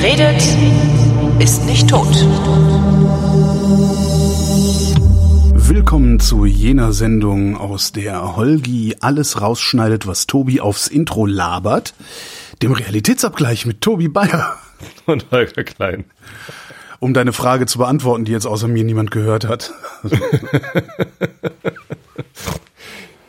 [0.00, 0.40] Wer redet,
[1.42, 2.06] ist nicht tot.
[5.54, 11.94] Willkommen zu jener Sendung, aus der Holgi alles rausschneidet, was Tobi aufs Intro labert.
[12.62, 14.54] Dem Realitätsabgleich mit Tobi Bayer.
[15.06, 16.04] Und Holger Klein.
[17.00, 19.72] Um deine Frage zu beantworten, die jetzt außer mir niemand gehört hat.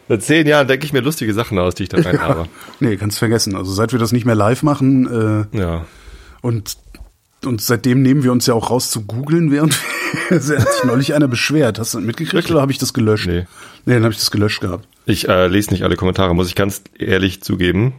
[0.08, 2.45] Seit zehn Jahren denke ich mir lustige Sachen aus, die ich da rein habe.
[2.80, 3.55] nee, kannst vergessen.
[3.55, 5.86] Also seit wir das nicht mehr live machen äh, Ja.
[6.41, 6.77] Und
[7.45, 9.79] und seitdem nehmen wir uns ja auch raus zu googeln, während
[10.29, 11.79] wir, hat sich neulich einer beschwert.
[11.79, 13.27] Hast du das mitgekriegt oder habe ich das gelöscht?
[13.27, 13.45] Nee.
[13.85, 14.85] Nee, dann habe ich das gelöscht gehabt.
[15.05, 17.93] Ich äh, lese nicht alle Kommentare, muss ich ganz ehrlich zugeben.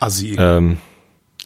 [0.00, 0.34] Assi.
[0.38, 0.78] Ähm,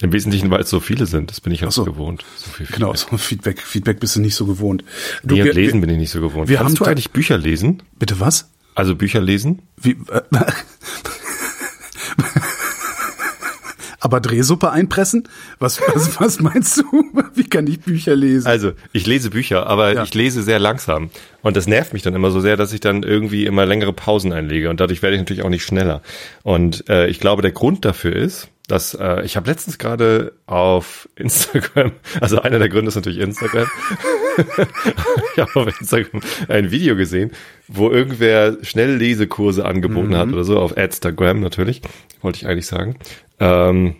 [0.00, 1.32] Im Wesentlichen, weil es so viele sind.
[1.32, 1.84] Das bin ich auch Ach so.
[1.84, 2.24] gewohnt.
[2.36, 3.60] So viel genau, so Feedback.
[3.60, 4.84] Feedback bist du nicht so gewohnt.
[5.24, 6.48] Du, Nee, wir- lesen wir- bin ich nicht so gewohnt.
[6.48, 7.82] wir Kannst haben du eigentlich Bücher lesen?
[7.98, 8.48] Bitte was?
[8.76, 9.62] Also Bücher lesen?
[9.76, 10.22] Wie, äh,
[14.00, 15.28] aber Drehsuppe einpressen?
[15.58, 16.84] Was, was, was meinst du?
[17.34, 18.46] Wie kann ich Bücher lesen?
[18.46, 20.02] Also, ich lese Bücher, aber Ja.
[20.02, 21.10] ich lese sehr langsam.
[21.42, 24.32] Und das nervt mich dann immer so sehr, dass ich dann irgendwie immer längere Pausen
[24.32, 24.70] einlege.
[24.70, 26.02] Und dadurch werde ich natürlich auch nicht schneller.
[26.42, 31.08] Und äh, ich glaube, der Grund dafür ist, dass äh, ich habe letztens gerade auf
[31.16, 33.66] Instagram, also einer der Gründe ist natürlich Instagram.
[35.34, 37.30] Ich habe auf Instagram ein Video gesehen,
[37.68, 41.82] wo irgendwer Schnelllesekurse angeboten hat oder so, auf Instagram natürlich,
[42.22, 42.96] wollte ich eigentlich sagen.
[43.38, 43.96] Ähm,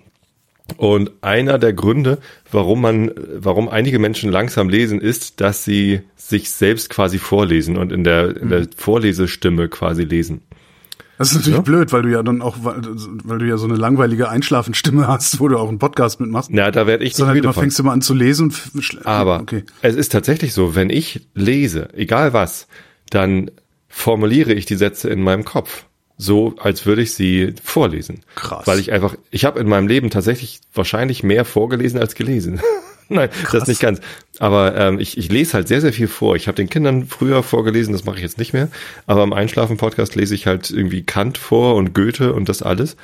[0.76, 2.18] und einer der Gründe,
[2.50, 7.92] warum man, warum einige Menschen langsam lesen, ist, dass sie sich selbst quasi vorlesen und
[7.92, 10.42] in der, in der Vorlesestimme quasi lesen.
[11.20, 11.62] Das ist natürlich Ja.
[11.62, 15.48] blöd, weil du ja dann auch, weil, du ja so eine langweilige Einschlafenstimme hast, wo
[15.48, 16.48] du auch einen Podcast mitmachst.
[16.50, 18.54] Na, da werde ich nicht Sondern müde immer fängst du mal an zu lesen
[19.04, 19.64] Aber okay.
[19.82, 22.68] es ist tatsächlich so, wenn ich lese, egal was,
[23.10, 23.50] dann
[23.86, 25.84] formuliere ich die Sätze in meinem Kopf.
[26.16, 28.22] So, als würde ich sie vorlesen.
[28.34, 28.66] Krass.
[28.66, 32.62] Weil ich einfach, ich habe in meinem Leben tatsächlich wahrscheinlich mehr vorgelesen als gelesen.
[33.14, 34.00] Nein, das nicht ganz.
[34.38, 36.36] Aber ähm, ich, ich lese halt sehr, sehr viel vor.
[36.36, 38.68] Ich habe den Kindern früher vorgelesen, das mache ich jetzt nicht mehr.
[39.06, 42.96] Aber am Einschlafen-Podcast lese ich halt irgendwie Kant vor und Goethe und das alles.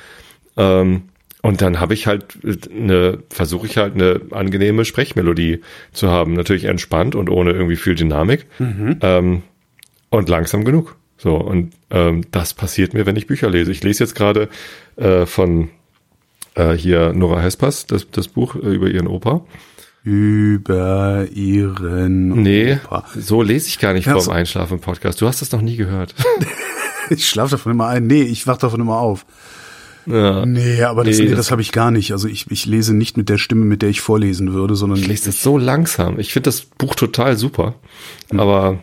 [0.55, 1.03] Ähm,
[1.41, 2.37] und dann habe ich halt
[2.73, 6.33] eine, versuche ich halt eine angenehme Sprechmelodie zu haben.
[6.33, 8.45] Natürlich entspannt und ohne irgendwie viel Dynamik.
[9.01, 9.43] Ähm,
[10.09, 10.95] und langsam genug.
[11.17, 13.71] So, und ähm, das passiert mir, wenn ich Bücher lese.
[13.71, 14.47] Ich lese jetzt gerade
[14.95, 15.69] äh, von
[16.55, 19.45] äh, hier Nora Hespers, das, das Buch äh, über ihren Opa.
[20.07, 23.03] Über ihren Nee, Opa.
[23.19, 25.19] so lese ich gar nicht Ja, vorm so- Einschlafen Podcast.
[25.21, 26.15] Du hast das noch nie gehört.
[27.09, 28.05] Ich schlafe davon immer ein.
[28.05, 29.25] Nee, ich wach davon immer auf.
[30.07, 30.45] ja.
[30.45, 32.11] Nee, aber das, Nee, nee, das, habe ich gar nicht.
[32.11, 35.07] Also ich, ich lese nicht mit der Stimme, mit der ich vorlesen würde, sondern Ich
[35.07, 36.19] lese das so langsam.
[36.19, 37.75] Ich finde das Buch total super,
[38.35, 38.79] aber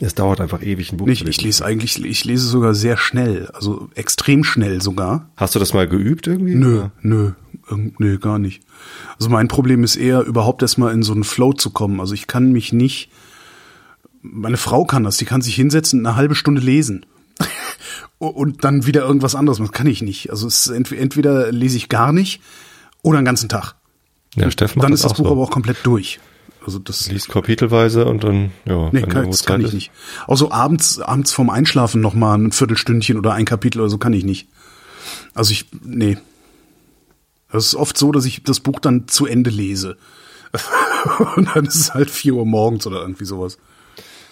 [0.00, 1.20] es dauert einfach ewig, ein Buch nicht.
[1.20, 1.38] zu lesen.
[1.40, 5.30] Ich lese eigentlich, ich lese sogar sehr schnell, also extrem schnell sogar.
[5.34, 6.54] Hast du das mal geübt irgendwie?
[6.54, 7.30] Nö, nö,
[7.76, 8.62] nö, gar nicht.
[9.18, 12.00] Also mein Problem ist eher, überhaupt erstmal in so einen Flow zu kommen.
[12.00, 13.10] Also ich kann mich nicht,
[14.22, 17.06] meine Frau kann das, die kann sich hinsetzen und eine halbe Stunde lesen.
[18.18, 19.58] und dann wieder irgendwas anderes.
[19.58, 20.30] Das kann ich nicht.
[20.30, 22.40] Also es ent entweder lese ich gar nicht
[23.02, 23.74] oder einen ganzen Tag.
[24.34, 25.32] Ja, Steffen Dann ist das Buch so.
[25.32, 26.20] aber auch komplett durch.
[26.64, 28.90] Also das Liest kapitelweise und dann, ja.
[28.92, 29.74] Nee, kann, das kann ich ist.
[29.74, 29.90] nicht.
[30.26, 33.96] Auch so abends, abends vorm Einschlafen noch mal ein Viertelstündchen oder ein Kapitel oder so
[33.96, 34.48] kann ich nicht.
[35.34, 36.18] Also ich, nee.
[37.52, 39.96] Es ist oft so, dass ich das Buch dann zu Ende lese.
[41.36, 43.58] Und dann ist es halt vier Uhr morgens oder irgendwie sowas.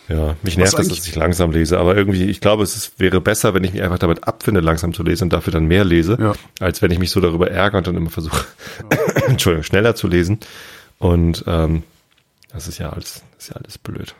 [0.08, 3.20] Ja, mich nervt eigentlich- dass ich langsam lese, aber irgendwie, ich glaube, es ist, wäre
[3.20, 6.16] besser, wenn ich mich einfach damit abfinde, langsam zu lesen und dafür dann mehr lese,
[6.20, 6.34] Ja.
[6.60, 8.44] als wenn ich mich so darüber ärgere und dann immer versuche,
[9.26, 10.38] Entschuldigung, schneller zu lesen.
[10.98, 11.82] Und ähm,
[12.52, 14.14] das ist ja alles, das ist ja alles blöd.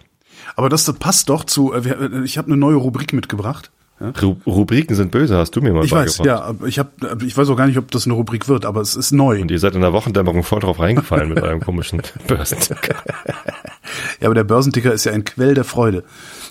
[0.57, 3.71] Aber das, das passt doch zu, äh, äh, ich habe eine neue Rubrik mitgebracht.
[3.99, 4.13] Ja?
[4.23, 6.27] Ru Rubriken sind böse, hast du mir mal Ich weiß, beigebracht.
[6.27, 6.91] ja, aber ich habe,
[7.25, 9.41] ich weiß auch gar nicht, ob das eine Rubrik wird, aber es ist neu.
[9.41, 12.97] Und ihr seid in der Wochendämmerung voll drauf reingefallen mit eurem komischen Börsenticker.
[14.21, 16.03] Ja, aber der Börsenticker ist ja ein Quell der Freude.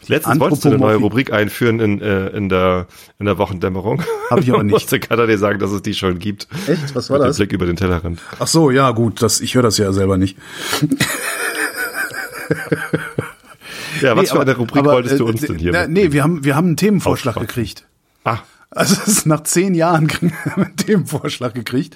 [0.07, 2.87] Letztens wolltest du eine neue Rubrik einführen in, äh, in, der,
[3.19, 4.03] in der Wochendämmerung.
[4.29, 4.71] Hab ich aber nicht.
[4.71, 6.47] musste keiner dir sagen, dass es die schon gibt.
[6.67, 6.95] Echt?
[6.95, 7.37] Was war Mit das?
[7.37, 8.21] Blick über den Tellerrand.
[8.39, 10.37] Ach so, ja, gut, das, ich höre das ja selber nicht.
[14.01, 15.71] Ja, was Nee, für eine Rubrik aber, wolltest du äh, uns denn hier?
[15.71, 17.47] Na, nee, wir haben, wir haben einen Themenvorschlag Aufschlag.
[17.49, 17.85] gekriegt.
[18.23, 18.39] Ah,
[18.71, 20.09] Also es ist nach zehn Jahren
[20.55, 21.95] einen Themenvorschlag gekriegt.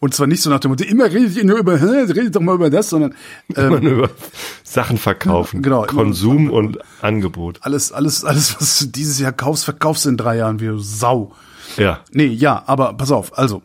[0.00, 2.54] Und zwar nicht so nach dem Motto, immer redet ihr nur über, redet doch mal
[2.54, 3.14] über das, sondern
[3.48, 4.10] immer ähm, über
[4.62, 5.60] Sachen verkaufen.
[5.62, 7.58] Genau, immer- Konsum und Angebot.
[7.62, 11.32] alles, alles, alles, was du dieses Jahr kaufst, verkaufst du in drei Jahren wie Sau.
[11.76, 12.00] Ja.
[12.12, 13.62] Nee, ja, aber pass auf, also.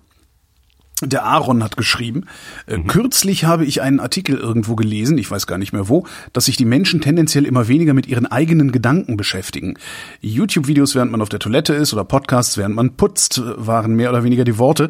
[1.06, 2.26] Der Aaron hat geschrieben,
[2.66, 6.46] äh, kürzlich habe ich einen Artikel irgendwo gelesen, ich weiß gar nicht mehr wo, dass
[6.46, 9.76] sich die Menschen tendenziell immer weniger mit ihren eigenen Gedanken beschäftigen.
[10.22, 14.24] YouTube-Videos, während man auf der Toilette ist oder Podcasts, während man putzt, waren mehr oder
[14.24, 14.90] weniger die Worte.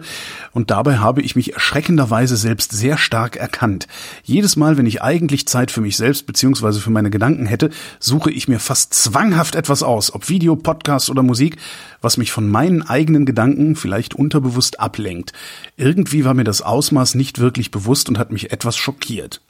[0.51, 3.88] Und dabei habe ich mich erschreckenderweise selbst sehr stark erkannt.
[4.24, 7.69] Jedes Mal, wenn ich eigentlich Zeit für mich selbst beziehungsweise für meine Gedanken hätte,
[8.00, 11.57] suche ich mir fast zwanghaft etwas aus, ob Video, Podcast oder Musik,
[12.03, 15.33] was mich von meinen eigenen Gedanken vielleicht unterbewusst ablenkt.
[15.77, 19.41] Irgendwie war mir das Ausmaß nicht wirklich bewusst und hat mich etwas schockiert.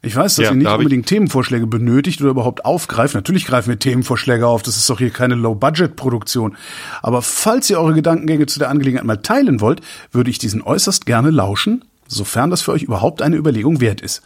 [0.00, 3.14] Ich weiß, dass Ja, ihr nicht da unbedingt Themenvorschläge benötigt oder überhaupt aufgreift.
[3.14, 4.62] Natürlich greifen wir Themenvorschläge auf.
[4.62, 6.56] Das ist doch hier keine Low-Budget-Produktion.
[7.02, 9.80] Aber falls ihr eure Gedankengänge zu der Angelegenheit mal teilen wollt,
[10.12, 14.22] würde ich diesen äußerst gerne lauschen, sofern das für euch überhaupt eine Überlegung wert ist.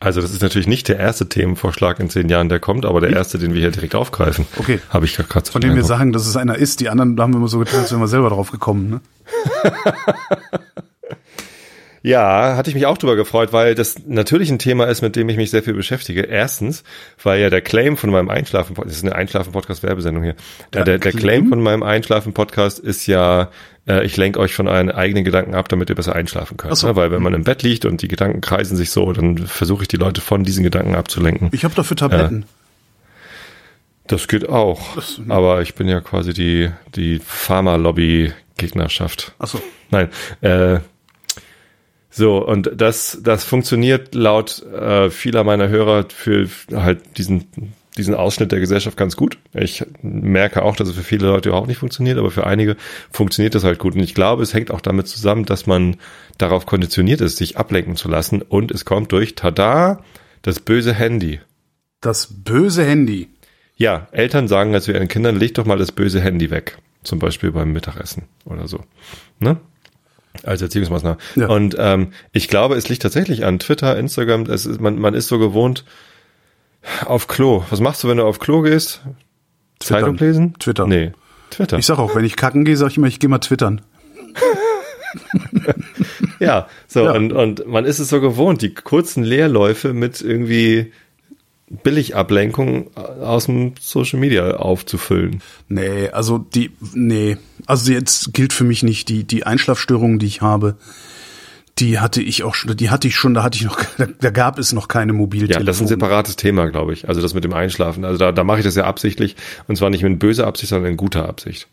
[0.00, 3.10] Also das ist natürlich nicht der erste Themenvorschlag in zehn Jahren, der kommt, aber der
[3.10, 4.46] erste, den wir hier direkt aufgreifen.
[4.56, 4.78] Okay.
[4.90, 6.80] Habe ich gerade so Von dem wir sagen, dass es einer ist.
[6.80, 8.90] Die anderen haben wir immer so getan, als wären wir selber drauf gekommen.
[8.90, 9.00] Ne?
[12.02, 15.28] Ja, hatte ich mich auch drüber gefreut, weil das natürlich ein Thema ist, mit dem
[15.28, 16.22] ich mich sehr viel beschäftige.
[16.22, 16.84] Erstens,
[17.22, 20.34] weil ja der Claim von meinem Einschlafen, das ist eine Einschlafen-Podcast-Werbesendung hier.
[20.72, 21.12] Der Der, der?
[21.12, 23.50] Claim von meinem Einschlafen-Podcast ist ja,
[23.88, 26.76] äh, ich lenke euch von euren eigenen Gedanken ab, damit ihr besser einschlafen könnt.
[26.76, 26.88] So.
[26.88, 26.96] Ne?
[26.96, 29.88] Weil wenn man im Bett liegt und die Gedanken kreisen sich so, dann versuche ich
[29.88, 31.48] die Leute von diesen Gedanken abzulenken.
[31.52, 32.44] Ich habe dafür Tabletten.
[34.06, 34.96] Das geht auch.
[35.28, 39.34] Aber ich bin ja quasi die, die Pharma-Lobby-Gegnerschaft.
[39.38, 39.60] Ach so.
[39.90, 40.08] Nein.
[40.40, 40.80] Äh,
[42.10, 48.52] so, und das, das funktioniert laut äh, vieler meiner Hörer für halt diesen, diesen Ausschnitt
[48.52, 49.38] der Gesellschaft ganz gut.
[49.52, 52.76] Ich merke auch, dass es für viele Leute überhaupt nicht funktioniert, aber für einige
[53.10, 53.94] funktioniert das halt gut.
[53.94, 55.96] Und ich glaube, es hängt auch damit zusammen, dass man
[56.38, 58.40] darauf konditioniert ist, sich ablenken zu lassen.
[58.40, 60.02] Und es kommt durch, tada,
[60.42, 61.40] das böse Handy.
[62.00, 63.28] Das böse Handy.
[63.76, 66.78] Ja, Eltern sagen also ihren Kindern, leg doch mal das böse Handy weg.
[67.02, 68.84] Zum Beispiel beim Mittagessen oder so.
[69.38, 69.58] Ne?
[70.42, 71.18] Als Erziehungsmaßnahme.
[71.36, 71.48] Ja.
[71.48, 74.42] Und ähm, ich glaube, es liegt tatsächlich an Twitter, Instagram.
[74.42, 75.84] Es ist, man, man ist so gewohnt
[77.04, 77.64] auf Klo.
[77.70, 79.02] Was machst du, wenn du auf Klo gehst?
[79.80, 80.00] Twittern.
[80.00, 80.54] Zeitung lesen?
[80.58, 80.86] Twitter.
[80.86, 81.12] Nee,
[81.50, 81.78] Twitter.
[81.78, 83.80] Ich sag auch, wenn ich kacken gehe, sag ich immer, ich gehe mal twittern.
[86.40, 87.12] Ja, so, Ja.
[87.12, 90.92] Und, und man ist es so gewohnt, die kurzen Leerläufe mit irgendwie
[91.68, 95.42] Billigablenkung aus dem Social Media aufzufüllen.
[95.68, 97.36] Nee, also die, nee,
[97.66, 100.76] also jetzt gilt für mich nicht die, die Einschlafstörungen, die ich habe.
[101.78, 103.78] Die hatte ich auch schon, die hatte ich schon, da hatte ich noch,
[104.20, 105.64] da, gab es noch keine Ja, Mobiltelefone.
[105.64, 107.08] das ist ein separates Thema, glaube ich.
[107.08, 108.04] Also das mit dem Einschlafen.
[108.04, 109.36] Also da, da mache ich das ja absichtlich.
[109.68, 111.68] Und zwar nicht mit böser Absicht, sondern in guter Absicht.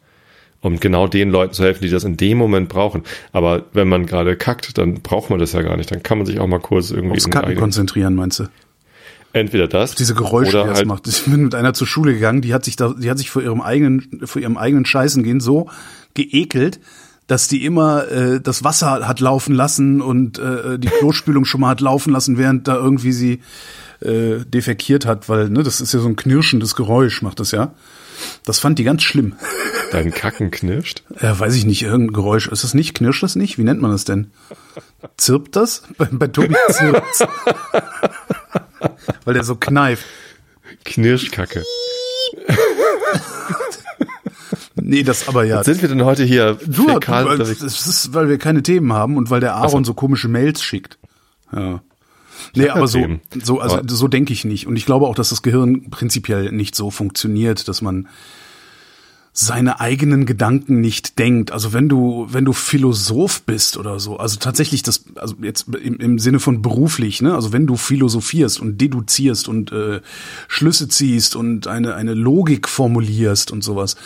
[0.62, 3.04] Um genau den Leuten zu helfen, die das in dem Moment brauchen.
[3.32, 5.92] Aber wenn man gerade kackt, dann braucht man das ja gar nicht.
[5.92, 8.46] Dann kann man sich auch mal kurz irgendwie Aufs Kacken konzentrieren, meinst du?
[9.36, 11.08] entweder das Diese Geräusche, die oder das halt, macht.
[11.08, 13.42] Ich bin mit einer zur Schule gegangen, die hat sich da, die hat sich vor
[13.42, 15.70] ihrem eigenen, vor ihrem eigenen Scheißen gehen so
[16.14, 16.80] geekelt,
[17.28, 21.70] dass die immer äh, das Wasser hat laufen lassen und äh, die Klospülung schon mal
[21.70, 23.42] hat laufen lassen, während da irgendwie sie
[24.02, 27.74] äh, defekiert hat, weil ne, das ist ja so ein knirschendes Geräusch, macht das ja.
[28.44, 29.36] Das fand die ganz schlimm.
[29.92, 31.04] dein Kacken knirscht.
[31.22, 32.48] Ja, weiß ich nicht, irgendein Geräusch.
[32.48, 32.96] Ist das nicht?
[32.96, 33.58] Knirscht das nicht?
[33.58, 34.32] Wie nennt man das denn?
[35.18, 35.84] Zirpt das?
[35.98, 37.20] Bei, bei Tobi zirpt's.
[39.26, 40.06] Weil der so kneift.
[40.84, 41.64] Knirschkacke.
[44.88, 45.64] Nee, das aber ja.
[45.64, 49.18] Sind wir denn heute hier Du, fäkal weil, das ist, weil wir keine Themen haben
[49.18, 49.94] und weil der Aaron so.
[49.96, 51.00] komische Mails schickt.
[51.52, 51.82] Ja.
[52.54, 53.22] Nee, aber so, Themen.
[53.44, 54.68] so, also Aber- so denke ich nicht.
[54.68, 58.08] Und ich glaube auch, dass das Gehirn prinzipiell nicht so funktioniert, dass man
[59.38, 61.52] seine eigenen Gedanken nicht denkt.
[61.52, 65.98] Also wenn du, wenn du Philosoph bist oder so, also tatsächlich das, also jetzt im,
[65.98, 70.00] im Sinne von beruflich, ne, also wenn du philosophierst und deduzierst und äh,
[70.48, 73.98] Schlüsse ziehst und eine, eine Logik formulierst und sowas,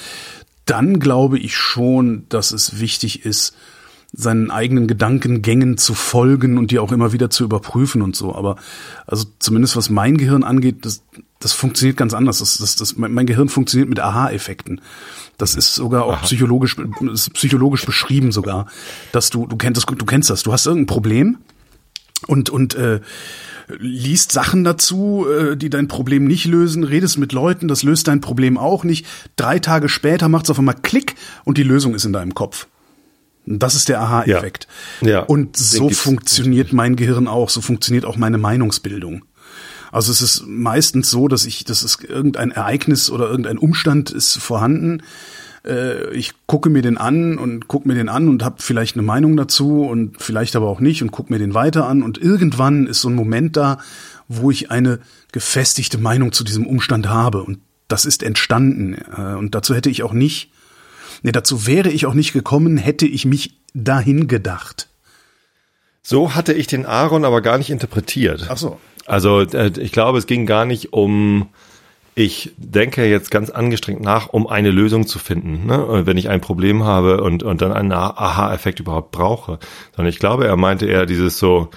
[0.69, 3.55] dann glaube ich schon, dass es wichtig ist,
[4.11, 8.33] seinen eigenen Gedankengängen zu folgen und die auch immer wieder zu überprüfen und so.
[8.33, 8.55] Aber
[9.05, 11.03] also zumindest was mein Gehirn angeht, das,
[11.39, 12.39] das funktioniert ganz anders.
[12.39, 14.81] Das, das, das, mein Gehirn funktioniert mit Aha-Effekten.
[15.37, 18.65] Das ist sogar auch psychologisch, das ist psychologisch beschrieben sogar,
[19.11, 20.43] dass du, du kennst das, du kennst das.
[20.43, 21.37] Du hast irgendein Problem
[22.27, 22.99] und und äh,
[23.77, 28.21] liest Sachen dazu, äh, die dein Problem nicht lösen, redest mit Leuten, das löst dein
[28.21, 29.05] Problem auch nicht.
[29.35, 32.67] Drei Tage später macht es auf einmal Klick und die Lösung ist in deinem Kopf.
[33.45, 34.67] Und Das ist der Aha-Effekt.
[35.01, 35.09] Ja.
[35.09, 35.19] Ja.
[35.21, 39.25] Und so funktioniert mein Gehirn auch, so funktioniert auch meine Meinungsbildung.
[39.91, 44.37] Also es ist meistens so, dass ich, das ist irgendein Ereignis oder irgendein Umstand ist
[44.37, 45.01] vorhanden.
[45.69, 49.03] Äh, Ich gucke mir den an und gucke mir den an und habe vielleicht eine
[49.03, 52.01] Meinung dazu und vielleicht aber auch nicht und gucke mir den weiter an.
[52.03, 53.77] Und irgendwann ist so ein Moment da,
[54.27, 54.99] wo ich eine
[55.31, 57.43] gefestigte Meinung zu diesem Umstand habe.
[57.43, 58.95] Und das ist entstanden.
[59.15, 60.51] Äh, Und dazu hätte ich auch nicht
[61.21, 64.87] Nee, dazu wäre ich auch nicht gekommen, hätte ich mich dahin gedacht.
[66.01, 68.47] So hatte ich den Aaron aber gar nicht interpretiert.
[68.49, 68.79] Ach so.
[69.05, 71.49] Also äh, ich glaube, es ging gar nicht um,
[72.15, 76.01] ich denke jetzt ganz angestrengt nach, um eine Lösung zu finden, ne?
[76.05, 79.59] Wenn ich ein Problem habe und, und dann einen Aha-Effekt überhaupt brauche.
[79.95, 81.69] Sondern ich glaube, er meinte eher dieses so,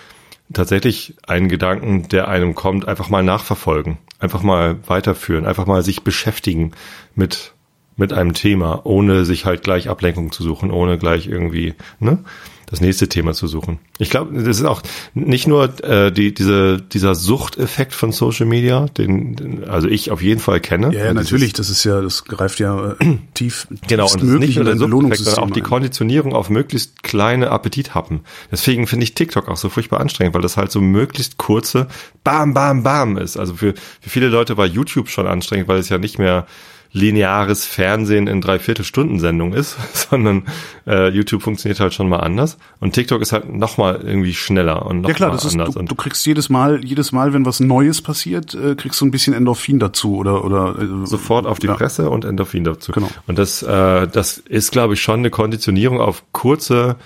[0.52, 6.02] tatsächlich einen Gedanken, der einem kommt, einfach mal nachverfolgen, einfach mal weiterführen, einfach mal sich
[6.02, 6.72] beschäftigen
[7.14, 7.54] mit
[7.96, 12.24] mit einem Thema, ohne sich halt gleich Ablenkung zu suchen, ohne gleich irgendwie, ne?
[12.72, 13.78] Das nächste Thema zu suchen.
[13.98, 14.80] Ich glaube, das ist auch
[15.12, 20.22] nicht nur äh, die, diese, dieser Suchteffekt von Social Media, den, den also ich auf
[20.22, 20.90] jeden Fall kenne.
[20.94, 24.56] Ja, ja natürlich, das ist ja, das greift ja äh, tief genau und möglich nicht
[24.56, 28.20] nur der Suchteffekt, sondern auch die Konditionierung auf möglichst kleine Appetithappen.
[28.50, 31.88] Deswegen finde ich TikTok auch so furchtbar anstrengend, weil das halt so möglichst kurze
[32.24, 33.36] Bam, Bam, Bam ist.
[33.36, 36.46] Also für, für viele Leute war YouTube schon anstrengend, weil es ja nicht mehr
[36.94, 39.76] lineares Fernsehen in Dreiviertelstunden-Sendung ist,
[40.10, 40.44] sondern
[40.86, 42.58] äh, YouTube funktioniert halt schon mal anders.
[42.80, 45.52] Und TikTok ist halt noch mal irgendwie schneller und noch ja klar, mal das ist,
[45.52, 45.74] anders.
[45.74, 49.10] Du, du kriegst jedes Mal, jedes Mal, wenn was Neues passiert, äh, kriegst du ein
[49.10, 51.74] bisschen Endorphin dazu oder oder äh, sofort auf die ja.
[51.74, 52.92] Presse und Endorphin dazu.
[52.92, 53.08] Genau.
[53.26, 56.96] Und das, äh, das ist, glaube ich, schon eine Konditionierung auf kurze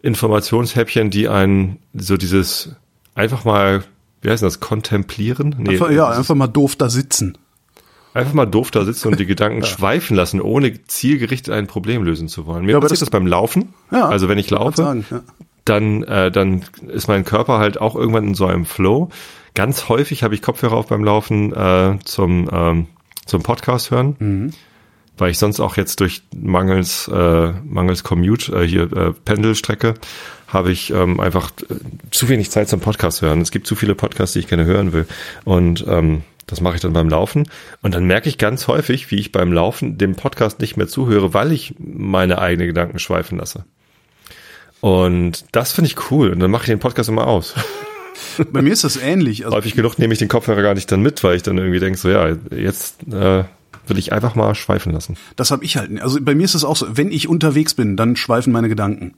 [0.00, 2.74] Informationshäppchen, die einen so dieses
[3.14, 3.84] einfach mal,
[4.22, 5.56] wie heißt das, kontemplieren?
[5.58, 7.36] Nee, einfach, ja, einfach mal doof da sitzen.
[8.14, 9.66] Einfach mal doof da sitzen und die Gedanken ja.
[9.66, 12.64] schweifen lassen, ohne zielgerichtet ein Problem lösen zu wollen.
[12.64, 13.74] Mir ja, passiert das, beim Laufen.
[13.90, 15.20] Ja, also wenn ich laufe, sagen, ja.
[15.64, 19.10] dann, äh, dann ist mein Körper halt auch irgendwann in so einem Flow.
[19.54, 22.86] Ganz häufig habe ich Kopfhörer auf beim Laufen äh, zum, ähm,
[23.26, 24.16] zum Podcast hören.
[24.20, 24.50] Mhm.
[25.16, 29.94] Weil ich sonst auch jetzt durch mangels äh, mangels Commute äh, hier äh, Pendelstrecke
[30.48, 31.74] habe ich ähm, einfach äh,
[32.10, 33.40] zu wenig Zeit zum Podcast hören.
[33.40, 35.06] Es gibt zu viele Podcasts, die ich gerne hören will
[35.44, 37.48] und ähm, das mache ich dann beim Laufen.
[37.82, 41.34] Und dann merke ich ganz häufig, wie ich beim Laufen dem Podcast nicht mehr zuhöre,
[41.34, 43.64] weil ich meine eigenen Gedanken schweifen lasse.
[44.80, 46.30] Und das finde ich cool.
[46.30, 47.54] Und dann mache ich den Podcast immer aus.
[48.52, 49.44] Bei mir ist das ähnlich.
[49.44, 51.80] Also Häufig genug nehme ich den Kopfhörer gar nicht dann mit, weil ich dann irgendwie
[51.80, 53.44] denke, so ja, jetzt äh,
[53.86, 55.16] will ich einfach mal schweifen lassen.
[55.36, 56.00] Das habe ich halt.
[56.00, 59.14] Also bei mir ist es auch so, wenn ich unterwegs bin, dann schweifen meine Gedanken.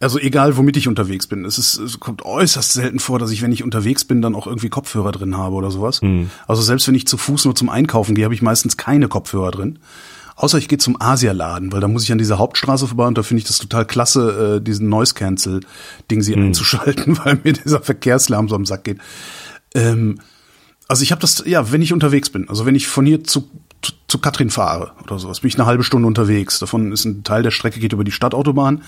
[0.00, 1.44] Also egal, womit ich unterwegs bin.
[1.44, 4.46] Es, ist, es kommt äußerst selten vor, dass ich, wenn ich unterwegs bin, dann auch
[4.46, 6.02] irgendwie Kopfhörer drin habe oder sowas.
[6.02, 6.30] Mhm.
[6.46, 9.50] Also selbst wenn ich zu Fuß nur zum Einkaufen gehe, habe ich meistens keine Kopfhörer
[9.50, 9.78] drin.
[10.36, 13.22] Außer ich gehe zum Asialaden, weil da muss ich an dieser Hauptstraße vorbei und da
[13.22, 15.60] finde ich das total klasse, äh, diesen Noise Cancel
[16.10, 16.46] Ding sie mhm.
[16.46, 18.98] einzuschalten, weil mir dieser Verkehrslärm so am Sack geht.
[19.74, 20.18] Ähm,
[20.88, 23.48] also ich habe das, ja, wenn ich unterwegs bin, also wenn ich von hier zu
[24.08, 26.58] zu Katrin fahre oder sowas, bin ich eine halbe Stunde unterwegs.
[26.58, 28.82] Davon ist ein Teil der Strecke geht über die Stadtautobahn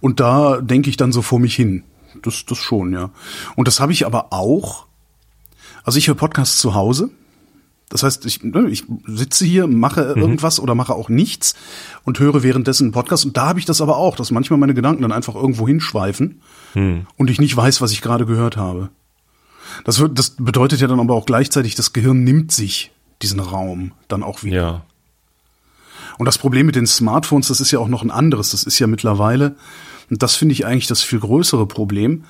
[0.00, 1.84] und da denke ich dann so vor mich hin.
[2.22, 3.10] Das, das schon, ja.
[3.56, 4.86] Und das habe ich aber auch.
[5.84, 7.10] Also ich höre Podcasts zu Hause.
[7.88, 10.22] Das heißt, ich, ne, ich sitze hier, mache mhm.
[10.22, 11.54] irgendwas oder mache auch nichts
[12.04, 13.26] und höre währenddessen einen Podcast.
[13.26, 16.40] Und da habe ich das aber auch, dass manchmal meine Gedanken dann einfach irgendwo hinschweifen
[16.74, 17.06] mhm.
[17.16, 18.88] und ich nicht weiß, was ich gerade gehört habe.
[19.84, 22.92] Das, wird, das bedeutet ja dann aber auch gleichzeitig, das Gehirn nimmt sich
[23.22, 24.56] diesen Raum dann auch wieder.
[24.56, 24.86] Ja.
[26.18, 28.50] Und das Problem mit den Smartphones, das ist ja auch noch ein anderes.
[28.50, 29.56] Das ist ja mittlerweile,
[30.10, 32.24] und das finde ich eigentlich das viel größere Problem,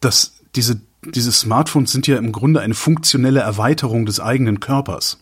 [0.00, 5.18] dass diese, diese Smartphones sind ja im Grunde eine funktionelle Erweiterung des eigenen Körpers.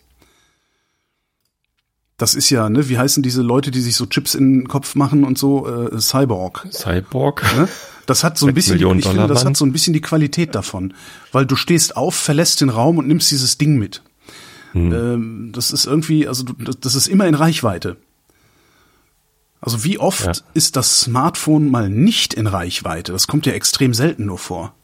[2.17, 4.95] Das ist ja, ne, wie heißen diese Leute, die sich so Chips in den Kopf
[4.95, 6.67] machen und so, äh, Cyborg.
[6.71, 7.43] Cyborg?
[7.57, 7.69] Ne?
[8.07, 10.55] Das hat so ein bisschen, die, ich finde, das hat so ein bisschen die Qualität
[10.55, 10.95] davon,
[11.33, 14.03] weil du stehst auf, verlässt den Raum und nimmst dieses Ding mit.
[14.75, 14.93] Hm.
[14.93, 17.97] Ähm, das ist irgendwie, also das ist immer in Reichweite.
[19.61, 20.33] Also wie oft ja.
[20.53, 23.13] ist das Smartphone mal nicht in Reichweite?
[23.13, 24.75] Das kommt ja extrem selten nur vor.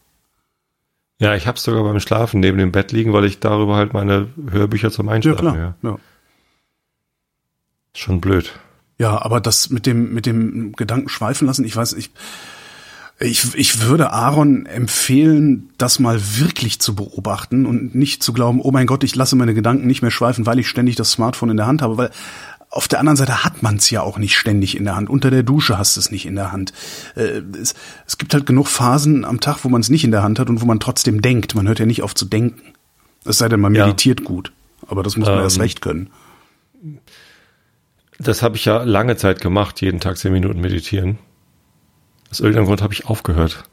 [1.18, 3.92] Ja, ich habe es sogar beim Schlafen neben dem Bett liegen, weil ich darüber halt
[3.92, 5.74] meine Hörbücher zum Einschlafen ja, klar.
[5.82, 5.98] Ja.
[7.94, 8.58] Schon blöd.
[8.96, 12.10] Ja, aber das mit dem mit dem Gedanken schweifen lassen, ich weiß, ich
[13.22, 18.70] ich, ich würde Aaron empfehlen, das mal wirklich zu beobachten und nicht zu glauben, oh
[18.70, 21.58] mein Gott, ich lasse meine Gedanken nicht mehr schweifen, weil ich ständig das Smartphone in
[21.58, 22.10] der Hand habe, weil
[22.70, 25.10] auf der anderen Seite hat man es ja auch nicht ständig in der Hand.
[25.10, 26.72] Unter der Dusche hast du es nicht in der Hand.
[27.14, 27.74] Äh, es,
[28.06, 30.48] es gibt halt genug Phasen am Tag, wo man es nicht in der Hand hat
[30.48, 31.54] und wo man trotzdem denkt.
[31.54, 32.62] Man hört ja nicht auf zu denken.
[33.24, 34.26] Es sei denn, man meditiert ja.
[34.26, 34.52] gut.
[34.86, 36.10] Aber das muss man ähm, erst recht können.
[38.18, 41.18] Das habe ich ja lange Zeit gemacht, jeden Tag zehn Minuten meditieren.
[42.30, 43.64] Aus irgendeinem Grund habe ich aufgehört.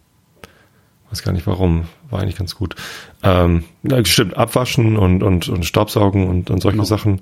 [1.10, 1.86] Weiß gar nicht warum.
[2.10, 2.76] War eigentlich ganz gut.
[3.24, 6.86] Ähm, ja, stimmt, abwaschen und, und, und Staubsaugen und, und solche genau.
[6.86, 7.22] Sachen.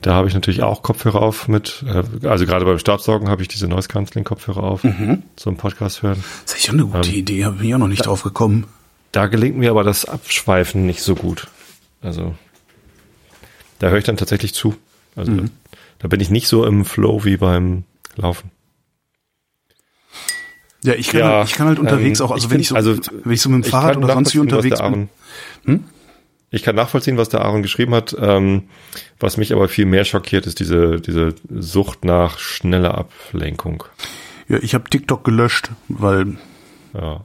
[0.00, 3.48] Da habe ich natürlich auch Kopfhörer auf mit, äh, also gerade beim Staubsaugen habe ich
[3.48, 5.22] diese Noise Cancelling Kopfhörer auf mhm.
[5.36, 6.22] zum Podcast hören.
[6.44, 8.66] Das ist sicher eine gute ähm, Idee, habe ich auch noch nicht da, drauf gekommen.
[9.12, 11.48] Da gelingt mir aber das Abschweifen nicht so gut.
[12.02, 12.34] Also
[13.78, 14.76] da höre ich dann tatsächlich zu.
[15.16, 15.50] Also mhm.
[15.98, 17.84] Da bin ich nicht so im Flow wie beim
[18.16, 18.50] Laufen.
[20.84, 22.74] Ja, ich kann, Ja, halt, ich kann halt unterwegs ähm, auch, also wenn ich so,
[22.76, 25.08] also, wenn ich so mit dem Fahrrad oder sonst wie unterwegs bin.
[25.66, 25.84] Aaron-
[26.50, 28.14] Ich kann nachvollziehen, was der Aaron geschrieben hat.
[28.20, 28.64] Ähm,
[29.18, 33.84] was mich aber viel mehr schockiert, ist diese, diese Sucht nach schneller Ablenkung.
[34.48, 36.36] Ja, ich habe TikTok gelöscht, weil
[36.92, 37.22] Ja.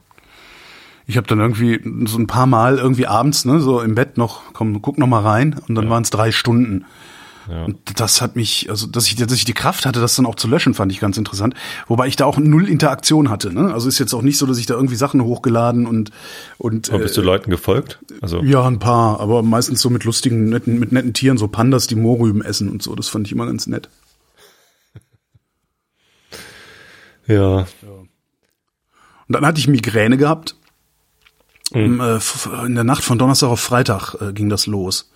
[1.06, 4.52] ich habe dann irgendwie so ein paar Mal irgendwie abends, ne, so im Bett noch,
[4.54, 6.86] komm, guck noch mal rein und dann waren es drei Stunden.
[7.50, 7.64] Ja.
[7.64, 10.36] Und das hat mich, also dass ich, dass ich die Kraft hatte, das dann auch
[10.36, 11.54] zu löschen, fand ich ganz interessant.
[11.88, 13.52] Wobei ich da auch null Interaktion hatte.
[13.52, 13.74] Ne?
[13.74, 16.12] Also ist jetzt auch nicht so, dass ich da irgendwie Sachen hochgeladen und
[16.58, 17.98] und Aber bist du äh, Leuten gefolgt?
[18.20, 21.88] Also, ja ein paar, aber meistens so mit lustigen, netten, mit netten Tieren, so Pandas,
[21.88, 22.94] die Mohrrüben essen und so.
[22.94, 23.88] Das fand ich immer ganz nett.
[27.26, 27.66] ja.
[29.26, 30.54] Und dann hatte ich Migräne gehabt.
[31.72, 32.00] Mhm.
[32.00, 35.10] Um, äh, In der Nacht von Donnerstag auf Freitag äh, ging das los.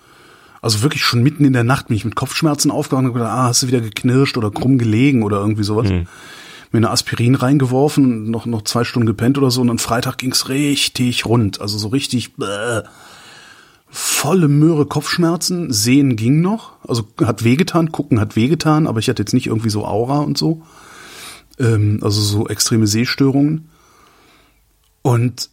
[0.64, 3.49] Also wirklich schon mitten in der Nacht bin ich mit Kopfschmerzen aufgewacht und gedacht, ah,
[3.49, 5.90] hast du wieder geknirscht oder krumm gelegen oder irgendwie sowas.
[5.90, 6.06] Mhm.
[6.73, 10.49] Mir eine Aspirin reingeworfen, noch, noch zwei Stunden gepennt oder so und am Freitag ging's
[10.49, 11.61] richtig rund.
[11.61, 12.80] Also so richtig bäh.
[13.90, 19.21] volle Möhre Kopfschmerzen, sehen ging noch, also hat wehgetan, gucken hat wehgetan, aber ich hatte
[19.21, 20.62] jetzt nicht irgendwie so Aura und so.
[21.59, 23.68] Ähm, also so extreme Sehstörungen.
[25.02, 25.50] Und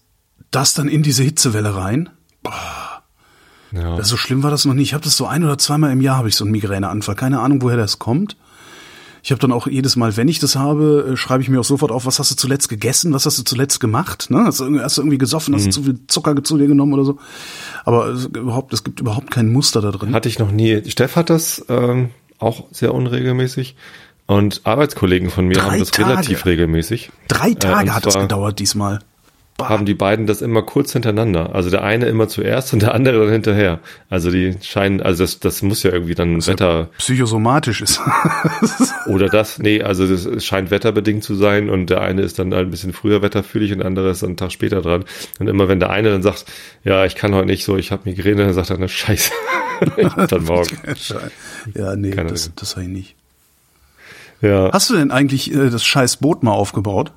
[0.52, 2.10] das dann in diese Hitzewelle rein.
[3.72, 3.96] Ja.
[3.98, 4.82] Das, so schlimm war das noch nie.
[4.84, 7.16] Ich habe das so ein oder zweimal im Jahr habe ich so einen Migräneanfall.
[7.16, 8.36] Keine Ahnung, woher das kommt.
[9.24, 11.64] Ich habe dann auch jedes Mal, wenn ich das habe, äh, schreibe ich mir auch
[11.64, 14.46] sofort auf, was hast du zuletzt gegessen, was hast du zuletzt gemacht, ne?
[14.46, 16.94] Hast du irgendwie, hast du irgendwie gesoffen, hast du zu viel Zucker zu dir genommen
[16.94, 17.20] oder so?
[17.86, 20.14] Aber es, überhaupt, es gibt überhaupt kein Muster da drin.
[20.16, 20.82] Hatte ich noch nie.
[20.90, 22.10] Steff hat das ähm,
[22.40, 23.76] auch sehr unregelmäßig.
[24.26, 26.10] Und Arbeitskollegen von mir Drei haben das Tage.
[26.10, 27.12] relativ regelmäßig.
[27.28, 29.00] Drei Tage und hat das zwar- gedauert diesmal.
[29.60, 31.54] Haben die beiden das immer kurz hintereinander.
[31.54, 33.80] Also der eine immer zuerst und der andere dann hinterher.
[34.10, 38.02] Also die scheinen, also das, das muss ja irgendwie dann Wetter Psychosomatisch ist.
[39.08, 42.52] oder das, nee, also das es scheint wetterbedingt zu sein und der eine ist dann
[42.54, 45.06] ein bisschen früher wetterfühlig und der andere ist dann einen Tag später dran.
[45.40, 46.46] Und immer wenn der eine dann sagt,
[46.84, 49.32] ja, ich kann heute nicht so, ich habe Migräne, dann sagt er, na scheiße,
[50.28, 50.78] dann morgen.
[51.76, 53.16] ja, nee, Keine das, das habe ich nicht.
[54.42, 57.12] Ja, Hast du denn eigentlich äh, das scheiß Boot mal aufgebaut?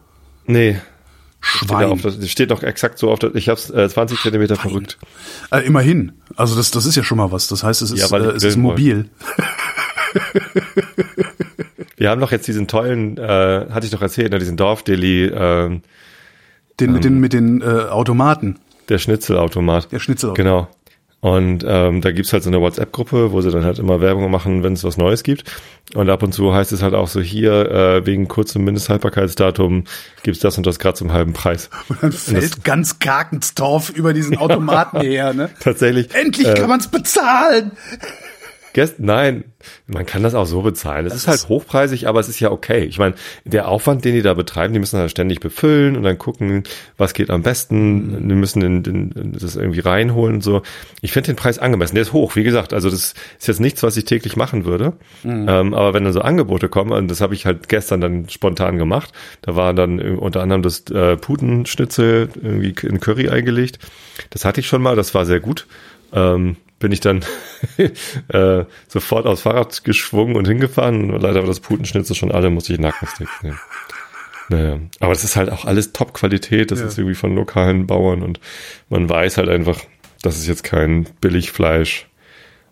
[0.46, 0.76] nee.
[1.44, 1.90] Steht, Schwein.
[1.90, 4.98] auf, das steht doch exakt so auf, der- ich hab's äh, 20 Zentimeter verrückt.
[5.50, 6.12] Äh, immerhin.
[6.36, 7.48] Also das, das ist ja schon mal was.
[7.48, 9.10] Das heißt, es ist, Ja, äh, es ist mobil.
[11.96, 15.80] Wir haben doch jetzt diesen tollen, äh, hatte ich doch erzählt, ne, diesen Dorfdeli, äh,
[16.80, 17.00] Den mit Ähm.
[17.02, 18.58] den, mit den äh, Automaten.
[18.88, 19.92] der Schnitzelautomat.
[19.92, 20.36] Der Schnitzelautomat.
[20.36, 20.68] Genau.
[21.24, 24.62] Und ähm, da gibt's halt so eine WhatsApp-Gruppe, wo sie dann halt immer Werbung machen,
[24.62, 25.50] wenn es was Neues gibt.
[25.94, 29.84] Und ab und zu heißt es halt auch so, hier, äh, wegen kurzem Mindesthaltbarkeitsdatum
[30.22, 31.70] gibt's das und das gerade zum halben Preis.
[31.88, 35.48] Und dann fällt ganz Karkensdorf über diesen Automaten her, ne?
[35.60, 36.14] Tatsächlich.
[36.14, 37.70] Endlich äh, kann man's bezahlen!
[38.74, 39.44] Gest Nein,
[39.86, 41.06] man kann das auch so bezahlen.
[41.06, 42.84] Es ist halt hochpreisig, aber es ist ja okay.
[42.84, 46.18] Ich meine, der Aufwand, den die da betreiben, die müssen halt ständig befüllen und dann
[46.18, 46.64] gucken,
[46.98, 48.28] was geht am besten.
[48.28, 50.62] Die müssen den, den, das irgendwie reinholen und so.
[51.02, 51.94] Ich finde den Preis angemessen.
[51.94, 52.72] Der ist hoch, wie gesagt.
[52.72, 54.94] Also das ist jetzt nichts, was ich täglich machen würde.
[55.48, 58.76] Ähm, aber wenn dann so Angebote kommen, und das habe ich halt gestern dann spontan
[58.76, 63.78] gemacht, da war dann unter anderem das äh, Putenschnitzel irgendwie in Curry eingelegt.
[64.30, 65.68] Das hatte ich schon mal, das war sehr gut.
[66.12, 67.24] Ähm, bin ich dann
[68.28, 71.08] äh, sofort aufs Fahrrad geschwungen und hingefahren.
[71.10, 73.58] Leider war das Putenschnitzel schon alle, musste ich Nackensticks nehmen.
[74.50, 76.70] Naja, aber das ist halt auch alles Top-Qualität.
[76.70, 76.86] Das Ja.
[76.86, 78.40] ist irgendwie von lokalen Bauern und
[78.90, 79.80] man weiß halt einfach,
[80.22, 82.06] das ist jetzt kein Billigfleisch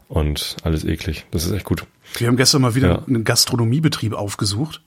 [0.08, 1.24] und alles eklig.
[1.30, 1.84] Das ist echt gut.
[2.18, 3.02] Wir haben gestern mal wieder Ja.
[3.06, 4.82] einen Gastronomiebetrieb aufgesucht.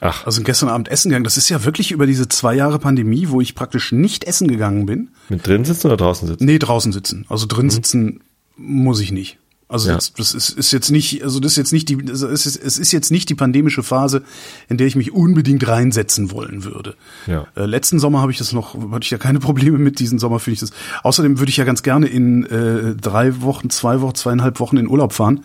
[0.00, 1.24] Ach, Also gestern Abend essen gegangen.
[1.24, 4.84] Das ist ja wirklich über diese zwei Jahre Pandemie, wo ich praktisch nicht essen gegangen
[4.86, 5.10] bin.
[5.30, 6.44] mit drin sitzen oder draußen sitzen?
[6.44, 7.24] Nee, draußen sitzen.
[7.28, 8.20] Also drin sitzen
[8.58, 9.38] muss ich nicht.
[9.70, 9.96] Also Ja.
[9.96, 12.56] das, das ist, ist jetzt nicht, also das ist jetzt nicht die, also es ist,
[12.56, 14.22] es ist jetzt nicht die pandemische Phase,
[14.70, 16.96] in der ich mich unbedingt reinsetzen wollen würde.
[17.26, 17.46] Ja.
[17.54, 19.98] Äh, letzten Sommer habe ich das noch, hatte ich ja keine Probleme mit.
[20.00, 20.70] Diesen Sommer finde ich das.
[21.02, 24.88] Außerdem würde ich ja ganz gerne in äh, drei Wochen, zwei Wochen, zweieinhalb Wochen in
[24.88, 25.44] Urlaub fahren.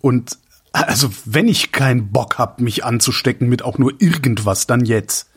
[0.00, 0.38] Und
[0.70, 5.28] also wenn ich keinen Bock hab, mich anzustecken mit auch nur irgendwas, dann jetzt.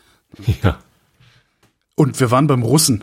[0.62, 0.78] Ja.
[1.96, 3.02] Und wir waren beim Russen.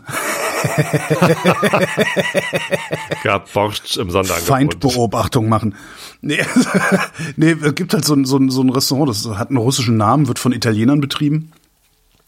[3.22, 4.48] Gab Borscht im Sonderangebot.
[4.48, 5.74] Feindbeobachtung machen.
[6.20, 6.44] Nee,
[7.36, 9.96] nee, es gibt halt so ein, so, ein, so ein Restaurant, das hat einen russischen
[9.96, 11.52] Namen, wird von Italienern betrieben.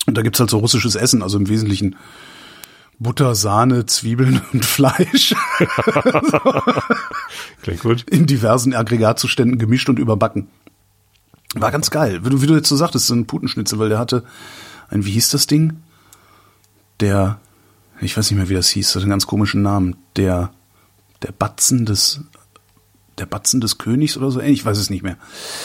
[0.06, 1.96] Und da gibt's halt so russisches Essen, also im Wesentlichen
[2.98, 5.34] Butter, Sahne, Zwiebeln und Fleisch
[7.62, 8.02] Klingt gut.
[8.10, 10.48] in diversen Aggregatzuständen gemischt und überbacken.
[11.54, 12.24] War ganz geil.
[12.24, 14.24] Wie du, wie du jetzt so sagtest, so ein Putenschnitzel, weil der hatte
[14.90, 15.80] ein, wie hieß das Ding?
[17.00, 17.38] Der,
[18.00, 19.96] ich weiß nicht mehr, wie das hieß, das hat einen ganz komischen Namen.
[20.16, 20.52] Der,
[21.22, 22.20] der Batzen des
[23.18, 25.16] der Batzen des Königs oder so, ich weiß es nicht mehr.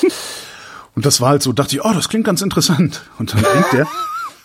[0.95, 3.03] Und das war halt so, dachte ich, oh, das klingt ganz interessant.
[3.17, 3.87] Und dann denkt der,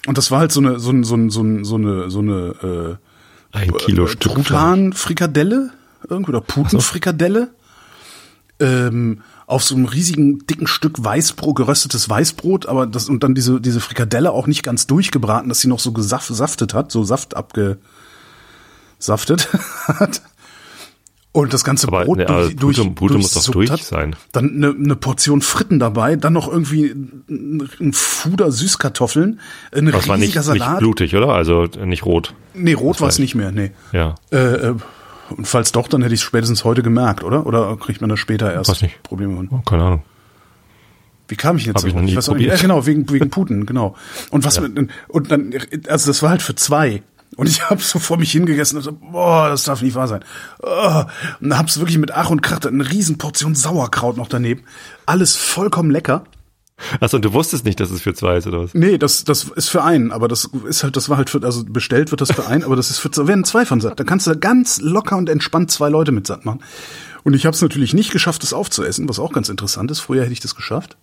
[0.06, 2.20] und das war halt so eine, so, ein, so, ein, so, ein, so eine, so
[2.20, 2.98] eine
[3.52, 4.32] äh, Ein Kilo Stück.
[4.32, 5.72] Truthahn-Frikadelle,
[6.08, 7.50] irgendwie, oder Putenfrikadelle,
[8.60, 13.62] ähm, auf so einem riesigen, dicken Stück Weißbrot, geröstetes Weißbrot, aber das, und dann diese,
[13.62, 17.78] diese Frikadelle auch nicht ganz durchgebraten, dass sie noch so gesaftet hat, so Saft abgesaftet
[19.86, 20.20] hat.
[21.32, 23.80] Und das ganze Aber, Brot ne, durch, durch, Pute, Pute muss doch durch hat.
[23.80, 24.16] sein.
[24.32, 26.94] Dann eine, eine Portion Fritten dabei, dann noch irgendwie
[27.30, 29.40] ein Fuder Süßkartoffeln,
[29.72, 30.80] ein Das war nicht, riesiger nicht Salat.
[30.80, 31.28] blutig, oder?
[31.28, 32.34] Also nicht rot.
[32.52, 33.70] nee, rot war es nicht mehr, nee.
[33.92, 34.16] Ja.
[34.30, 34.74] Äh, äh,
[35.36, 37.46] und falls doch, dann hätte ich es spätestens heute gemerkt, oder?
[37.46, 39.02] Oder kriegt man das später erst Weiß nicht.
[39.02, 39.46] Probleme?
[39.50, 40.02] Oh, keine Ahnung.
[41.28, 42.48] Wie kam ich jetzt Hab ich noch nie weiß auch nicht.
[42.48, 42.56] probiert.
[42.56, 43.94] Ja, genau, wegen, wegen Putin, genau.
[44.30, 45.54] Und was mit, und dann,
[45.88, 47.02] also das war halt für zwei.
[47.36, 50.24] Und ich habe so vor mich hingegessen und so, boah, das darf nicht wahr sein.
[50.62, 51.02] Oh.
[51.40, 54.62] Und dann hab's wirklich mit Ach und Krach, eine riesen Portion Sauerkraut noch daneben.
[55.04, 56.24] Alles vollkommen lecker.
[57.00, 58.74] Achso, und du wusstest nicht, dass es für zwei ist, oder was?
[58.74, 61.64] Nee, das, das ist für einen, aber das ist halt, das war halt für, also
[61.64, 63.98] bestellt wird das für einen, aber das ist für, da werden zwei von satt.
[63.98, 66.60] Da kannst du ganz locker und entspannt zwei Leute mit satt machen.
[67.24, 70.00] Und ich habe es natürlich nicht geschafft, das aufzuessen, was auch ganz interessant ist.
[70.00, 70.96] Früher hätte ich das geschafft.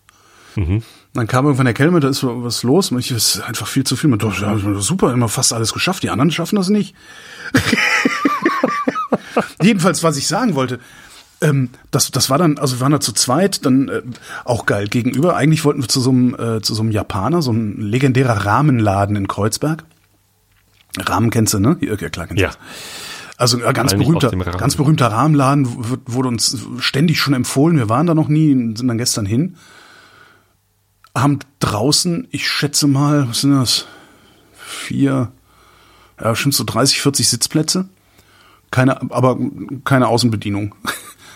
[1.14, 2.92] Dann kam irgendwann der Kellner, da ist was los.
[2.92, 4.10] Und ich, das ist einfach viel zu viel.
[4.10, 6.04] Man dachte, ja, super, immer fast alles geschafft.
[6.04, 6.96] Die anderen schaffen das nicht.
[9.62, 10.80] Jedenfalls, was ich sagen wollte,
[11.42, 14.02] ähm, das, das war dann, also wir waren da zu zweit, dann äh,
[14.46, 15.36] auch geil gegenüber.
[15.36, 19.16] Eigentlich wollten wir zu so einem, äh, zu so einem Japaner, so ein legendärer Rahmenladen
[19.16, 19.84] in Kreuzberg.
[20.98, 21.78] Rahmen kennst du, ne?
[21.82, 22.48] Ja, klar kennst du Ja.
[22.50, 22.58] das.
[23.38, 25.68] Also ein ganz berühmter, ganz berühmter Rahmenladen
[26.06, 27.78] wurde uns ständig schon empfohlen.
[27.78, 29.58] Wir waren da noch nie, sind dann gestern hin.
[31.14, 33.88] Haben draußen, ich schätze mal, was sind das?
[34.54, 35.32] Vier,
[36.22, 37.90] ja, bestimmt so 30, 40 Sitzplätze.
[38.72, 39.38] Keine, aber
[39.84, 40.74] keine Außenbedienung.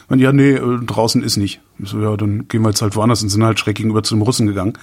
[0.09, 1.61] Und ja, nee, äh, draußen ist nicht.
[1.77, 4.15] Ich so, ja, dann gehen wir jetzt halt woanders und sind halt schräg gegenüber zu
[4.15, 4.73] dem Russen gegangen.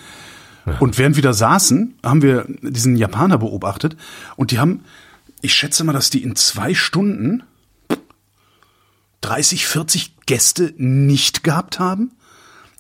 [0.81, 3.97] Und während wir da saßen, haben wir diesen Japaner beobachtet
[4.35, 4.81] und die haben,
[5.41, 7.45] ich schätze mal, dass die in zwei Stunden
[9.21, 12.13] 30, 40 Gäste nicht gehabt haben.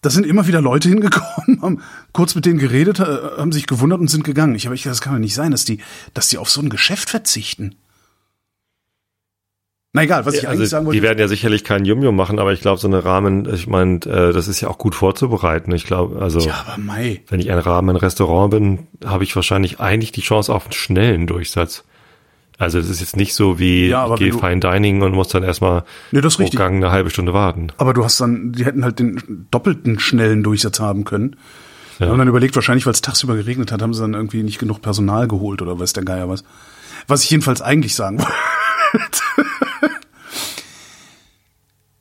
[0.02, 1.82] Da sind immer wieder Leute hingekommen, haben
[2.12, 3.04] kurz mit denen geredet, äh,
[3.38, 4.54] haben sich gewundert und sind gegangen.
[4.54, 5.78] Ich habe echt gedacht, das kann doch nicht sein, dass die,
[6.12, 7.76] dass die auf so ein Geschäft verzichten.
[9.96, 10.98] Na egal, was ich eigentlich sagen Also, wollte.
[10.98, 13.96] die werden ja sicherlich keinen Yum-Yum machen, aber ich glaube, so eine Rahmen, ich meine,
[14.04, 15.72] äh, das ist ja auch gut vorzubereiten.
[15.72, 17.22] Ich glaube, also ja, aber Mai.
[17.28, 21.82] wenn ich ein Ramen-Restaurant bin, habe ich wahrscheinlich eigentlich die Chance auf einen schnellen Durchsatz.
[22.58, 25.42] Also das ist jetzt nicht so wie Ja, ich gehe Fine Dining und muss dann
[25.42, 26.58] erstmal Nee, das pro richtig.
[26.58, 27.68] Gang eine halbe Stunde warten.
[27.78, 31.36] Aber du hast dann, die hätten halt den doppelten schnellen Durchsatz haben können.
[31.98, 32.06] Ja.
[32.06, 32.12] Ja.
[32.12, 34.82] Und dann überlegt, wahrscheinlich, weil es tagsüber geregnet hat, haben sie dann irgendwie nicht genug
[34.82, 36.44] Personal geholt oder weiß der Geier was.
[37.08, 38.32] Was ich jedenfalls eigentlich sagen wollte.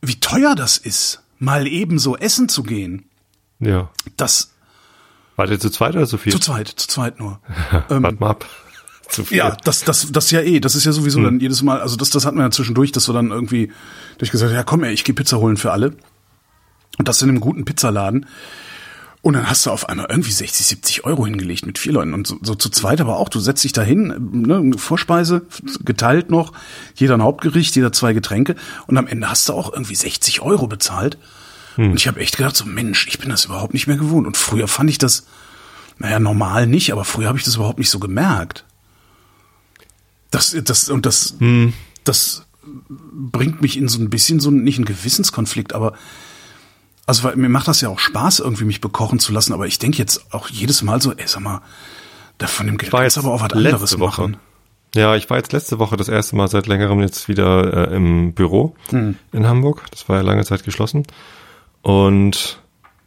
[0.02, 3.10] Wie teuer das ist, mal eben so essen zu gehen.
[3.60, 3.90] Ja.
[4.18, 4.52] Das
[5.36, 6.32] Wart ihr zu zweit oder zu viel?
[6.32, 7.40] zu zweit, zu zweit nur.
[7.88, 8.46] Warte mal ab.
[9.30, 10.60] Ja, das, das, das ja eh.
[10.60, 13.08] Das ist ja sowieso dann jedes Mal, also das, das hatten wir ja zwischendurch, dass
[13.08, 13.72] wir dann irgendwie
[14.18, 15.96] durch gesagt, ja komm ey, ich gehe Pizza holen für alle.
[16.98, 18.26] Und das in einem guten Pizzaladen.
[19.26, 22.14] Und dann hast du auf einmal irgendwie 60, 70 Euro hingelegt mit vier Leuten.
[22.14, 23.28] Und so, so zu zweit aber auch.
[23.28, 25.48] Du setzt dich da hin, ne, Vorspeise,
[25.84, 26.54] geteilt noch,
[26.94, 28.56] jeder ein Hauptgericht, jeder zwei Getränke.
[28.86, 31.18] Und am Ende hast du auch irgendwie 60 Euro bezahlt.
[31.76, 34.28] Und ich habe echt gedacht, so Mensch, ich bin das überhaupt nicht mehr gewohnt.
[34.28, 35.26] Und früher fand ich das,
[35.98, 38.64] naja, normal nicht, aber früher habe ich das überhaupt nicht so gemerkt.
[40.30, 41.36] Das, das, und das,
[42.04, 42.46] das
[42.88, 45.94] bringt mich in so ein bisschen so, nicht einen Gewissenskonflikt, aber,
[47.06, 49.80] also, weil mir macht das ja auch Spaß, irgendwie mich bekochen zu lassen, aber ich
[49.80, 51.62] denke jetzt auch jedes Mal so, ey, sag mal,
[52.38, 54.22] da von dem Geld kannst aber auch was anderes Woche.
[54.22, 54.38] machen.
[54.96, 58.34] Ja, ich war jetzt letzte Woche das erste Mal seit längerem jetzt wieder äh, im
[58.34, 59.16] Büro Hm.
[59.34, 59.84] in Hamburg.
[59.92, 61.04] Das war ja lange Zeit geschlossen.
[61.82, 62.60] Und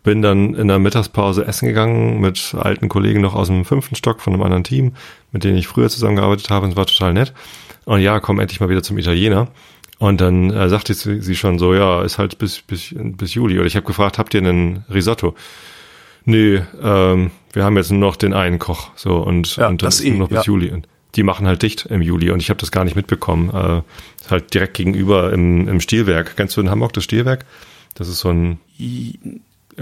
[0.03, 4.21] bin dann in der Mittagspause essen gegangen mit alten Kollegen noch aus dem fünften Stock
[4.21, 4.93] von einem anderen Team,
[5.33, 6.65] mit denen ich früher zusammengearbeitet habe.
[6.67, 7.33] Und es war total nett.
[7.85, 9.49] Und ja, komm endlich mal wieder zum Italiener.
[9.99, 13.59] Und dann äh, sagte sie, sie schon so, ja, ist halt bis, bis, bis Juli.
[13.59, 15.35] Oder ich habe gefragt, habt ihr einen Risotto?
[16.25, 18.91] Nö, ähm, wir haben jetzt nur noch den einen Koch.
[18.95, 20.43] So und, Ja, und das ist eh, nur noch bis ja.
[20.45, 20.71] Juli.
[20.71, 23.51] Und die machen halt dicht im Juli und ich habe das gar nicht mitbekommen.
[23.51, 23.83] Äh,
[24.31, 26.37] halt direkt gegenüber im, im Stilwerk.
[26.37, 27.45] Kennst du in Hamburg das Stilwerk?
[27.95, 28.59] Das ist so ein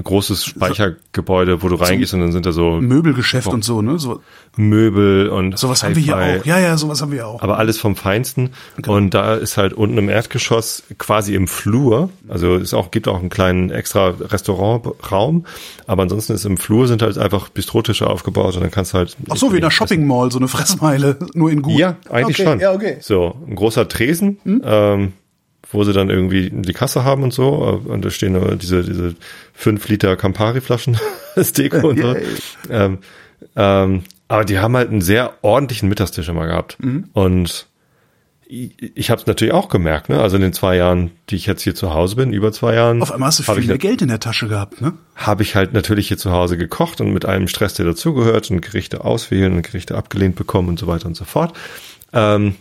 [0.03, 3.99] großes Speichergebäude, wo du reingehst und dann sind da so Möbelgeschäft und so, ne?
[3.99, 4.21] So,
[4.57, 6.45] Möbel und sowas haben wir hier auch.
[6.45, 7.43] Ja, ja, sowas haben wir auch.
[7.43, 8.51] Aber alles vom Feinsten.
[8.87, 13.19] Und da ist halt unten im Erdgeschoss quasi im Flur, also es auch, gibt auch
[13.19, 15.47] einen kleinen extra Restaurantraum,
[15.87, 19.17] aber ansonsten ist im Flur sind halt einfach Bistrotische aufgebaut und dann kannst du halt.
[19.29, 21.79] Ach so, wie in einer Shopping Mall, so eine Fressmeile, nur in gut.
[21.79, 22.61] Ja, eigentlich okay, schon.
[22.61, 22.99] Ja, okay.
[23.01, 25.13] So, ein großer Tresen, ähm,
[25.72, 27.48] wo sie dann irgendwie die Kasse haben und so.
[27.48, 29.14] Und da stehen nur diese, diese
[29.52, 30.98] fünf Liter Campari-Flaschen
[31.37, 32.16] als Deko und so.
[32.70, 32.98] Ähm,
[33.55, 36.83] ähm, aber die haben halt einen sehr ordentlichen Mittagstisch immer gehabt.
[36.83, 37.11] Mhm.
[37.12, 37.66] Und
[38.48, 40.20] ich, habe es natürlich auch gemerkt, ne?
[40.20, 43.02] Also in den zwei Jahren, die ich jetzt hier zu Hause bin, über zwei Jahren,
[43.02, 44.92] Auf einmal hast du viel ich mehr Geld in der Tasche gehabt, ne?
[45.16, 48.61] habe ich halt natürlich hier zu Hause gekocht und mit einem Stress, der dazugehört und
[48.61, 51.57] Gerichte auswählen und Gerichte abgelehnt bekommen und so weiter und so fort.
[52.12, 52.55] Ähm,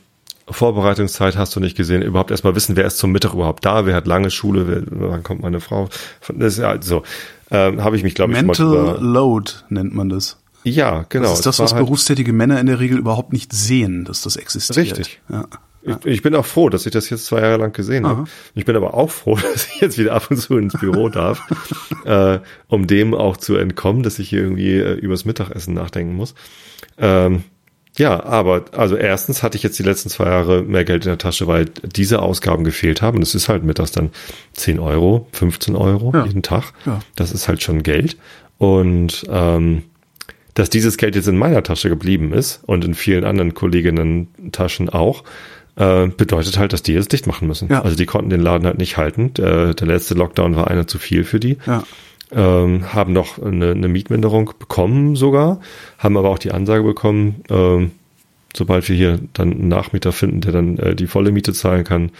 [0.47, 3.95] Vorbereitungszeit hast du nicht gesehen, überhaupt erstmal wissen, wer ist zum Mittag überhaupt da, wer
[3.95, 5.89] hat lange Schule, wer, wann kommt meine Frau.
[6.33, 7.03] Das ist ja so.
[7.51, 10.37] Ähm, habe ich mich, glaube ich, Mental drüber- Load nennt man das.
[10.63, 11.29] Ja, genau.
[11.29, 14.35] Das ist das, was halt- berufstätige Männer in der Regel überhaupt nicht sehen, dass das
[14.35, 14.77] existiert.
[14.97, 15.21] Richtig.
[15.29, 15.45] Ja.
[15.83, 18.23] Ich, ich bin auch froh, dass ich das jetzt zwei Jahre lang gesehen habe.
[18.55, 21.39] Ich bin aber auch froh, dass ich jetzt wieder ab und zu ins Büro darf,
[22.05, 26.33] äh, um dem auch zu entkommen, dass ich hier irgendwie äh, übers Mittagessen nachdenken muss.
[26.97, 27.43] Ähm,
[27.97, 31.17] ja, aber also erstens hatte ich jetzt die letzten zwei Jahre mehr Geld in der
[31.17, 33.19] Tasche, weil diese Ausgaben gefehlt haben.
[33.19, 34.11] Das ist halt mittags dann
[34.53, 36.25] 10 Euro, 15 Euro Ja.
[36.25, 36.73] jeden Tag.
[36.85, 36.99] Ja.
[37.15, 38.17] Das ist halt schon Geld.
[38.57, 39.83] Und ähm,
[40.53, 44.89] dass dieses Geld jetzt in meiner Tasche geblieben ist und in vielen anderen Kolleginnen Taschen
[44.89, 45.23] auch,
[45.75, 47.67] äh, bedeutet halt, dass die jetzt dicht machen müssen.
[47.69, 47.81] Ja.
[47.81, 49.33] Also die konnten den Laden halt nicht halten.
[49.33, 51.57] Der, der letzte Lockdown war einer zu viel für die.
[51.65, 51.83] Ja.
[52.31, 55.59] Ähm, haben noch eine, eine Mietminderung bekommen sogar,
[55.99, 57.91] haben aber auch die Ansage bekommen, ähm,
[58.55, 62.11] sobald wir hier dann einen Nachmieter finden, der dann äh, die volle Miete zahlen kann,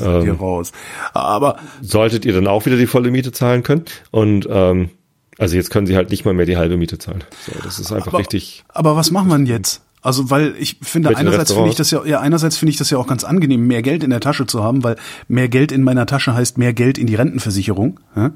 [0.00, 0.30] Ähm.
[0.30, 0.72] raus.
[1.12, 3.84] Aber solltet ihr dann auch wieder die volle Miete zahlen können.
[4.10, 4.90] Und ähm,
[5.38, 7.24] also jetzt können sie halt nicht mal mehr die halbe Miete zahlen.
[7.46, 8.64] So, das ist einfach aber, richtig.
[8.68, 9.82] aber was wir denn jetzt?
[10.00, 12.98] Also, weil ich finde, einerseits finde ich das ja, ja, einerseits finde ich das ja
[12.98, 14.96] auch ganz angenehm, mehr Geld in der Tasche zu haben, weil
[15.28, 18.00] mehr Geld in meiner Tasche heißt mehr Geld in die Rentenversicherung.
[18.14, 18.32] Ja?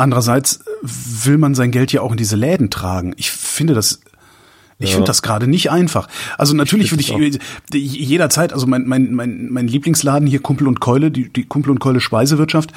[0.00, 3.12] Andererseits will man sein Geld ja auch in diese Läden tragen.
[3.16, 4.00] Ich finde das,
[4.78, 4.94] ich Ja.
[4.96, 6.08] finde das gerade nicht einfach.
[6.38, 7.38] Also natürlich würde find
[7.74, 11.70] ich jederzeit, also mein, mein, mein, mein Lieblingsladen hier, Kumpel und Keule, die, die Kumpel
[11.70, 12.72] und Keule Speisewirtschaft,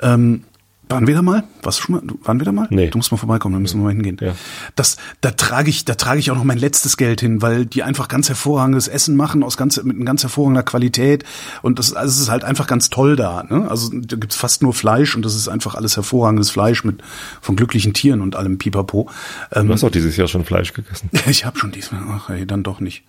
[0.00, 0.44] ähm,
[0.88, 1.44] waren wir da mal?
[1.62, 2.02] Du schon mal?
[2.22, 2.66] Waren wir da mal?
[2.70, 2.88] Nee.
[2.88, 4.16] Du musst mal vorbeikommen, dann müssen wir mal hingehen.
[4.20, 4.34] Ja.
[4.76, 7.82] Das, da trage ich, da trage ich auch noch mein letztes Geld hin, weil die
[7.82, 11.24] einfach ganz hervorragendes Essen machen aus ganz, mit ganz hervorragender Qualität.
[11.62, 13.44] Und das, also es ist halt einfach ganz toll da.
[13.44, 13.68] Ne?
[13.70, 17.02] Also da gibt's fast nur Fleisch und das ist einfach alles hervorragendes Fleisch mit
[17.40, 19.10] von glücklichen Tieren und allem Pipapo.
[19.52, 21.10] Ähm, Du hast auch dieses Jahr schon Fleisch gegessen.
[21.26, 23.04] ich habe schon diesmal, ach ey, dann doch nicht.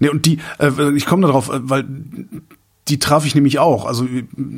[0.00, 1.84] Nee, und die, äh, ich komme darauf, äh, weil
[2.88, 3.84] die traf ich nämlich auch.
[3.84, 4.06] Also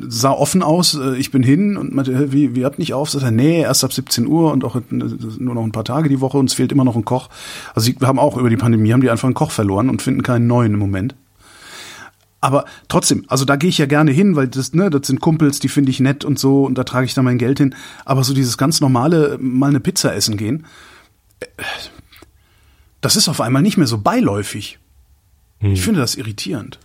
[0.07, 3.09] sah offen aus, äh, ich bin hin und meinte, wie, wie habt nicht auf?
[3.09, 6.09] Sagt er, nee, erst ab 17 Uhr und auch äh, nur noch ein paar Tage
[6.09, 7.29] die Woche, uns fehlt immer noch ein Koch.
[7.75, 10.23] Also sie haben auch über die Pandemie, haben die einfach einen Koch verloren und finden
[10.23, 11.15] keinen neuen im Moment.
[12.41, 15.59] Aber trotzdem, also da gehe ich ja gerne hin, weil das, ne, das sind Kumpels,
[15.59, 17.75] die finde ich nett und so und da trage ich dann mein Geld hin.
[18.05, 20.65] Aber so dieses ganz normale, mal eine Pizza essen gehen,
[21.39, 21.45] äh,
[23.01, 24.79] das ist auf einmal nicht mehr so beiläufig.
[25.61, 26.79] Ich finde das irritierend.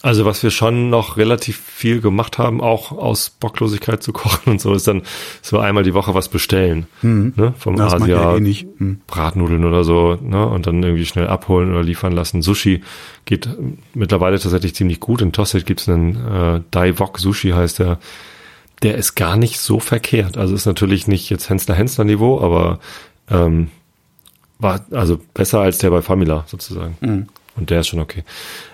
[0.00, 4.60] Also was wir schon noch relativ viel gemacht haben, auch aus Bocklosigkeit zu kochen und
[4.60, 5.02] so, ist dann
[5.42, 6.86] so einmal die Woche was bestellen.
[7.34, 7.52] Ne?
[7.58, 8.68] Vom Das ich ja Asia, eh nicht.
[8.78, 9.00] Hm.
[9.08, 10.46] Bratnudeln oder so, ne?
[10.46, 12.42] Und dann irgendwie schnell abholen oder liefern lassen.
[12.42, 12.82] Sushi
[13.24, 13.48] geht
[13.92, 15.20] mittlerweile tatsächlich ziemlich gut.
[15.20, 17.98] In Tosset gibt's einen äh, Dai Wok Sushi heißt der.
[18.84, 20.38] Der ist gar nicht so verkehrt.
[20.38, 22.78] Also ist natürlich nicht jetzt Hensler Hensler Niveau, aber
[23.28, 23.70] ähm,
[24.60, 26.96] war also besser als der bei Famila sozusagen.
[27.58, 28.24] Und der ist schon okay.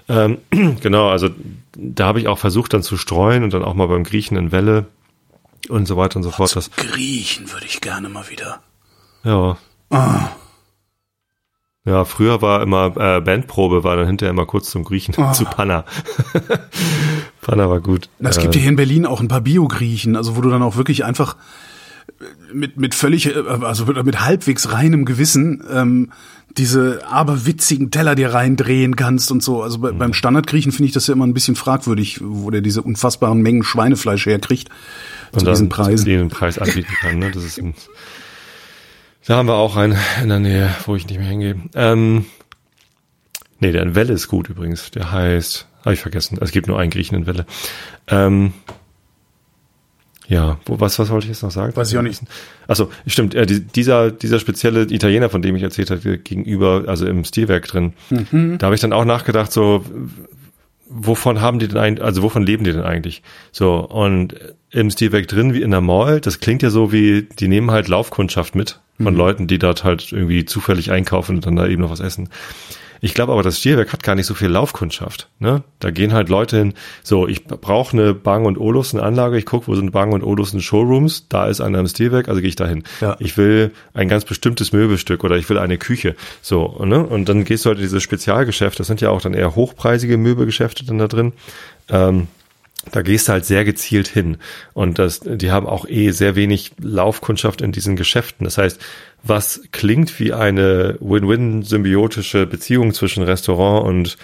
[0.08, 0.38] Ähm,
[0.80, 1.30] genau, also
[1.76, 4.52] da habe ich auch versucht dann zu streuen und dann auch mal beim Griechen in
[4.52, 4.86] Welle
[5.68, 6.54] und so weiter und so fort.
[6.54, 8.60] Das, Griechen würde ich gerne mal wieder.
[9.24, 9.56] ja.
[9.90, 10.28] Ah,
[11.86, 15.84] Ja, früher war immer äh, Bandprobe, war dann hinterher immer kurz zum Griechen, zu Panna.
[17.42, 18.08] Panna war gut.
[18.20, 20.62] es Äh, gibt ja hier in Berlin auch ein paar Bio-Griechen, also wo du dann
[20.62, 21.36] auch wirklich einfach
[22.52, 26.12] mit, mit völlig, äh, also mit, halbwegs reinem Gewissen ähm,
[26.56, 29.62] diese aberwitzigen Teller dir reindrehen kannst und so.
[29.62, 29.98] Also bei, Mhm.
[29.98, 33.64] beim Standardgriechen finde ich das ja immer ein bisschen fragwürdig, wo der diese unfassbaren Mengen
[33.64, 34.68] Schweinefleisch herkriegt
[35.32, 36.04] und zu diesen Preisen.
[36.04, 37.18] den Preis anbieten kann.
[37.18, 37.30] Ne?
[37.32, 37.74] Das ist ein,
[39.26, 41.56] da haben wir auch einen in der Nähe, wo ich nicht mehr hingehe.
[41.74, 42.26] Ähm,
[43.58, 44.90] nee, der in Welle ist gut übrigens.
[44.92, 46.38] Der heißt, habe ich vergessen.
[46.40, 47.46] Es gibt nur einen Griechen in Welle.
[48.06, 48.52] Ähm,
[50.28, 51.76] ja, wo, was, was wollte ich jetzt noch sagen?
[51.76, 52.22] Weiß ich auch nicht.
[52.66, 53.34] Achso, stimmt.
[53.34, 57.66] Äh, die, dieser, dieser spezielle Italiener, von dem ich erzählt hatte, gegenüber, also im Stilwerk
[57.68, 58.58] drin, Mhm.
[58.58, 59.84] da habe ich dann auch nachgedacht, so,
[60.88, 63.22] wovon haben die denn eigentlich, also wovon leben die denn eigentlich?
[63.52, 64.34] So, und
[64.70, 67.88] im Stilwerk drin, wie in der Mall, das klingt ja so wie, die nehmen halt
[67.88, 71.90] Laufkundschaft mit von Leuten, die dort halt irgendwie zufällig einkaufen und dann da eben noch
[71.90, 72.28] was essen.
[73.04, 75.28] Ich glaube aber, das Stilwerk hat gar nicht so viel Laufkundschaft.
[75.38, 75.62] Ne?
[75.78, 79.66] Da gehen halt Leute hin, so, ich brauche eine Bang und Olufsen Anlage, ich gucke,
[79.66, 82.82] wo sind Bang und Olufsen Showrooms, da ist einer im Stilwerk, also gehe ich dahin.
[83.02, 83.16] Ja.
[83.18, 86.16] Ich will ein ganz bestimmtes Möbelstück oder ich will eine Küche.
[86.40, 87.04] So, ne?
[87.04, 90.16] Und dann gehst du halt in diese Spezialgeschäfte, das sind ja auch dann eher hochpreisige
[90.16, 91.34] Möbelgeschäfte dann da drin.
[91.90, 92.28] Ähm,
[92.90, 94.38] da gehst du halt sehr gezielt hin.
[94.72, 98.44] Und das, die haben auch eh sehr wenig Laufkundschaft in diesen Geschäften.
[98.44, 98.80] Das heißt,
[99.24, 104.16] was klingt wie eine Win-Win-symbiotische Beziehung zwischen Restaurant und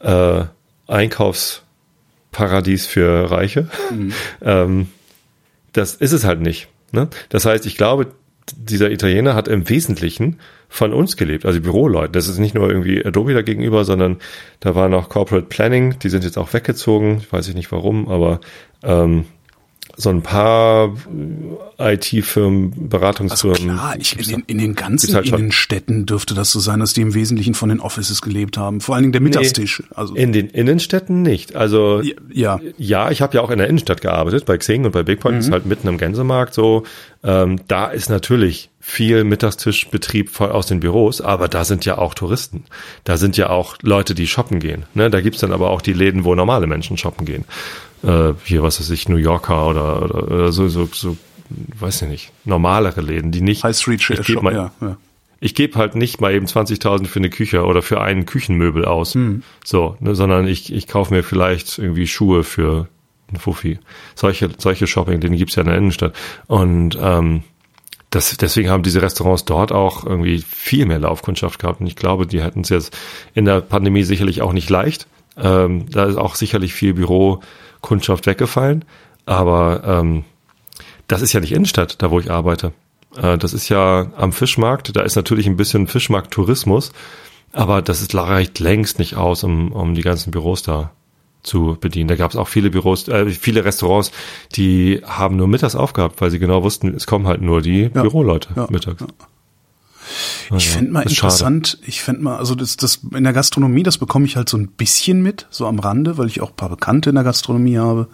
[0.00, 0.44] äh,
[0.86, 3.68] Einkaufsparadies für Reiche,
[4.42, 4.88] ähm,
[5.72, 6.68] das ist es halt nicht.
[6.92, 7.08] Ne?
[7.28, 8.08] Das heißt, ich glaube,
[8.54, 12.12] dieser Italiener hat im Wesentlichen von uns gelebt, also Büroleute.
[12.12, 14.18] Das ist nicht nur irgendwie Adobe da gegenüber, sondern
[14.60, 18.40] da war noch Corporate Planning, die sind jetzt auch weggezogen, ich weiß nicht warum, aber
[18.82, 19.24] ähm,
[19.98, 20.94] so ein paar
[21.78, 23.76] IT-Firmen, Also Beratungsfirmen.
[23.76, 25.26] klar, ich, in, den, in den ganzen halt.
[25.26, 28.80] Innenstädten dürfte das so sein, dass die im Wesentlichen von den Offices gelebt haben.
[28.80, 29.82] Vor allen Dingen der Mittagstisch.
[29.94, 31.56] Also In den Innenstädten nicht.
[31.56, 35.02] Also ja, ja, ich habe ja auch in der Innenstadt gearbeitet, bei Xing und bei
[35.02, 36.84] Bigpoint ist halt mitten im Gänsemarkt so.
[37.24, 42.14] Ähm, da ist natürlich viel Mittagstischbetrieb voll aus den Büros, aber da sind ja auch
[42.14, 42.64] Touristen.
[43.02, 44.84] Da sind ja auch Leute, die shoppen gehen.
[44.94, 45.10] Ne?
[45.10, 47.44] Da gibt's dann aber auch die Läden, wo normale Menschen shoppen gehen.
[48.02, 51.16] Äh, hier, was weiß ich, New Yorker oder, oder, oder so, so, so,
[51.78, 53.64] weiß ich nicht, normalere Läden, die nicht.
[53.64, 54.96] High Street ich geb mal, ja, ja.
[55.40, 59.14] ich gebe halt nicht mal eben 20.000 für eine Küche oder für einen Küchenmöbel aus,
[59.14, 59.42] Hm.
[59.64, 62.88] so, ne, sondern ich, ich kaufe mir vielleicht irgendwie Schuhe für
[63.28, 63.78] einen Fuffi.
[64.14, 66.14] Solche, solche Shopping, den gibt's ja in der Innenstadt.
[66.46, 67.42] Und ähm,
[68.10, 71.80] das, deswegen haben diese Restaurants dort auch irgendwie viel mehr Laufkundschaft gehabt.
[71.80, 72.96] Und ich glaube, die hätten es jetzt
[73.34, 75.06] in der Pandemie sicherlich auch nicht leicht.
[75.36, 76.94] Ähm, da ist auch sicherlich viel
[77.86, 78.84] Bürokundschaft weggefallen.
[79.26, 80.24] Aber ähm,
[81.08, 82.72] das ist ja nicht Innenstadt, da wo ich arbeite.
[83.16, 84.94] Äh, das ist ja am Fischmarkt.
[84.96, 86.92] Da ist natürlich ein bisschen Fischmarkt-Tourismus.
[87.52, 90.90] Aber das ist, reicht längst nicht aus, um, um die ganzen Büros da
[91.42, 92.08] zu bedienen.
[92.08, 94.10] Da gab es auch viele Büros, äh, viele Restaurants,
[94.56, 98.02] die haben nur mittags aufgehabt, weil sie genau wussten, es kommen halt nur die Ja.
[98.02, 98.66] Büroleute Ja.
[98.68, 99.04] mittags.
[100.56, 101.26] Ich fänd mal ist schade.
[101.26, 104.56] interessant, ich fänd mal, also das, das in der Gastronomie, das bekomme ich halt so
[104.56, 107.78] ein bisschen mit, so am Rande, weil ich auch ein paar Bekannte in der Gastronomie
[107.78, 108.08] habe,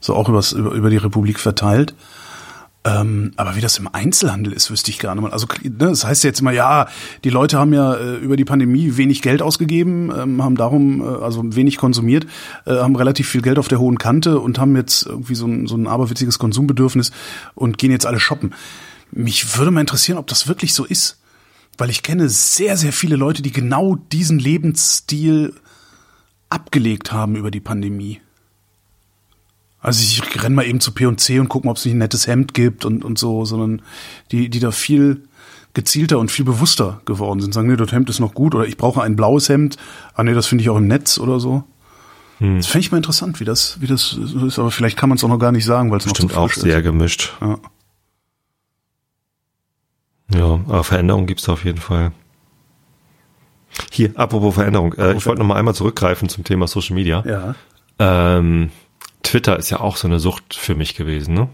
[0.00, 1.94] so auch übers, über, über die Republik verteilt.
[2.86, 5.32] Ähm, aber wie das im Einzelhandel ist, wüsste ich gar nicht mal.
[5.32, 6.86] Also ne, das heißt jetzt immer, ja,
[7.24, 11.04] die Leute haben ja äh, über die Pandemie wenig Geld ausgegeben, ähm, haben darum äh,
[11.04, 12.26] also wenig konsumiert,
[12.64, 15.66] äh, haben relativ viel Geld auf der hohen Kante und haben jetzt irgendwie so ein,
[15.66, 17.10] so ein aberwitziges Konsumbedürfnis
[17.56, 18.54] und gehen jetzt alle shoppen.
[19.10, 21.18] Mich würde mal interessieren, ob das wirklich so ist.
[21.78, 25.54] Weil ich kenne sehr, sehr viele Leute, die genau diesen Lebensstil
[26.48, 28.20] abgelegt haben über die Pandemie.
[29.80, 32.26] Also ich renn mal eben zu P&C und guck mal, ob es nicht ein nettes
[32.26, 33.82] Hemd gibt und, und so, sondern
[34.32, 35.22] die, die da viel
[35.74, 37.52] gezielter und viel bewusster geworden sind.
[37.52, 39.76] Sagen, nee, das Hemd ist noch gut oder ich brauche ein blaues Hemd.
[40.14, 41.64] Ah nee, das finde ich auch im Netz oder so.
[42.38, 42.56] Hm.
[42.56, 45.24] Das fände ich mal interessant, wie das, wie das ist, aber vielleicht kann man es
[45.24, 46.84] auch noch gar nicht sagen, weil es noch Stimmt zu auch frisch sehr ist.
[46.84, 47.34] gemischt.
[47.40, 47.58] Ja.
[50.34, 52.12] Ja, aber Veränderung gibt's da auf jeden Fall.
[53.92, 54.94] Hier, apropos Veränderung.
[54.94, 57.22] Äh, ich wollte noch mal einmal zurückgreifen zum Thema Social Media.
[57.26, 57.54] ja.
[57.98, 58.70] Ähm,
[59.22, 61.48] Twitter ist ja auch so eine Sucht für mich gewesen, ne?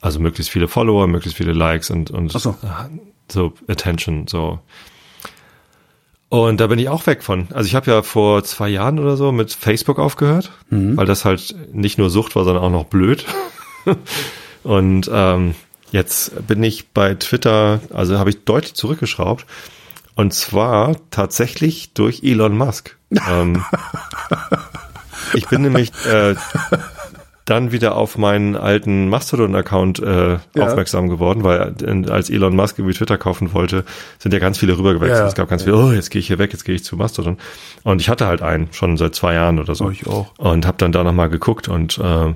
[0.00, 2.56] Also möglichst viele Follower, möglichst viele Likes und, und so.
[3.30, 4.60] so Attention, so.
[6.28, 7.48] Und da bin ich auch weg von.
[7.52, 10.52] Also ich habe ja vor zwei Jahren oder so mit Facebook aufgehört,
[10.96, 13.24] weil das halt nicht nur Sucht war, sondern auch noch blöd.
[14.62, 15.54] und ähm,
[15.90, 19.46] jetzt bin ich bei Twitter, also habe ich deutlich zurückgeschraubt.
[20.14, 22.96] Und zwar tatsächlich durch Elon Musk.
[23.30, 23.64] ähm,
[25.34, 26.34] ich bin nämlich äh,
[27.44, 30.38] dann wieder auf meinen alten Mastodon-Account äh, Ja.
[30.66, 31.74] aufmerksam geworden, weil
[32.10, 33.84] als Elon Musk irgendwie Twitter kaufen wollte,
[34.18, 35.16] sind ja ganz viele rübergewechselt.
[35.18, 35.28] Ja, ja.
[35.28, 37.38] Es gab ganz viele, oh, jetzt gehe ich hier weg, jetzt gehe ich zu Mastodon.
[37.82, 39.86] Und ich hatte halt einen, schon seit zwei Jahren oder so.
[39.86, 40.32] Oh, ich auch.
[40.38, 42.34] Und habe dann da nochmal geguckt und äh,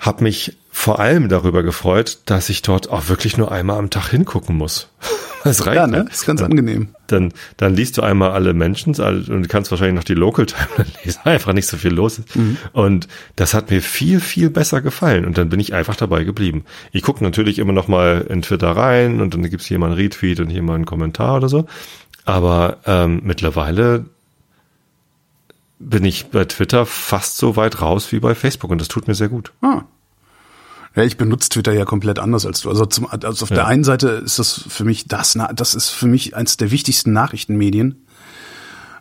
[0.00, 4.08] habe mich vor allem darüber gefreut, dass ich dort auch wirklich nur einmal am Tag
[4.08, 4.88] hingucken muss.
[5.42, 6.04] Das reicht Ja, ne?
[6.10, 6.88] Ist ganz angenehm.
[7.06, 11.20] Dann, dann liest du einmal alle Menschen und kannst wahrscheinlich noch die Local Timeline lesen,
[11.24, 12.36] einfach nicht so viel los ist.
[12.36, 12.58] Mhm.
[12.74, 15.24] Und das hat mir viel, viel besser gefallen.
[15.24, 16.66] Und dann bin ich einfach dabei geblieben.
[16.92, 19.94] Ich gucke natürlich immer noch mal in Twitter rein und dann gibt's hier mal einen
[19.94, 21.64] Retweet und hier mal einen Kommentar oder so.
[22.26, 24.04] Aber ähm, mittlerweile
[25.80, 29.14] bin ich bei Twitter fast so weit raus wie bei Facebook und das tut mir
[29.14, 29.52] sehr gut.
[29.62, 29.82] Ah.
[30.94, 32.68] Ja, ich benutze Twitter ja komplett anders als du.
[32.68, 33.56] Also, zum, also auf Ja.
[33.56, 37.12] der einen Seite ist das für mich das, das ist für mich eins der wichtigsten
[37.12, 38.04] Nachrichtenmedien.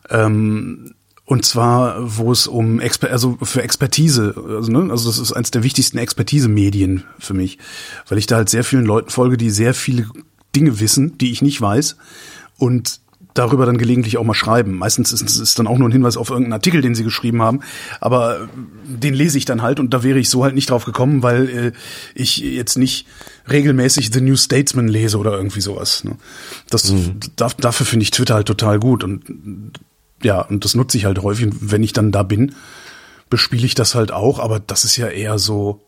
[0.10, 0.94] Ähm,
[1.26, 5.52] und zwar, wo es um Exper also für Expertise, also, ne, also das ist eins
[5.52, 7.60] der wichtigsten Expertise-Medien für mich,
[8.08, 10.08] weil ich da halt sehr vielen Leuten folge, die sehr viele
[10.56, 11.98] Dinge wissen, die ich nicht weiß
[12.58, 12.99] und
[13.34, 14.78] darüber dann gelegentlich auch mal schreiben.
[14.78, 17.62] Meistens ist es dann auch nur ein Hinweis auf irgendeinen Artikel, den sie geschrieben haben,
[18.02, 18.48] aber äh,
[18.86, 21.50] den lese ich dann halt und da wäre ich so halt nicht drauf gekommen, weil
[21.50, 21.72] äh,
[22.16, 23.08] ich jetzt nicht
[23.50, 26.04] regelmäßig The New Statesman lese oder irgendwie sowas.
[26.04, 26.18] Ne?
[26.70, 27.20] Das mhm.
[27.36, 29.74] da, dafür finde ich Twitter halt total gut und
[30.22, 31.48] ja, und das nutze ich halt häufig.
[31.62, 32.56] Wenn ich dann da bin,
[33.30, 35.82] bespiele ich das halt auch, aber das ist ja eher so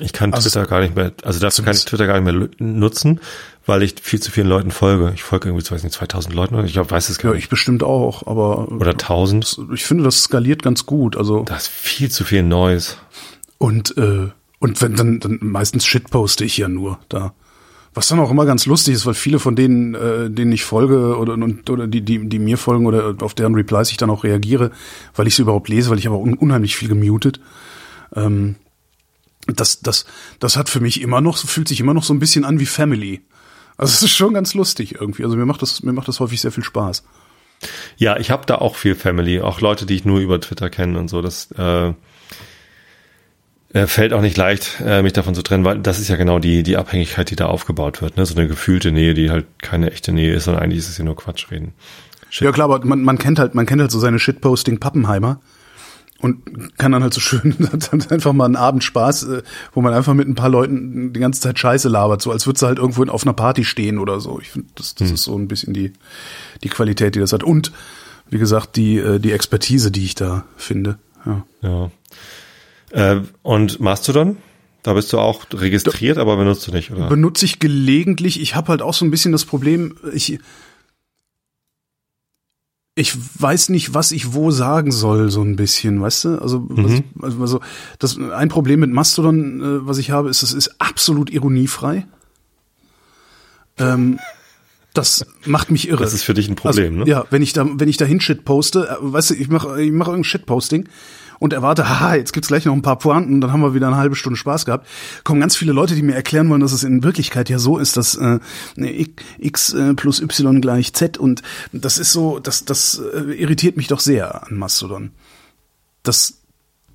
[0.00, 2.48] ich kann also Twitter gar nicht mehr, also dafür kann ich Twitter gar nicht mehr
[2.58, 3.20] nutzen,
[3.64, 5.12] weil ich viel zu vielen Leuten folge.
[5.14, 7.38] Ich folge irgendwie, weiß nicht, 2000 Leuten, ich glaube, weiß es gar nicht.
[7.38, 8.72] Ja, ich bestimmt auch, aber.
[8.72, 9.60] Oder 1000.
[9.72, 11.44] Ich finde, das skaliert ganz gut, also.
[11.44, 12.98] Das ist viel zu viel Neues.
[13.58, 17.32] Und, äh, und wenn dann, dann meistens shitposte ich ja nur da.
[17.96, 21.16] Was dann auch immer ganz lustig ist, weil viele von denen, äh, denen ich folge
[21.16, 24.24] oder, und, oder die, die, die mir folgen oder auf deren Replies ich dann auch
[24.24, 24.72] reagiere,
[25.14, 27.38] weil ich sie überhaupt lese, weil ich habe un unheimlich viel gemutet.
[28.16, 28.56] Ähm,
[29.46, 30.06] das, das,
[30.38, 32.66] das hat für mich immer noch, fühlt sich immer noch so ein bisschen an wie
[32.66, 33.22] Family.
[33.76, 35.24] Also es ist schon ganz lustig irgendwie.
[35.24, 37.04] Also mir macht das, mir macht das häufig sehr viel Spaß.
[37.96, 40.98] Ja, ich habe da auch viel Family, auch Leute, die ich nur über Twitter kenne
[40.98, 41.22] und so.
[41.22, 41.92] Das äh,
[43.72, 46.38] äh, fällt auch nicht leicht, äh, mich davon zu trennen, weil das ist ja genau
[46.38, 48.16] die die Abhängigkeit, die da aufgebaut wird.
[48.16, 48.26] Ne?
[48.26, 51.04] So eine gefühlte Nähe, die halt keine echte Nähe ist, sondern eigentlich ist es ja
[51.04, 51.72] nur Quatschreden.
[52.30, 52.44] Shit.
[52.44, 55.40] Ja klar, aber man, man kennt halt, man kennt halt so seine Shitposting Pappenheimer
[56.20, 57.54] und kann dann halt so schön
[57.90, 59.42] dann einfach mal einen Abend Spaß, äh,
[59.72, 62.58] wo man einfach mit ein paar Leuten die ganze Zeit Scheiße labert, so als würde
[62.58, 64.38] sie halt irgendwo auf einer Party stehen oder so.
[64.40, 65.14] Ich finde, das, das hm.
[65.14, 65.92] ist so ein bisschen die,
[66.62, 67.42] die Qualität, die das hat.
[67.42, 67.72] Und
[68.30, 70.98] wie gesagt, die, äh, die Expertise, die ich da finde.
[71.26, 71.44] Ja.
[71.62, 71.90] ja.
[72.90, 74.38] Äh, und Mastodon?
[74.82, 77.08] Da bist du auch registriert, da, aber benutzt du nicht, oder?
[77.08, 78.38] Benutze ich gelegentlich.
[78.40, 80.38] Ich habe halt auch so ein bisschen das Problem, ich
[82.96, 86.38] ich weiß nicht, was ich wo sagen soll, so ein bisschen, weißt du?
[86.38, 87.04] Also, mhm.
[87.14, 87.60] was, also
[87.98, 92.06] das ein Problem mit Mastodon, äh, was ich habe, ist, es ist absolut ironiefrei.
[93.78, 94.20] Ähm,
[94.92, 96.04] das macht mich irre.
[96.04, 97.10] Das ist für dich ein Problem, also, ne?
[97.10, 99.90] Ja, wenn ich da, wenn ich dahin Shit poste, äh, weißt du, ich mache, ich
[99.90, 100.88] mache irgendein Shit-Posting
[101.38, 103.86] und erwarte, haha, jetzt gibt's gleich noch ein paar Pointen und dann haben wir wieder
[103.86, 104.86] eine halbe Stunde Spaß gehabt,
[105.24, 107.96] kommen ganz viele Leute, die mir erklären wollen, dass es in Wirklichkeit ja so ist,
[107.96, 108.38] dass äh,
[109.38, 113.88] x äh, plus y gleich z und das ist so, das, das äh, irritiert mich
[113.88, 115.12] doch sehr an Mastodon.
[116.02, 116.38] Das,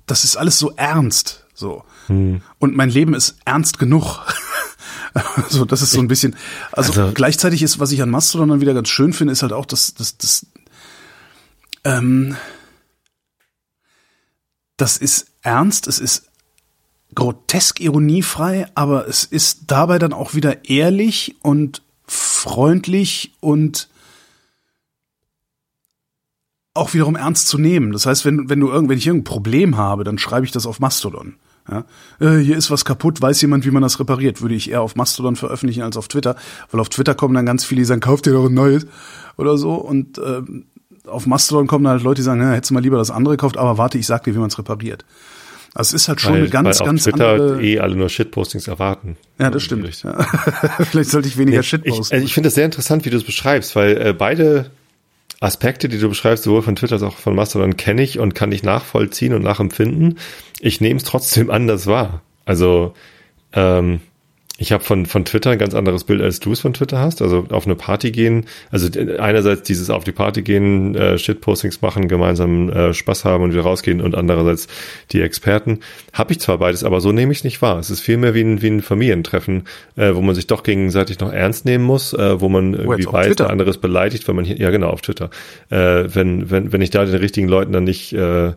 [0.06, 1.84] das ist alles so ernst, so.
[2.06, 2.42] Hm.
[2.58, 4.20] Und mein Leben ist ernst genug.
[5.12, 6.36] Also das ist so ein bisschen,
[6.70, 9.52] also, also, gleichzeitig ist, was ich an Mastodon dann wieder ganz schön finde, ist halt
[9.52, 10.46] auch, dass, dass, dass
[11.82, 12.36] ähm,
[14.80, 16.30] das ist ernst, es ist
[17.14, 23.88] grotesk ironiefrei, aber es ist dabei dann auch wieder ehrlich und freundlich und
[26.72, 27.92] auch wiederum ernst zu nehmen.
[27.92, 30.66] Das heißt, wenn, wenn du irgend, wenn ich irgendein Problem habe, dann schreibe ich das
[30.66, 31.34] auf Mastodon.
[31.68, 31.84] Ja?
[32.20, 34.40] Äh, hier ist was kaputt, weiß jemand, wie man das repariert?
[34.40, 36.36] Würde ich eher auf Mastodon veröffentlichen als auf Twitter,
[36.70, 38.86] weil auf Twitter kommen dann ganz viele, die sagen, kauft dir doch ein neues
[39.36, 39.74] oder so.
[39.74, 40.66] Und ähm,
[41.06, 43.56] auf Mastodon kommen halt Leute, die sagen, ja, hättest du mal lieber das andere gekauft,
[43.56, 45.04] aber warte, ich sag dir, wie man es repariert.
[45.72, 47.62] Also es ist halt schon weil, eine ganz, weil ganz Twitter andere.
[47.62, 49.16] eh alle nur Shitpostings erwarten.
[49.38, 50.02] Ja, das stimmt.
[50.02, 50.22] Ja.
[50.90, 52.06] Vielleicht sollte ich weniger nee, Shitposten.
[52.06, 54.72] Ich, also ich finde es sehr interessant, wie du es beschreibst, weil äh, beide
[55.38, 58.50] Aspekte, die du beschreibst, sowohl von Twitter als auch von Mastodon, kenne ich und kann
[58.50, 60.18] ich nachvollziehen und nachempfinden.
[60.58, 62.22] Ich nehme es trotzdem anders wahr.
[62.44, 62.94] Also
[63.52, 64.00] ähm,
[64.60, 67.22] ich habe von, von Twitter ein ganz anderes Bild, als du es von Twitter hast.
[67.22, 68.88] Also auf eine Party gehen, also
[69.18, 73.62] einerseits dieses auf die Party gehen, äh, Shitpostings machen, gemeinsam äh, Spaß haben und wieder
[73.62, 74.68] rausgehen und andererseits
[75.12, 75.80] die Experten.
[76.12, 77.78] Habe ich zwar beides, aber so nehme ich es nicht wahr.
[77.78, 79.62] Es ist vielmehr wie ein, wie ein Familientreffen,
[79.96, 83.14] äh, wo man sich doch gegenseitig noch ernst nehmen muss, äh, wo man irgendwie oh,
[83.14, 85.30] weiß, der andere ist beleidigt, wenn man hier, ja genau, auf Twitter.
[85.70, 88.54] Äh, wenn, wenn, wenn ich da den richtigen Leuten dann nicht äh, äh,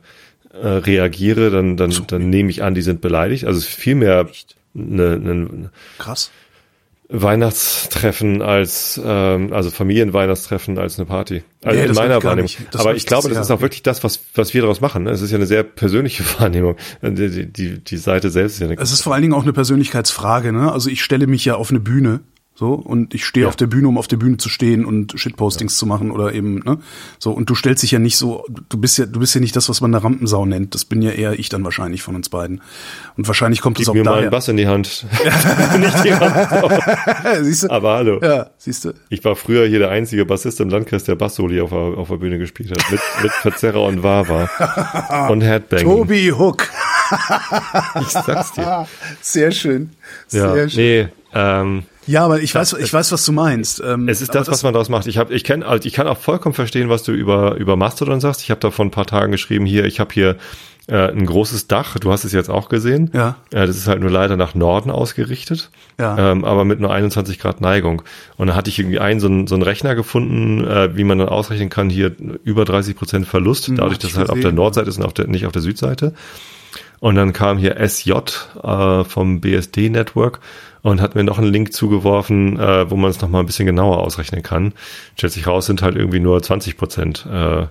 [0.61, 3.45] reagiere, dann, dann, dann nehme ich an, die sind beleidigt.
[3.45, 4.27] Also es ist vielmehr
[4.75, 6.31] eine, eine krass
[7.15, 11.43] Weihnachtstreffen als ähm, also Familienweihnachtstreffen als eine Party.
[11.63, 12.49] Also nee, in meiner Wahrnehmung.
[12.73, 15.03] Aber ich glaube, das ist auch wirklich das, was was wir daraus machen.
[15.03, 15.11] Ne?
[15.11, 16.75] Es ist ja eine sehr persönliche Wahrnehmung.
[17.03, 19.53] Die, die, die Seite selbst ist ja eine Es ist vor allen Dingen auch eine
[19.53, 20.53] Persönlichkeitsfrage.
[20.53, 20.71] Ne?
[20.71, 22.21] Also ich stelle mich ja auf eine Bühne
[22.55, 23.49] so, und ich stehe ja.
[23.49, 25.79] auf der Bühne, um auf der Bühne zu stehen und Shitpostings ja.
[25.79, 26.77] zu machen oder eben, ne?
[27.17, 29.55] So, und du stellst dich ja nicht so, du bist ja, du bist ja nicht
[29.55, 30.75] das, was man eine Rampensau nennt.
[30.75, 32.61] Das bin ja eher ich dann wahrscheinlich von uns beiden.
[33.17, 34.17] Und wahrscheinlich kommt Gib es auch mir daher.
[34.17, 35.07] mal einen Bass in die Hand.
[35.79, 36.69] nicht die Rampensau.
[37.41, 37.71] siehst du?
[37.71, 38.19] Aber hallo.
[38.21, 38.93] Ja, siehst du.
[39.09, 42.17] Ich war früher hier der einzige Bassist im Landkreis, der Bassoli auf der, auf der
[42.17, 42.91] Bühne gespielt hat.
[42.91, 45.27] Mit, mit Verzerrer und Wawa.
[45.31, 45.87] und Headbanging.
[45.87, 46.69] Tobi Hook.
[47.99, 48.87] ich sag's dir.
[49.21, 49.89] Sehr schön.
[50.27, 50.83] Sehr ja, schön.
[50.83, 53.81] Nee, ähm, ja, aber ich weiß, ich weiß, was du meinst.
[53.85, 55.07] Ähm, es ist das, das, was man daraus macht.
[55.07, 58.19] Ich habe, ich kenne, also ich kann auch vollkommen verstehen, was du über über Mastodon
[58.19, 58.41] sagst.
[58.41, 59.85] Ich habe da vor ein paar Tagen geschrieben hier.
[59.85, 60.37] Ich habe hier
[60.87, 61.97] äh, ein großes Dach.
[61.97, 63.09] Du hast es jetzt auch gesehen.
[63.13, 63.37] Ja.
[63.51, 65.71] Äh, das ist halt nur leider nach Norden ausgerichtet.
[65.99, 66.31] Ja.
[66.31, 68.01] Ähm, aber mit nur 21 Grad Neigung.
[68.35, 71.19] Und da hatte ich irgendwie einen so einen, so einen Rechner gefunden, äh, wie man
[71.19, 74.39] dann ausrechnen kann, hier über 30 Prozent Verlust, Hm, dadurch, hab dass es halt auf
[74.39, 74.51] der.
[74.51, 76.13] Nordseite ist und auf der, nicht auf der Südseite.
[76.99, 78.11] Und dann kam hier SJ
[78.63, 80.39] äh, vom BSD Network
[80.83, 83.99] und hat mir noch einen Link zugeworfen, äh, wo man es nochmal ein bisschen genauer
[83.99, 84.73] ausrechnen kann.
[85.17, 87.65] Stellt sich raus, sind halt irgendwie nur 20 Prozent äh,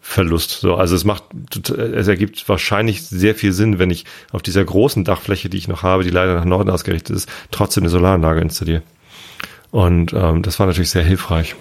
[0.00, 0.60] Verlust.
[0.60, 1.24] So, also es macht,
[1.68, 5.82] es ergibt wahrscheinlich sehr viel Sinn, wenn ich auf dieser großen Dachfläche, die ich noch
[5.82, 8.82] habe, die leider nach Norden ausgerichtet ist, trotzdem eine Solaranlage installiere.
[9.72, 11.56] Und ähm, das war natürlich sehr hilfreich,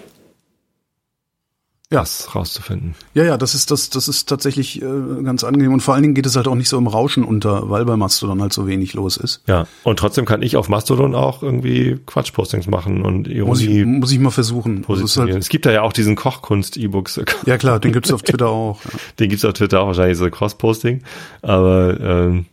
[1.91, 1.99] Ja.
[1.99, 2.95] das rauszufinden.
[3.13, 4.85] Ja, ja, das ist das, das ist tatsächlich äh,
[5.23, 7.69] ganz angenehm und vor allen Dingen geht es halt auch nicht so im Rauschen unter,
[7.69, 9.41] weil bei Mastodon halt so wenig los ist.
[9.45, 13.85] Ja, und trotzdem kann ich auf Mastodon auch irgendwie Quatschpostings machen und Muss ich, Ironie
[13.85, 14.73] muss ich mal versuchen.
[14.73, 15.33] Es ist positionieren.
[15.35, 17.21] halt, es gibt da ja auch diesen Kochkunst-E-Books.
[17.45, 18.83] ja klar, den gibt's auf Twitter auch.
[18.83, 18.91] Ja.
[19.19, 21.01] Den gibt's auf Twitter auch wahrscheinlich so Cross-Posting.
[21.41, 22.45] Aber ähm,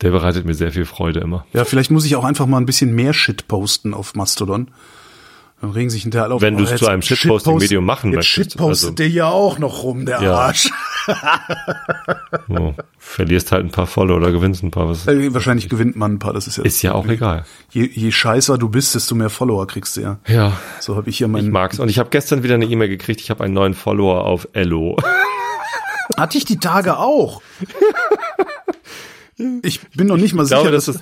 [0.00, 1.44] der bereitet mir sehr viel Freude immer.
[1.52, 4.68] ja, vielleicht muss ich auch einfach mal ein bisschen mehr Shit posten auf Mastodon.
[5.62, 6.42] Dann regen sich hinterher alle auf.
[6.42, 9.82] Wenn du es zu einem Shitposting-Medium machen jetzt möchtest, Shitpostet also- der hier auch noch
[9.84, 10.34] rum, der Ja.
[10.34, 10.68] Arsch.
[12.48, 14.88] So, verlierst halt ein paar Follower oder gewinnst ein paar.
[14.88, 16.64] Was Äh, Wahrscheinlich gewinnt man ein paar, das ist ja.
[16.64, 17.44] ist ja auch egal.
[17.70, 20.18] Je, je scheißer du bist, desto mehr Follower kriegst du ja.
[20.26, 21.50] Ja, So habe ich hier ich meinen.
[21.50, 21.78] mag's.
[21.78, 23.20] Und ich habe gestern wieder eine E-Mail gekriegt.
[23.22, 24.96] Ich habe einen neuen Follower auf Ello.
[26.18, 27.40] Hatte ich die Tage auch.
[29.62, 30.98] Ich bin noch nicht mal Ich sicher, glaube, dass es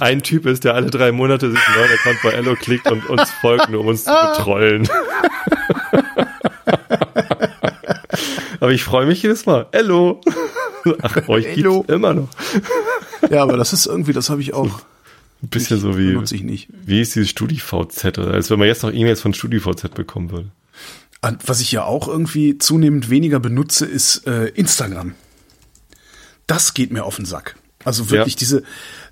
[0.00, 3.06] ein Typ ist, der alle drei Monate sich einen neuen Account bei Ello klickt und
[3.10, 4.88] uns folgt, nur um uns zu betrollen.
[8.60, 9.66] Aber ich freue mich jedes Mal.
[9.72, 10.20] Ello.
[11.02, 11.80] Ach, euch Ello.
[11.80, 12.28] gibt's immer noch.
[13.30, 14.80] Ja, aber das ist irgendwie, das habe ich auch.
[15.42, 16.68] Ein bisschen so wie, Benutze ich nicht.
[16.72, 18.18] wie ist dieses StudiVZ?
[18.18, 20.50] Als wenn man jetzt noch E-Mails von StudiVZ bekommen würde.
[21.44, 25.14] Was ich ja auch irgendwie zunehmend weniger benutze, ist äh, Instagram.
[26.46, 27.56] Das geht mir auf den Sack.
[27.84, 28.38] Also wirklich Ja.
[28.38, 28.62] diese,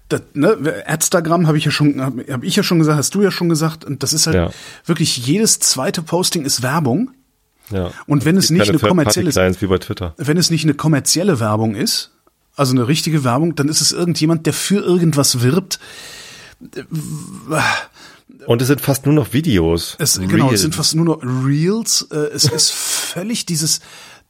[0.08, 3.22] das, ne, Instagram habe ich ja schon, habe hab ich ja schon gesagt, hast du
[3.22, 4.50] ja schon gesagt, und das ist halt Ja.
[4.86, 7.10] wirklich jedes zweite Posting ist Werbung.
[7.70, 7.90] Ja.
[8.06, 12.10] Und wenn es nicht eine kommerzielle, wenn es nicht eine kommerzielle Werbung ist,
[12.54, 15.78] also eine richtige Werbung, dann ist es irgendjemand, der für irgendwas wirbt.
[18.46, 19.96] Und es sind fast nur noch Videos.
[19.98, 22.08] Es, genau, es sind fast nur noch Reels.
[22.10, 23.80] Äh, es ist völlig dieses,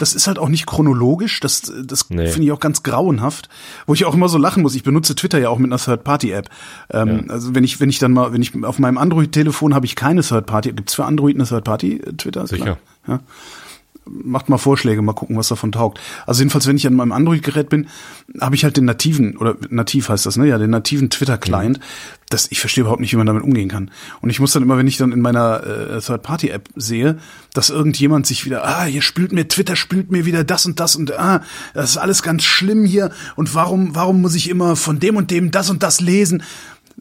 [0.02, 1.38] das ist halt auch nicht chronologisch.
[1.38, 2.26] Das, das Nee.
[2.26, 3.48] finde ich auch ganz grauenhaft.
[3.86, 4.74] Wo ich auch immer so lachen muss.
[4.74, 6.48] Ich benutze Twitter ja auch mit einer Third-Party-App.
[6.90, 9.94] Ähm, Also wenn ich, wenn ich dann mal, wenn ich auf meinem Android-Telefon habe ich
[9.94, 10.72] keine Third-Party.
[10.72, 12.46] Gibt's für Android eine Third-Party-Twitter?
[12.48, 12.64] Sicher.
[12.64, 12.78] klar.
[13.06, 13.20] Ja.
[14.04, 16.00] Macht mal Vorschläge, mal gucken, was davon taugt.
[16.26, 17.86] Also jedenfalls, wenn ich an meinem Android-Gerät bin,
[18.40, 20.48] habe ich halt den nativen, oder nativ heißt das, ne?
[20.48, 21.78] Ja, den nativen Twitter-Client.
[22.28, 23.90] Das, ich verstehe überhaupt nicht, wie man damit umgehen kann.
[24.20, 27.18] Und ich muss dann immer, wenn ich dann in meiner äh, Third-Party-App sehe,
[27.54, 30.96] dass irgendjemand sich wieder, ah, hier spült mir, Twitter spült mir wieder das und das
[30.96, 31.42] und ah,
[31.74, 35.30] das ist alles ganz schlimm hier und warum, warum muss ich immer von dem und
[35.30, 36.42] dem das und das lesen?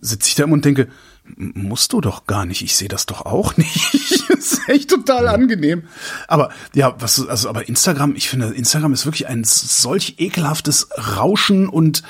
[0.02, 0.88] Sitze ich da immer und denke,
[1.38, 2.62] musst du doch gar nicht.
[2.62, 4.30] Ich sehe das doch auch nicht.
[4.30, 5.84] das ist echt total angenehm.
[6.28, 11.68] Aber ja, was also aber Instagram, ich finde Instagram ist wirklich ein solch ekelhaftes Rauschen
[11.70, 12.04] und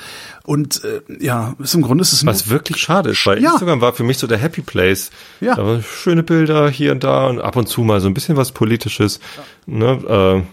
[0.44, 3.52] und äh, ja, ist im Grunde ist es Was wirklich schade ist, weil Ja.
[3.52, 5.10] Instagram war für mich so der Happy Place.
[5.40, 5.54] Ja.
[5.54, 8.36] Da waren schöne Bilder hier und da und ab und zu mal so ein bisschen
[8.36, 9.20] was Politisches.
[9.66, 10.46] Ne, äh,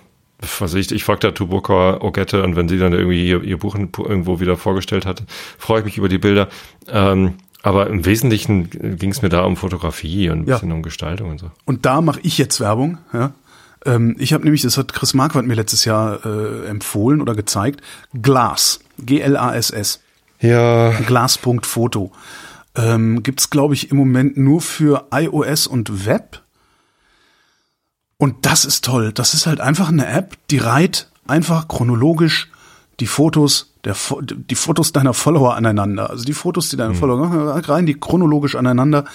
[0.60, 4.40] was ich, ich da Tubuka Ogette und wenn sie dann irgendwie ihr, ihr Buch irgendwo
[4.40, 5.24] wieder vorgestellt hat,
[5.58, 6.48] freue ich mich über die Bilder.
[6.88, 7.34] Ähm,
[7.64, 10.56] aber im Wesentlichen ging es mir da um Fotografie und ein Ja.
[10.56, 11.52] bisschen um Gestaltung und so.
[11.66, 13.32] und da mache ich jetzt Werbung, ja.
[13.86, 17.82] Ähm, ich habe nämlich, das hat Chris Marquardt mir letztes Jahr äh, empfohlen oder gezeigt,
[18.22, 20.02] Glas, G-L-A-S-S.
[20.42, 22.12] Ja, Glas.foto.
[22.76, 26.42] Ähm, gibt's glaube ich, im Moment nur für iOS und Web.
[28.18, 29.14] Und das ist toll.
[29.14, 32.50] Das ist halt einfach eine App, die reiht einfach chronologisch
[33.00, 33.96] die Fotos der
[34.28, 36.10] die Fotos deiner Follower aneinander.
[36.10, 39.06] Also die Fotos, die deine Follower machen, reihen die chronologisch aneinander,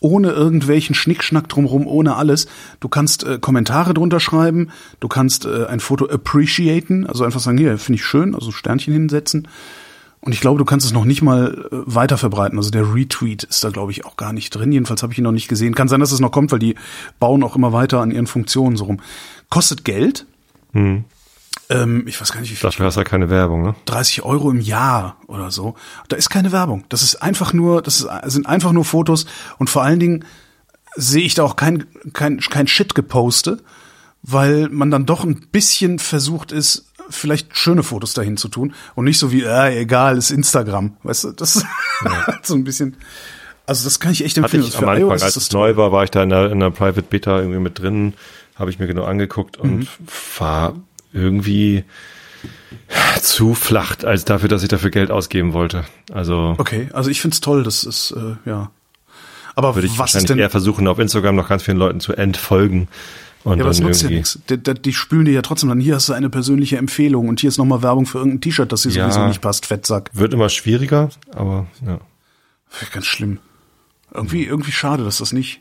[0.00, 2.46] ohne irgendwelchen Schnickschnack drumrum, ohne alles.
[2.80, 4.70] Du kannst äh, Kommentare drunter schreiben,
[5.00, 8.94] du kannst äh, ein Foto appreciaten, also einfach sagen, hier, finde ich schön, also Sternchen
[8.94, 9.48] hinsetzen.
[10.20, 12.56] Und ich glaube, du kannst es noch nicht mal äh, weiter verbreiten.
[12.56, 14.72] Also der Retweet ist da, glaube ich, auch gar nicht drin.
[14.72, 15.74] Jedenfalls habe ich ihn noch nicht gesehen.
[15.74, 16.76] Kann sein, dass es noch kommt, weil die
[17.20, 19.00] bauen auch immer weiter an ihren Funktionen so rum.
[19.50, 20.24] Kostet Geld.
[21.70, 22.68] Ähm, ich weiß gar nicht, wie viel.
[22.68, 23.74] dafür hast du ja keine Werbung, ne?
[23.86, 25.74] 30 Euro im Jahr oder so.
[26.08, 26.84] Da ist keine Werbung.
[26.90, 29.26] Das ist einfach nur, das ist, sind einfach nur Fotos
[29.58, 30.24] und vor allen Dingen
[30.96, 33.58] sehe ich da auch kein, kein, kein Shit geposte,
[34.22, 39.04] weil man dann doch ein bisschen versucht ist, vielleicht schöne Fotos dahin zu tun und
[39.04, 40.96] nicht so wie, äh, egal, ist Instagram.
[41.02, 41.64] Weißt du, das
[42.42, 42.96] so ein bisschen.
[43.66, 44.64] Also das kann ich echt Hatte empfehlen.
[44.64, 46.70] ich Also am Anfang, als es neu war, war ich da in der, in der
[46.70, 48.12] Private Beta irgendwie mit drin,
[48.56, 49.86] habe ich mir genau angeguckt und Mhm.
[50.38, 50.74] war
[51.14, 51.84] irgendwie
[53.22, 55.84] zu flach, als dafür, dass ich dafür Geld ausgeben wollte.
[56.12, 58.70] Also Okay, also ich find's toll, das ist, äh, ja.
[59.54, 62.12] Aber würde ich was wahrscheinlich denn, eher versuchen, auf Instagram noch ganz vielen Leuten zu
[62.12, 62.88] entfolgen.
[63.44, 64.38] Und ja, aber das nutzt ja nichts.
[64.48, 67.40] Die, die, die spülen dir ja trotzdem dann, hier hast du eine persönliche Empfehlung und
[67.40, 69.10] hier ist nochmal Werbung für irgendein T-Shirt, das dir Ja.
[69.10, 70.10] sowieso nicht passt, Fettsack.
[70.12, 72.00] Wird immer schwieriger, aber ja.
[72.92, 73.38] Ganz schlimm.
[74.12, 75.60] Irgendwie, irgendwie schade, dass das nicht.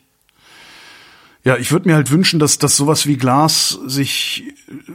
[1.45, 4.45] Ja, ich würde mir halt wünschen, dass, dass sowas wie Glas sich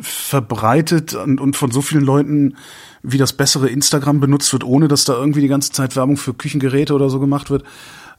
[0.00, 2.56] verbreitet und, und von so vielen Leuten
[3.02, 6.32] wie das bessere Instagram benutzt wird, ohne dass da irgendwie die ganze Zeit Werbung für
[6.32, 7.64] Küchengeräte oder so gemacht wird.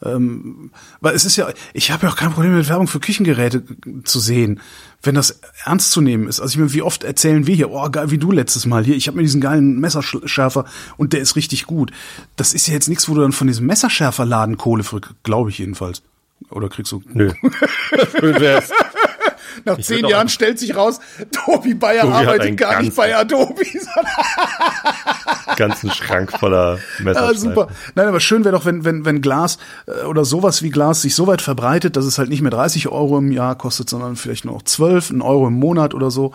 [0.01, 0.71] Ähm,
[1.01, 3.63] weil es ist ja, ich habe ja auch kein Problem mit Werbung für Küchengeräte
[4.05, 4.61] zu sehen,
[5.01, 6.39] wenn das ernst zu nehmen ist.
[6.39, 8.95] Also ich meine, wie oft erzählen wir hier, oh geil, wie du letztes Mal hier,
[8.95, 10.65] ich habe mir diesen geilen Messerschärfer
[10.97, 11.91] und der ist richtig gut.
[12.37, 15.57] Das ist ja jetzt nichts, wo du dann von diesem Messerschärferladen Kohle für, glaube ich
[15.57, 16.03] jedenfalls.
[16.49, 17.01] Oder kriegst du?
[17.13, 17.31] Nö.
[18.19, 18.71] Schön wär's.
[19.65, 20.99] Nach Ich zehn Jahren stellt sich raus,
[21.31, 23.63] Tobi Bayer Tobi arbeitet gar nicht bei Adobe.
[23.69, 27.19] sondern ganzen Schrank voller Messer.
[27.29, 27.67] Ah, super.
[27.95, 31.15] Nein, aber schön wäre doch, wenn, wenn, wenn Glas äh, oder sowas wie Glas sich
[31.15, 34.45] so weit verbreitet, dass es halt nicht mehr 30 Euro im Jahr kostet, sondern vielleicht
[34.45, 36.33] nur noch 12, ein Euro im Monat oder so.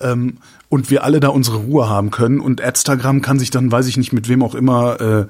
[0.00, 0.38] Ähm,
[0.68, 2.40] und wir alle da unsere Ruhe haben können.
[2.40, 5.26] Und Instagram kann sich dann, weiß ich nicht, mit wem auch immer äh, äh,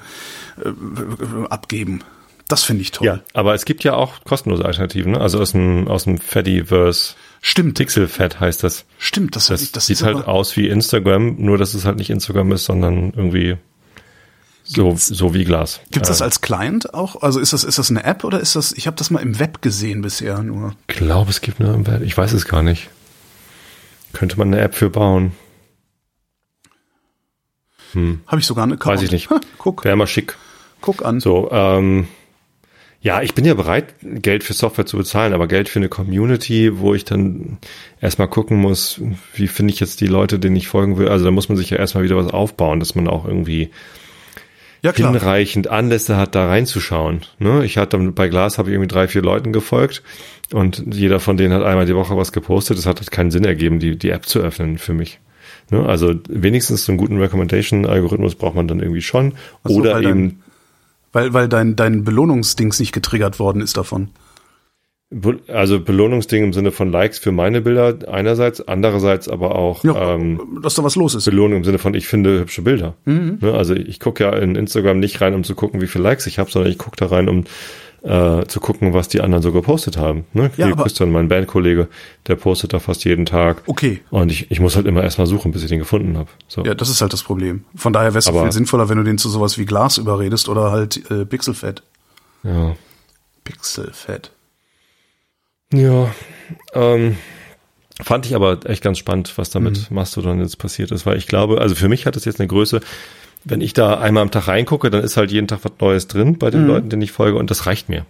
[1.51, 2.01] abgeben.
[2.49, 3.07] Das finde ich toll.
[3.07, 5.20] Ja, aber es gibt ja auch kostenlose Alternativen, ne?
[5.20, 7.14] Also aus dem, aus dem Fediverse.
[7.40, 8.84] Stimmt, Pixelfed heißt das.
[8.99, 9.34] stimmt.
[9.36, 12.53] Das, Das, das sieht ist halt aus wie Instagram, nur dass es halt nicht Instagram
[12.53, 13.57] ist, sondern irgendwie
[14.62, 15.80] so, so wie Glas.
[15.90, 17.20] Gibt's das Äh, als Client auch?
[17.22, 18.72] Also ist das ist das eine App oder ist das?
[18.72, 20.74] Ich habe das mal im Web gesehen bisher nur.
[20.88, 22.03] Ich glaube, es gibt eine im Web.
[22.03, 22.88] Ich weiß es gar nicht.
[24.14, 25.32] Könnte man eine App für bauen.
[28.26, 28.97] Habe ich sogar eine Account.
[28.97, 29.28] Weiß ich nicht.
[29.59, 30.36] Guck, Wäre mal schick.
[30.80, 31.20] guck an.
[31.20, 32.09] So, ähm,
[33.05, 36.79] ja, ich bin ja bereit, Geld für Software zu bezahlen, aber Geld für eine Community,
[36.79, 37.59] wo ich dann
[38.01, 38.99] erstmal gucken muss,
[39.35, 41.09] wie finde ich jetzt die Leute, denen ich folgen will.
[41.09, 43.69] Also da muss man sich ja erstmal wieder was aufbauen, dass man auch irgendwie
[44.81, 45.13] Ja klar.
[45.13, 47.27] hinreichend Anlässe hat, da reinzuschauen.
[47.39, 47.63] Ne?
[47.67, 50.03] Ich hatte bei Glas habe ich irgendwie drei, vier Leuten gefolgt
[50.55, 52.79] und jeder von denen hat einmal die Woche was gepostet.
[52.79, 55.21] Das hat halt keinen Sinn ergeben, die, die App zu öffnen für mich.
[55.71, 55.85] Ne?
[55.85, 59.35] Also wenigstens so einen guten Recommendation-Algorithmus braucht man dann irgendwie schon.
[59.65, 60.41] So, Oder eben
[61.15, 64.09] Weil, weil dein, dein Belohnungsdings nicht getriggert worden ist davon.
[65.11, 70.15] Be- Also Belohnungsding im Sinne von Likes für meine Bilder einerseits, andererseits aber auch Ja,
[70.17, 71.27] ähm, dass da was los ist.
[71.27, 72.95] Belohnung im Sinne von ich finde hübsche Bilder.
[73.05, 73.39] Mhm.
[73.41, 76.27] Ne, also ich gucke ja in Instagram nicht rein, um zu gucken, wie viele Likes
[76.27, 77.45] ich habe, sondern ich gucke da rein, um
[78.05, 80.27] äh, zu gucken, was die anderen so gepostet haben.
[80.35, 80.51] Ne?
[80.57, 81.89] Ja, Wie aber- Christian, mein Bandkollege,
[82.27, 83.63] der postet da fast jeden Tag.
[83.67, 84.03] Okay.
[84.11, 86.29] Und ich, ich muss halt immer erstmal suchen, bis ich den gefunden habe.
[86.47, 86.63] So.
[86.65, 87.65] Ja, das ist halt das Problem.
[87.75, 90.71] Von daher wäre es viel sinnvoller, wenn du den zu sowas wie Glas überredest oder
[90.71, 91.83] halt äh, Pixelfett.
[92.43, 92.77] ja.
[93.43, 94.31] Pixelfett.
[95.73, 96.09] Ja,
[96.73, 97.17] ähm,
[98.03, 99.97] fand ich aber echt ganz spannend, was damit Mhm.
[99.97, 102.81] Mastodon jetzt passiert ist, weil ich glaube, also für mich hat es jetzt eine Größe,
[103.45, 106.38] wenn ich da einmal am Tag reingucke, dann ist halt jeden Tag was Neues drin
[106.38, 106.66] bei den Mhm.
[106.68, 108.07] Leuten, denen ich folge und das reicht mir.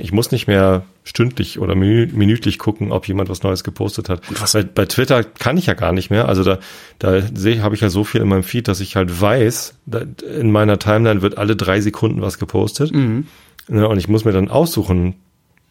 [0.00, 4.22] Ich muss nicht mehr stündlich oder minü- minütlich gucken, ob jemand was Neues gepostet hat.
[4.40, 6.26] was- Bei, bei Twitter kann ich ja gar nicht mehr.
[6.28, 6.58] Also da,
[6.98, 10.00] da sehe, habe ich ja so viel in meinem Feed, dass ich halt weiß, da,
[10.38, 12.92] in meiner Timeline wird alle drei Sekunden was gepostet.
[12.92, 13.28] Mhm.
[13.68, 15.14] Ja, und ich muss mir dann aussuchen,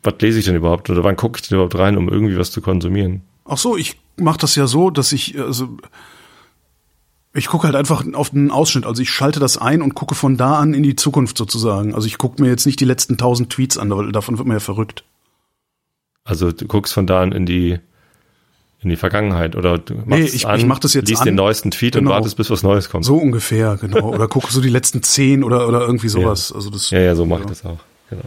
[0.03, 2.51] was lese ich denn überhaupt oder wann gucke ich denn überhaupt rein, um irgendwie was
[2.51, 3.21] zu konsumieren.
[3.45, 5.67] Ach so, ich mache das ja so, dass ich also
[7.35, 8.85] ich gucke halt einfach auf den Ausschnitt.
[8.85, 11.95] Also ich schalte das ein und gucke von da an in die Zukunft sozusagen.
[11.95, 14.55] Also ich gucke mir jetzt nicht die letzten tausend Tweets an, weil davon wird man
[14.57, 15.03] ja verrückt.
[16.23, 17.79] Also du guckst von da an in die
[18.81, 21.21] in die Vergangenheit oder du machst Nee, es ich- an, ich mach das jetzt liest
[21.21, 21.25] an.
[21.27, 22.09] den neuesten Tweet Genau.
[22.11, 23.05] und wartest, bis was Neues kommt.
[23.05, 24.13] So ungefähr, genau.
[24.13, 26.51] Oder gucke so die letzten zehn oder oder irgendwie sowas.
[26.51, 26.89] Also das.
[26.89, 27.79] Ja, ja, so mache ich das auch.
[28.09, 28.23] Genau.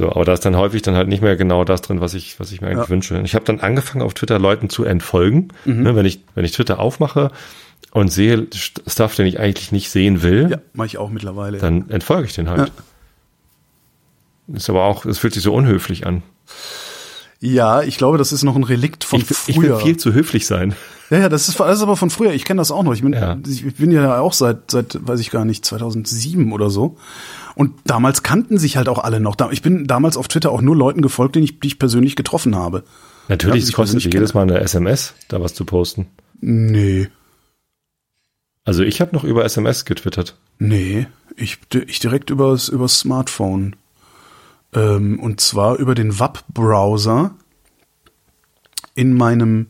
[0.00, 2.40] So, aber da ist dann häufig dann halt nicht mehr genau das drin, was ich,
[2.40, 2.88] was ich mir eigentlich Ja.
[2.88, 3.18] wünsche.
[3.18, 5.48] Und ich habe dann angefangen, auf Twitter Leuten zu entfolgen.
[5.66, 5.82] Mhm.
[5.82, 7.30] Ne, wenn ich, wenn ich Twitter aufmache
[7.92, 11.58] und sehe St- Stuff, den ich eigentlich nicht sehen will, Ja, mache ich auch mittlerweile.
[11.58, 11.60] ja.
[11.62, 12.72] dann entfolge ich den halt.
[14.52, 16.22] Ist aber auch, es fühlt sich so unhöflich an.
[17.40, 19.80] Ja, ich glaube, das ist noch ein Relikt von Ich, ich will früher.
[19.80, 20.74] viel zu höflich sein.
[21.10, 22.32] ja, ja, das ist, das ist aber von früher.
[22.32, 22.92] Ich kenne das auch noch.
[22.94, 23.36] Ich bin, Ja.
[23.46, 26.96] ich bin ja auch seit, seit, weiß ich gar nicht, 2007 oder so.
[27.54, 29.36] Und damals kannten sich halt auch alle noch.
[29.50, 32.54] Ich bin damals auf Twitter auch nur Leuten gefolgt, die ich, die ich persönlich getroffen
[32.56, 32.84] habe.
[33.28, 34.34] Natürlich, es ich kostet persönlich jedes.
[34.34, 36.06] Mal eine SMS, da was zu posten.
[36.40, 37.08] Nee,
[38.64, 40.36] Also ich habe noch über SMS getwittert.
[40.58, 41.06] nee.
[41.36, 43.76] Ich, ich direkt übers, übers Smartphone.
[44.74, 47.34] Ähm, und zwar über den WAP-Browser
[48.94, 49.66] in meinem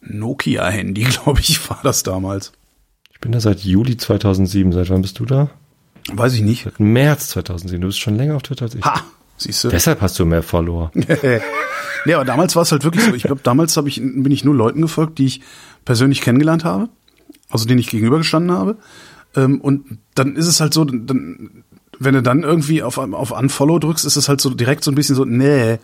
[0.00, 2.52] Nokia-Handy, glaube ich, war das damals.
[3.12, 4.72] Ich bin da seit Juli 2007.
[4.72, 5.50] Seit wann bist du da?
[6.12, 6.78] Weiß ich nicht.
[6.78, 7.80] März 2007.
[7.80, 8.84] Du bist schon länger auf Twitter als ich.
[8.84, 9.02] Ha!
[9.36, 9.68] Siehst du?
[9.68, 10.92] Deshalb hast du mehr Follower.
[12.06, 13.14] Nee, aber damals war es halt wirklich so.
[13.14, 15.42] Ich glaube, damals hab ich, bin ich nur Leuten gefolgt, die ich
[15.84, 16.88] persönlich kennengelernt habe,
[17.50, 18.76] also denen ich gegenübergestanden habe.
[19.36, 21.62] Ähm, und dann ist es halt so, dann,
[21.98, 24.94] wenn du dann irgendwie auf, auf Unfollow drückst, ist es halt so direkt so ein
[24.94, 25.78] bisschen so, nee,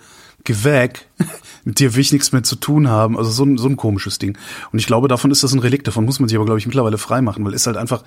[0.45, 1.07] geh weg.
[1.65, 3.19] Mit dir will ich nichts mehr zu tun haben.
[3.19, 4.39] Also so ein, so ein komisches Ding.
[4.73, 5.87] Und ich glaube, davon ist das ein Relikt.
[5.87, 8.05] Davon muss man sich aber, glaube ich, mittlerweile frei machen, weil ist halt einfach,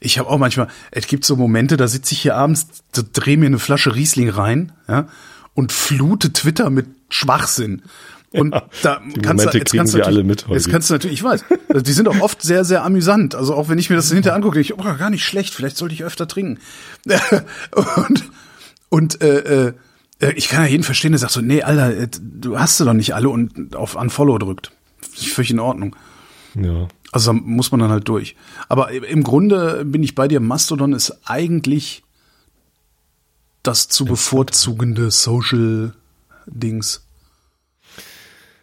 [0.00, 3.36] ich habe auch manchmal, es gibt so Momente, da sitze ich hier abends, da dreh
[3.36, 5.06] mir eine Flasche Riesling rein, ja,
[5.54, 7.82] und flute Twitter mit Schwachsinn.
[8.32, 10.54] Und ja, da kannst du, jetzt kannst du alle mit heute.
[10.54, 13.34] Jetzt kannst du natürlich, ich weiß, also die sind auch oft sehr, sehr amüsant.
[13.34, 15.76] Also auch wenn ich mir das hinterher angucke, denke ich, oh, gar nicht schlecht, vielleicht
[15.76, 16.60] sollte ich öfter trinken.
[17.96, 18.30] und
[18.88, 19.72] und äh,
[20.20, 22.84] äh, ich kann ja jeden verstehen, der sagt so, nee, Alter, äh, du hast sie
[22.84, 24.72] doch nicht alle und auf Unfollow drückt.
[25.16, 25.96] Völlig in Ordnung.
[26.54, 26.88] Ja.
[27.12, 28.36] Also muss man dann halt durch.
[28.68, 32.02] Aber im Grunde bin ich bei dir, Mastodon ist eigentlich
[33.62, 37.02] das zu bevorzugende Social-Dings.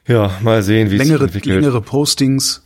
[0.07, 1.61] Ja, mal sehen, wie längere, es sich entwickelt.
[1.61, 2.63] Längere Postings.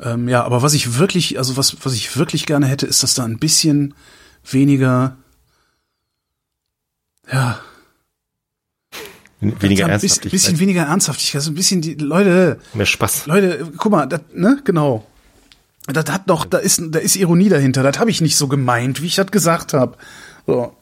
[0.00, 3.14] Ähm, ja, aber was ich wirklich, also was, was ich wirklich gerne hätte, ist, dass
[3.14, 3.94] da ein bisschen
[4.48, 5.16] weniger,
[7.32, 7.58] ja,
[9.40, 10.26] weniger Ernsthaftigkeit.
[10.26, 12.58] Ein bisschen weniger Ernsthaftigkeit, so ein bisschen die Leute.
[12.74, 13.26] Mehr Spaß.
[13.26, 15.04] Leute, guck mal, das, ne, genau.
[15.86, 17.82] Das hat noch, da ist, da ist Ironie dahinter.
[17.82, 19.96] Das habe ich nicht so gemeint, wie ich das gesagt habe.
[20.46, 20.74] So.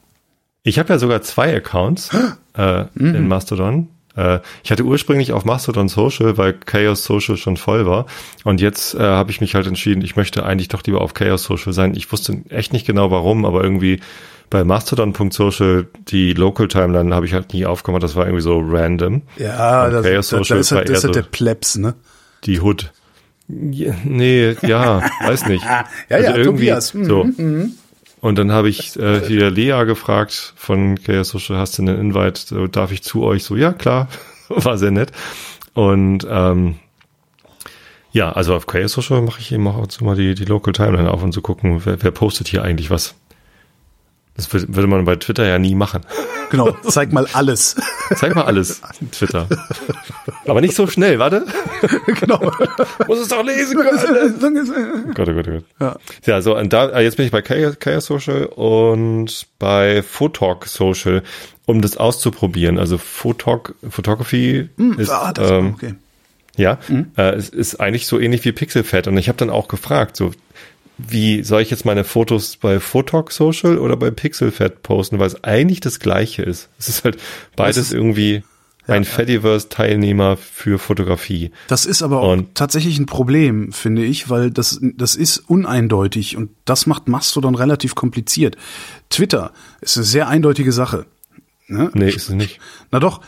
[0.62, 2.10] Ich habe ja sogar zwei Accounts
[2.56, 3.14] äh, mhm.
[3.14, 3.88] in Mastodon.
[4.16, 8.06] Äh, ich hatte ursprünglich auf Mastodon Social, weil Chaos Social schon voll war.
[8.44, 11.42] Und jetzt äh, habe ich mich halt entschieden, ich möchte eigentlich doch lieber auf Chaos
[11.42, 11.94] Social sein.
[11.96, 14.00] Ich wusste echt nicht genau warum, aber irgendwie
[14.52, 19.22] bei Mastodon.social die Local Timeline habe ich halt nie aufgemacht, das war irgendwie so random.
[19.38, 21.94] Ja, das, das, das, das, ist, halt, das ist der Plebs, ne?
[22.44, 22.92] Die Hood.
[23.48, 25.64] Ja, nee, ja, weiß nicht.
[25.64, 26.92] ja, also ja, irgendwie Tobias.
[26.92, 27.24] Mhm, so.
[27.24, 27.72] Mhm.
[28.20, 32.68] Und dann habe ich äh, hier Lea gefragt von Chaos Social, hast du einen Invite,
[32.68, 33.44] darf ich zu euch?
[33.44, 34.08] So, ja, klar,
[34.48, 35.12] war sehr nett.
[35.72, 36.74] Und ähm,
[38.12, 41.10] ja, also auf Chaos Social mache ich eben auch zu mal die, die Local Timeline
[41.10, 43.14] auf und zu so gucken, wer, wer postet hier eigentlich was.
[44.34, 46.02] Das würde man bei Twitter ja nie machen.
[46.50, 47.76] Genau, zeig mal alles.
[48.14, 48.80] Zeig mal alles,
[49.10, 49.46] Twitter.
[50.46, 51.46] Aber nicht so schnell, warte.
[52.20, 52.52] Genau.
[53.06, 55.14] Muss es doch lesen können.
[55.14, 55.64] Gott, oh Gott, oh Gott.
[55.80, 61.22] Ja, ja so, und da, jetzt bin ich bei Chaos Social und bei Photalk Social,
[61.66, 62.78] um das auszuprobieren.
[62.78, 65.94] Also Photalk, Photography hm, ist, ah, ähm, okay.
[66.56, 67.12] Ja, mhm.
[67.16, 69.08] äh, es ist eigentlich so ähnlich wie Pixelfed.
[69.08, 70.32] Und ich habe dann auch gefragt, so
[71.08, 75.44] wie soll ich jetzt meine Fotos bei Photalk Social oder bei Pixelfed posten, weil es
[75.44, 76.68] eigentlich das gleiche ist.
[76.78, 77.18] Es ist halt
[77.56, 78.42] beides ist, irgendwie
[78.86, 81.52] ja, ein Fediverse-Teilnehmer für Fotografie.
[81.68, 86.36] Das ist aber auch und, tatsächlich ein Problem, finde ich, weil das, das ist uneindeutig
[86.36, 88.56] und das macht Mastodon relativ kompliziert.
[89.08, 91.06] Twitter ist eine sehr eindeutige Sache.
[91.72, 91.90] Ne?
[91.94, 92.60] Nee, ist es nicht.
[92.90, 93.20] Na doch,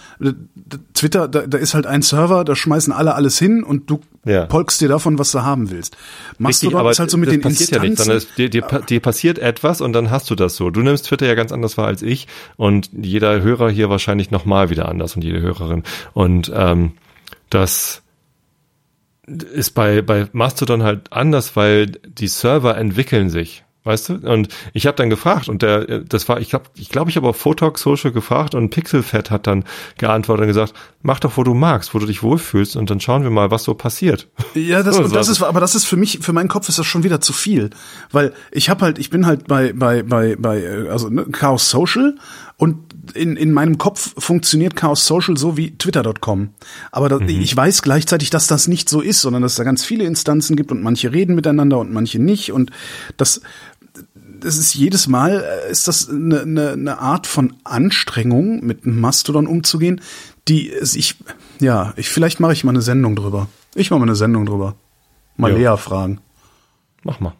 [0.92, 4.46] Twitter, da, da ist halt ein Server, da schmeißen alle alles hin und du ja.
[4.46, 5.96] polkst dir davon, was du haben willst.
[6.38, 8.10] Mastodon Richtig, ist halt so mit das den passiert Instanzen.
[8.10, 10.70] Ja nicht, sondern dir, dir, dir passiert etwas und dann hast du das so.
[10.70, 14.70] Du nimmst Twitter ja ganz anders wahr als ich und jeder Hörer hier wahrscheinlich nochmal
[14.70, 15.82] wieder anders und jede Hörerin.
[16.12, 16.92] Und ähm,
[17.50, 18.02] das
[19.26, 23.64] ist bei, bei Mastodon halt anders, weil die Server entwickeln sich.
[23.84, 24.14] Weißt du?
[24.14, 27.28] Und ich habe dann gefragt und der, das war, ich glaube, ich glaube, ich habe
[27.28, 29.64] auf Photalk Social gefragt und Pixelfed hat dann
[29.98, 30.72] geantwortet und gesagt,
[31.02, 33.64] mach doch, wo du magst, wo du dich wohlfühlst und dann schauen wir mal, was
[33.64, 34.28] so passiert.
[34.54, 36.86] Ja, das, so, das ist, aber das ist für mich, für meinen Kopf ist das
[36.86, 37.70] schon wieder zu viel,
[38.10, 42.16] weil ich habe halt, ich bin halt bei, bei, bei, bei, also ne, Chaos Social
[42.56, 46.50] und in, in meinem Kopf funktioniert Chaos Social so wie Twitter.com.
[46.90, 47.28] Aber das, mhm.
[47.28, 50.56] ich weiß gleichzeitig, dass das nicht so ist, sondern dass es da ganz viele Instanzen
[50.56, 52.70] gibt und manche reden miteinander und manche nicht und
[53.16, 53.42] das
[54.44, 59.46] das ist jedes Mal, äh, ist das eine, eine, eine Art von Anstrengung, mit Mastodon
[59.46, 60.00] umzugehen,
[60.48, 61.16] die ich,
[61.60, 63.48] ja, ich, vielleicht mache ich mal eine Sendung drüber.
[63.74, 64.76] Ich mache mal eine Sendung drüber.
[65.36, 65.58] Mal jo.
[65.58, 66.20] Lea fragen.
[67.02, 67.34] Mach mal.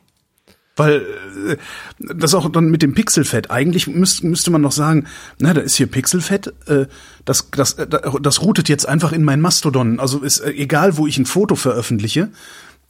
[0.76, 1.06] Weil
[1.46, 1.56] äh,
[1.98, 5.06] das auch dann mit dem Pixelfett, eigentlich müsste, müsste man noch sagen,
[5.38, 6.86] na, da ist hier Pixelfett, äh,
[7.24, 10.00] das, das, das routet jetzt einfach in mein Mastodon.
[10.00, 12.30] Also ist egal, wo ich ein Foto veröffentliche,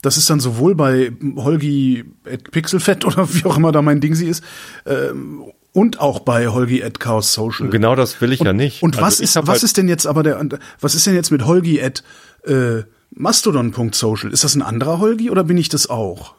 [0.01, 4.15] das ist dann sowohl bei Holgi at Pixelfett oder wie auch immer da mein Ding
[4.15, 4.43] sie ist,
[4.85, 5.43] ähm,
[5.75, 7.69] und auch bei Holgi at Chaos Social.
[7.69, 8.81] Genau das will ich und, ja nicht.
[8.81, 10.41] Und also was ist, was halt ist denn jetzt aber der,
[10.79, 12.01] was ist denn jetzt mit Holgi at
[12.45, 14.31] äh, Mastodon.social?
[14.31, 16.33] Ist das ein anderer Holgi oder bin ich das auch?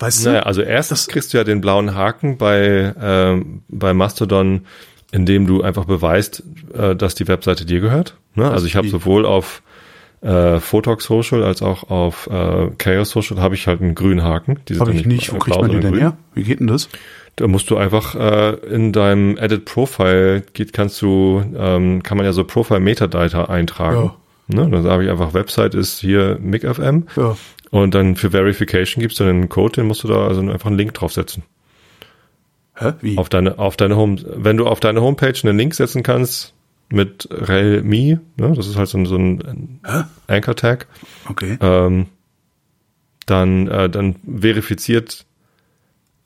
[0.00, 0.30] Weißt du?
[0.30, 4.66] Naja, also erstens kriegst du ja den blauen Haken bei, ähm, bei Mastodon,
[5.12, 6.42] indem du einfach beweist,
[6.74, 8.16] äh, dass die Webseite dir gehört.
[8.34, 8.50] Ne?
[8.50, 9.62] Also ich habe sowohl auf
[10.22, 14.58] äh, Photox Social als auch auf äh, Chaos Social habe ich halt einen grünen Haken.
[14.78, 15.32] Habe ich nicht.
[15.32, 16.16] Wo kriegt man die denn her?
[16.34, 16.88] Wie geht denn das?
[17.36, 22.26] Da musst du einfach äh, in deinem Edit Profile geht, kannst du, ähm, kann man
[22.26, 24.12] ja so Profile Metadata eintragen.
[24.48, 24.68] Ne?
[24.68, 27.36] Dann habe ich einfach Website ist hier MIGFM Ja.
[27.70, 30.76] und dann für Verification gibst du einen Code, den musst du da also einfach einen
[30.76, 31.44] Link draufsetzen.
[32.76, 32.92] Hä?
[33.00, 33.16] Wie?
[33.16, 36.52] Auf deine, auf deine Home, wenn du auf deine Homepage einen Link setzen kannst
[36.92, 40.02] mit rel.me, ne, das ist halt so ein, so ein Hä?
[40.26, 40.86] Anchor-Tag,
[41.28, 41.56] Okay.
[41.60, 42.06] ähm,
[43.26, 45.24] dann, äh, dann verifiziert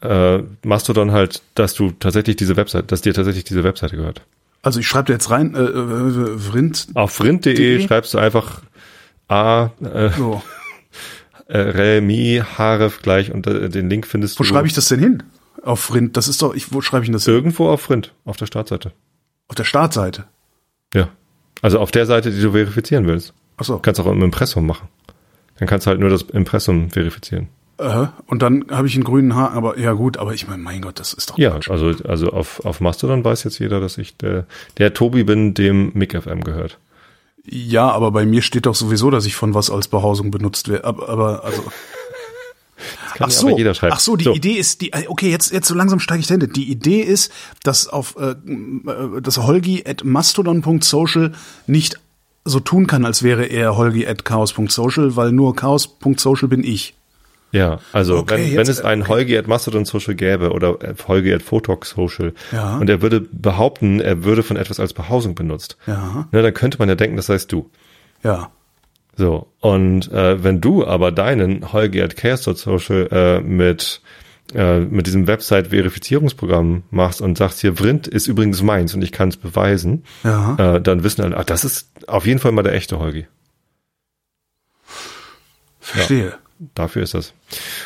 [0.00, 4.22] äh, Mastodon halt, dass du tatsächlich diese Website, dass dir tatsächlich diese Webseite gehört.
[4.62, 6.88] Also ich schreibe jetzt rein, äh, äh, Vrind.
[6.94, 7.86] Auf vrind.de De?
[7.86, 8.62] schreibst du einfach
[9.28, 10.42] A, äh, So.
[11.48, 15.00] äh, rel.me, href gleich und äh, den Link findest Wo du schreibe ich das denn
[15.00, 15.22] hin?
[15.62, 16.16] Auf Vrind.
[16.16, 17.34] Das ist doch, ich, wo schreibe ich denn das hin?
[17.34, 18.92] irgendwo auf vrind, auf der Startseite.
[19.48, 20.24] Auf der Startseite.
[20.94, 21.08] Ja.
[21.60, 23.32] Also auf der Seite, die du verifizieren willst.
[23.56, 23.78] Achso.
[23.78, 24.88] Kannst auch im Impressum machen.
[25.58, 27.48] Dann kannst du halt nur das Impressum verifizieren.
[27.78, 30.82] Äh, und dann habe ich einen grünen Haar, aber ja gut, aber ich meine, mein
[30.82, 31.70] Gott, das ist doch Ja, Quatsch.
[31.70, 34.46] also, also auf, auf Mastodon weiß jetzt jeder, dass ich der,
[34.78, 36.78] der Tobi bin, dem MIG-FM gehört.
[37.46, 40.84] Ja, aber bei mir steht doch sowieso, dass ich von was als Behausung benutzt werde.
[40.84, 41.62] Aber, aber also.
[43.18, 43.94] Ach so, jeder schreiben.
[43.94, 46.46] ach so, die Idee ist, die, okay, jetzt, jetzt so langsam steige ich dahinter.
[46.46, 47.32] Die Idee ist,
[47.62, 51.32] dass auf, äh, äh, dass Holgi at mastodon.social
[51.66, 51.96] nicht
[52.44, 56.94] so tun kann, als wäre er Holgi at chaos.social, weil nur chaos.social bin ich.
[57.52, 60.94] Ja, also Okay, wenn, jetzt- wenn es einen Holgi at Mastodon Social gäbe oder äh,
[61.06, 62.78] Holgi at Photox Social Ja.
[62.78, 66.26] und er würde behaupten, er würde von etwas als Behausung benutzt, Ja.
[66.32, 67.70] ne, dann könnte man ja denken, das heißt du.
[68.24, 68.50] Ja.
[69.16, 74.00] So, und äh, wenn du aber deinen Holgi at Chaos.social äh, mit,
[74.54, 79.28] äh, mit diesem Website-Verifizierungsprogramm machst und sagst, hier, Vrind ist übrigens meins und ich kann
[79.28, 80.76] es beweisen, Ja.
[80.76, 83.26] äh, dann wissen alle, ach, das ist auf jeden Fall mal der echte Holgi.
[85.80, 86.34] Verstehe.
[86.74, 87.34] Dafür ist das.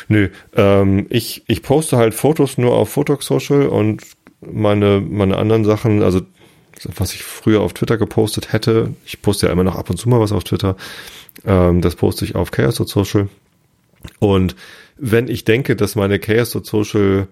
[0.07, 4.03] Nö, ähm, ich, ich poste halt Fotos nur auf Photox Social und
[4.41, 6.21] meine, meine anderen Sachen, also
[6.95, 10.09] was ich früher auf Twitter gepostet hätte, ich poste ja immer noch ab und zu
[10.09, 10.75] mal was auf Twitter,
[11.45, 13.29] ähm, das poste ich auf Chaos Social.
[14.19, 14.55] Und
[14.97, 17.27] wenn ich denke, dass meine Chaos Social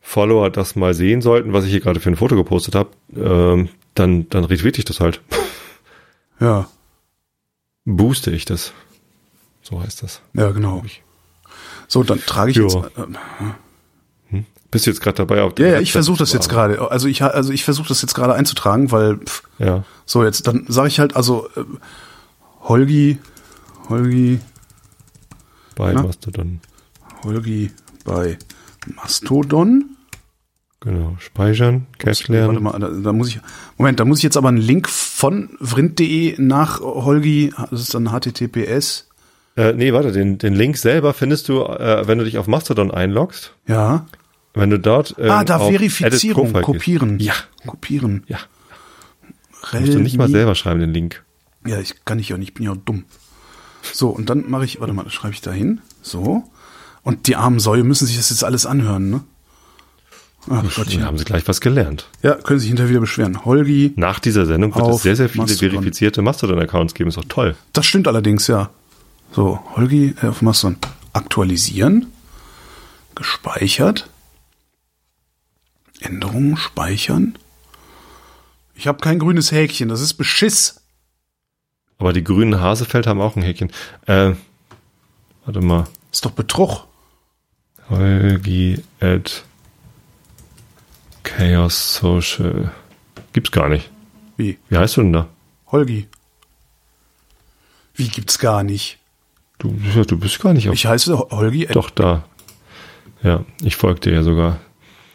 [0.00, 3.68] Follower das mal sehen sollten, was ich hier gerade für ein Foto gepostet habe, ähm,
[3.94, 5.20] dann, dann retweete ich das halt.
[6.40, 6.68] Ja.
[7.84, 8.72] Booste ich das.
[9.62, 10.20] So heißt das.
[10.32, 10.82] Ja, genau.
[11.86, 12.64] So, dann trage ich Ja.
[12.64, 12.74] jetzt.
[12.74, 12.84] Äh,
[14.70, 16.90] Bist du jetzt gerade dabei auf ja, ja, ich versuche das jetzt gerade.
[16.90, 19.84] Also ich, also ich versuche das jetzt gerade einzutragen, weil pff, Ja.
[20.04, 21.62] so jetzt dann sage ich halt also äh,
[22.62, 23.18] Holgi,
[23.88, 24.40] Holgi,
[25.76, 26.02] Bei Na?
[26.02, 26.60] Mastodon.
[27.22, 27.70] Holgi
[28.04, 28.36] bei
[28.96, 29.90] Mastodon.
[30.80, 31.16] Genau.
[31.18, 33.40] Speichern, Cache Warte mal, da, da muss ich
[33.78, 38.10] Moment, da muss ich jetzt aber einen Link von vrind.de nach Holgi, das ist dann
[38.10, 39.08] HTTPS.
[39.56, 42.90] Äh, nee, warte, den, den Link selber findest du, äh, wenn du dich auf Mastodon
[42.90, 43.54] einloggst.
[43.66, 44.04] Ja.
[44.54, 45.16] Wenn du dort.
[45.18, 47.18] ähm, ah, da Verifizierung, kopieren.
[47.18, 47.34] Ja.
[47.66, 48.24] Kopieren.
[48.26, 48.30] gehst.
[49.72, 49.80] Ja.
[49.80, 51.24] Musst du nicht mal selber schreiben, den Link.
[51.66, 53.04] Ja, ich kann ich ja nicht, ich bin ja dumm.
[53.92, 55.80] So, und dann mache ich, warte mal, schreibe ich da hin.
[56.02, 56.44] So.
[57.02, 59.20] Und die armen Säue müssen sich das jetzt alles anhören, ne?
[60.50, 61.04] Ach Hier Gottchen.
[61.04, 62.06] haben sie gleich was gelernt.
[62.22, 63.46] Ja, können sich hinterher wieder beschweren.
[63.46, 65.70] Holgi, Nach dieser Sendung wird es sehr, sehr viele Mastodon.
[65.70, 67.08] verifizierte Mastodon-Accounts geben.
[67.08, 67.56] Ist doch toll.
[67.72, 68.68] das stimmt allerdings, ja.
[69.32, 70.76] So, Holgi äh, auf Mastodon.
[71.14, 72.06] Aktualisieren.
[73.14, 74.10] Gespeichert.
[76.04, 77.38] Änderungen speichern.
[78.74, 80.82] Ich habe kein grünes Häkchen, das ist Beschiss.
[81.98, 83.70] Aber die grünen Hasefeld haben auch ein Häkchen.
[84.06, 84.32] Äh,
[85.44, 85.86] warte mal.
[86.12, 86.86] Ist doch Betrug.
[87.88, 89.44] Holgi at
[91.22, 92.72] Chaos Social.
[93.32, 93.90] Gibt's gar nicht.
[94.36, 94.58] Wie?
[94.68, 95.28] Wie heißt du denn da?
[95.70, 96.08] Holgi.
[97.94, 98.98] Wie gibt's gar nicht?
[99.58, 99.76] Du,
[100.06, 101.66] du bist gar nicht auf Ich heiße Holgi.
[101.66, 102.24] Doch, da.
[103.22, 104.60] Ja, ich folge dir ja sogar.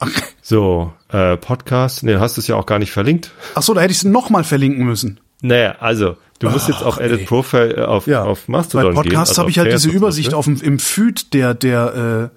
[0.41, 3.31] So, äh, Podcast, nee, hast du es ja auch gar nicht verlinkt.
[3.53, 5.19] Ach so, da hätte ich es nochmal verlinken müssen.
[5.41, 7.25] Naja, also, du musst jetzt auf Ach, Edit ey.
[7.25, 8.23] Profile äh, auf, Ja.
[8.23, 9.11] auf Mastodon Bei gehen.
[9.11, 10.37] Podcasts also habe ich halt diese Übersicht so.
[10.37, 12.31] auf dem, im Feed der, der,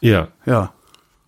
[0.00, 0.72] Ja, äh, ja.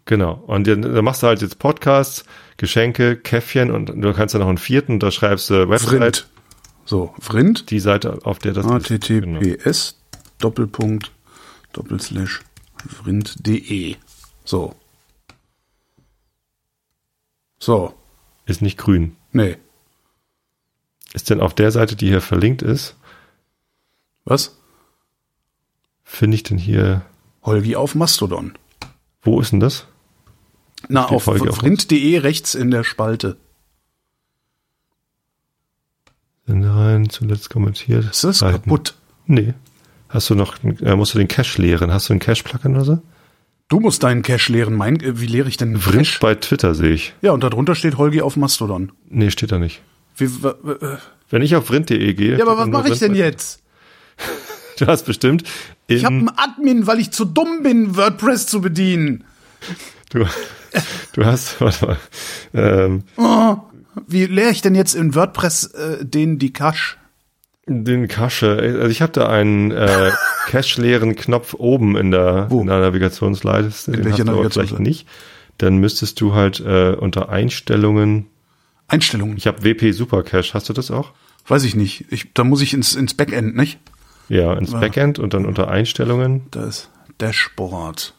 [0.05, 0.35] genau.
[0.47, 2.25] Und dann, dann machst du halt jetzt Podcasts,
[2.59, 6.27] Geschenke, Käffchen und du kannst dann noch einen vierten, da schreibst du Website, Vrind.
[6.85, 7.71] So, Vrind.
[7.71, 8.65] die Seite, auf der das.
[8.67, 8.79] Genau.
[8.79, 9.99] https
[10.39, 11.11] Doppelpunkt
[11.73, 12.41] Doppelslash
[12.89, 13.97] vrind.de.
[14.45, 14.75] So.
[17.65, 17.95] So.
[18.45, 19.17] Ist nicht grün.
[19.33, 19.57] Nee.
[21.15, 22.95] Ist denn auf der Seite, die hier verlinkt ist,
[24.27, 24.59] Was?
[26.03, 27.03] finde ich denn hier,
[27.43, 28.53] Holgi auf Mastodon.
[29.23, 29.87] wo ist denn das?
[30.89, 33.39] Na, Steht auf vrind.de rechts in der Spalte.
[36.47, 38.05] Sind rein, zuletzt kommentiert.
[38.05, 38.65] Ist das Seiten.
[38.65, 38.95] kaputt?
[39.25, 39.55] Nee.
[40.11, 41.91] Hast du noch, äh, musst du den Cache leeren?
[41.91, 43.03] Hast du einen Cache-Plugin oder so?
[43.75, 44.77] Du musst deinen Cache leeren.
[44.77, 46.18] Mein, äh, wie leere ich denn einen Vrind Cache?
[46.20, 47.12] bei Twitter sehe ich.
[47.22, 48.93] Ja, und darunter steht Holgi auf Mastodon.
[49.09, 49.83] Nee, steht da nicht.
[50.16, 50.47] Wie, w-
[50.81, 50.97] äh,
[51.29, 52.39] Wenn ich auf vrind.de gehe.
[52.39, 53.62] ja, aber was mache ich denn jetzt?
[54.79, 55.43] Du hast bestimmt.
[55.89, 59.25] Ich habe einen Admin, weil ich zu dumm bin, WordPress zu bedienen.
[60.11, 60.25] du,
[61.14, 61.99] du hast, warte mal.
[62.55, 63.03] Ähm,
[64.07, 66.97] Wie leere ich denn jetzt in WordPress äh, den die Cache?
[67.67, 68.57] Den Cache.
[68.59, 70.11] Also ich habe da einen äh,
[70.49, 72.61] Cache-leeren Knopf oben in der, Wo?
[72.61, 73.93] in der Navigationsleiste.
[73.93, 74.77] Den welcher Navigationsleiste?
[74.77, 75.09] vielleicht nicht.
[75.59, 78.27] Dann müsstest du halt äh, unter Einstellungen.
[78.89, 79.37] Einstellungen.
[79.37, 80.53] Ich habe WP Super Cache.
[80.55, 81.12] Hast du das auch?
[81.47, 82.07] Weiß ich nicht.
[82.11, 83.79] Ich, da muss ich ins, ins Backend, nicht?
[84.29, 88.15] Ja, ins Backend und dann unter Einstellungen Da ist Dashboard.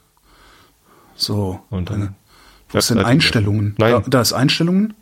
[1.16, 1.60] So.
[1.70, 2.16] und dann.
[2.70, 3.76] Wo ist denn Webseite- Einstellungen?
[3.78, 3.91] Nein.
[3.91, 4.93] Da, da ist Einstellungen?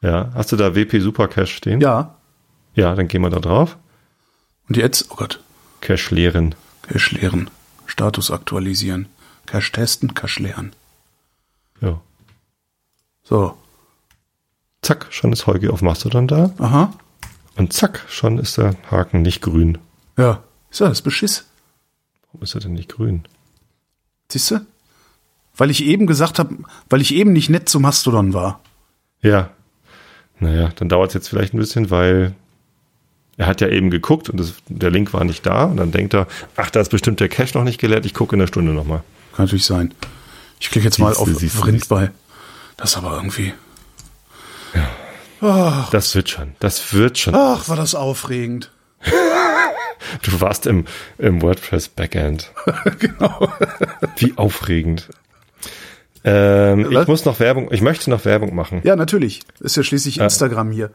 [0.00, 1.80] Ja, hast du da WP Super Cache stehen?
[1.80, 2.16] Ja.
[2.74, 3.76] Ja, dann gehen wir da drauf.
[4.68, 5.40] Und jetzt, oh Gott,
[5.80, 6.54] Cache leeren.
[6.82, 7.50] Cache leeren.
[7.86, 9.08] Status aktualisieren.
[9.46, 10.72] Cache testen, Cache leeren.
[11.80, 12.00] Ja.
[13.22, 13.56] So.
[14.80, 16.52] Zack, schon ist Holgi auf Mastodon da.
[16.58, 16.92] Aha.
[17.56, 19.78] Und zack, schon ist der Haken nicht grün.
[20.16, 20.42] Ja.
[20.70, 21.44] Ist ja das Beschiss.
[22.26, 23.24] Warum ist er denn nicht grün?
[24.30, 24.66] Siehst du?
[25.54, 26.56] Weil ich eben gesagt habe,
[26.88, 28.60] weil ich eben nicht nett zu Mastodon war.
[29.20, 29.50] Ja.
[30.40, 32.34] Naja, dann dauert es jetzt vielleicht ein bisschen, weil
[33.42, 35.64] er hat ja eben geguckt und das, der Link war nicht da.
[35.64, 38.06] Und dann denkt er, ach, da ist bestimmt der Cache noch nicht geleert.
[38.06, 39.02] Ich gucke in der Stunde nochmal.
[39.34, 39.92] Kann natürlich sein.
[40.60, 41.94] Ich klicke jetzt mal Siehste, auf siehste, Vrind siehste.
[41.94, 42.10] bei.
[42.76, 43.52] Das ist aber irgendwie.
[45.90, 46.52] Das wird schon.
[46.60, 47.34] Das wird schon.
[47.34, 48.70] Ach, war das aufregend.
[50.22, 50.84] Du warst im,
[51.16, 52.50] im WordPress Backend.
[52.98, 53.48] genau.
[54.16, 55.08] Wie aufregend.
[56.24, 58.80] Ähm, ich muss noch Werbung, ich möchte noch Werbung machen.
[58.84, 59.40] Ja, natürlich.
[59.60, 60.90] Ist ja schließlich Instagram hier.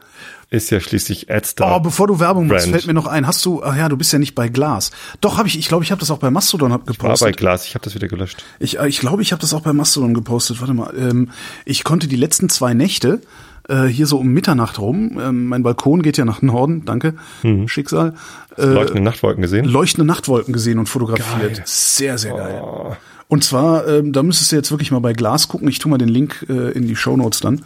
[0.50, 1.76] Ist ja schließlich AdStar.
[1.76, 2.72] Oh, bevor du Werbung machst, Brand.
[2.76, 3.26] fällt mir noch ein.
[3.26, 4.90] Hast du, ach ja, du bist ja nicht bei Glas.
[5.20, 7.36] Doch, habe ich, ich glaube, ich habe das auch bei Mastodon hab war bei gepostet.
[7.36, 8.42] Glas, ich habe das wieder gelöscht.
[8.58, 10.60] Ich, äh, ich glaube, ich habe das auch bei Mastodon gepostet.
[10.60, 10.94] Warte mal.
[10.96, 11.30] Ähm,
[11.66, 13.20] ich konnte die letzten zwei Nächte
[13.68, 17.12] äh, hier so um Mitternacht rum, ähm, mein Balkon geht ja nach Norden, danke,
[17.42, 17.68] Mhm.
[17.68, 18.14] Schicksal,
[18.56, 19.66] äh, Leuchtende Nachtwolken gesehen?
[19.66, 21.56] leuchtende Nachtwolken gesehen und fotografiert.
[21.56, 21.62] Geil.
[21.66, 22.96] Sehr, sehr geil.
[23.28, 25.68] Und zwar, ähm, da müsstest du jetzt wirklich mal bei Glas gucken.
[25.68, 27.64] Ich tue mal den Link äh, in die Shownotes dann.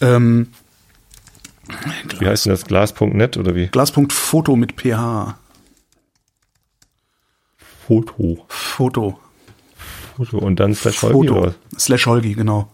[0.00, 0.48] Ähm,
[2.18, 2.64] Wie heißt denn das?
[2.64, 3.66] Glas.net oder wie?
[3.66, 5.36] Glas.foto mit PH.
[7.86, 8.44] Foto.
[8.48, 9.18] Foto.
[10.16, 11.38] Foto und dann slash Holgi Foto.
[11.40, 11.54] oder?
[11.76, 12.70] Slash Holgi, genau.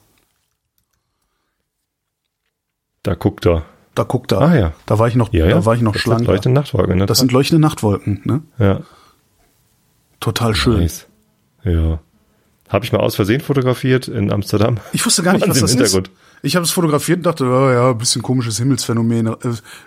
[3.03, 3.65] Da guckt er.
[3.95, 4.41] Da guckt er.
[4.43, 4.73] Ah, ja.
[4.85, 5.55] Da war ich noch, Ja, ja.
[5.55, 6.21] da war ich noch das schlank.
[6.21, 7.07] Sind leuchtende Nachtwolken, ne?
[7.07, 8.43] Das sind leuchtende Nachtwolken, ne?
[8.59, 8.81] ja.
[10.21, 10.81] Total schön.
[10.81, 11.07] Nice.
[11.63, 12.01] Ja.
[12.69, 14.79] Habe ich mal aus Versehen fotografiert in Amsterdam.
[14.93, 16.11] Ich wusste gar nicht, was das ist.
[16.43, 19.27] Ich habe es fotografiert und dachte, oh, ja, ein bisschen komisches Himmelsphänomen.
[19.27, 19.35] Äh,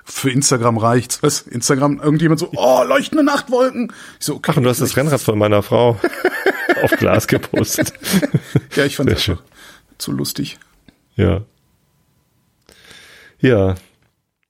[0.04, 1.22] Für Instagram reicht's.
[1.22, 1.42] Was?
[1.42, 3.94] Instagram, irgendjemand so, oh, leuchtende Nachtwolken.
[4.20, 4.52] Ich so, okay.
[4.52, 6.00] Ach, und du hast das Rennrad von meiner Frau
[6.84, 7.94] auf Glas gepostet.
[8.76, 9.38] Ja, ich fand Sehr das schön.
[9.98, 10.58] zu lustig.
[11.16, 11.42] Ja.
[13.40, 13.76] Ja.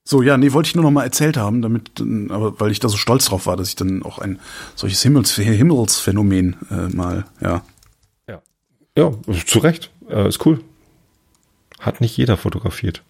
[0.04, 2.80] So, ja, nee, wollte ich nur noch mal erzählt haben, damit, äh, aber weil ich
[2.80, 4.40] da so stolz drauf war, dass ich dann auch ein
[4.76, 7.26] solches Himmels Himmelsphänomen äh, mal.
[7.42, 7.62] Ja.
[9.00, 9.14] Ja,
[9.46, 9.92] zu Recht.
[10.10, 10.60] Äh, ist cool.
[11.80, 13.02] Hat nicht jeder fotografiert.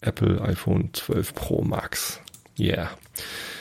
[0.00, 2.20] Apple iPhone 12 Pro Max.
[2.58, 2.90] Yeah.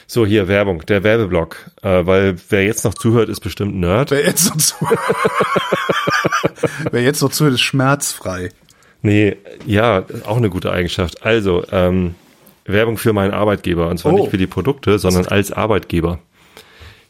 [0.08, 1.70] So, hier Werbung, der Werbeblock.
[1.84, 4.10] Äh, weil wer jetzt noch zuhört, ist bestimmt Nerd.
[4.12, 4.76] Wer jetzt noch zu,
[6.92, 8.50] wer jetzt noch zuhört, ist schmerzfrei.
[9.02, 11.24] Nee, ja, auch eine gute Eigenschaft.
[11.24, 12.16] Also, ähm,
[12.66, 13.90] Werbung für meinen Arbeitgeber.
[13.90, 14.18] Und zwar Oh.
[14.18, 16.20] nicht für die Produkte, sondern als Arbeitgeber.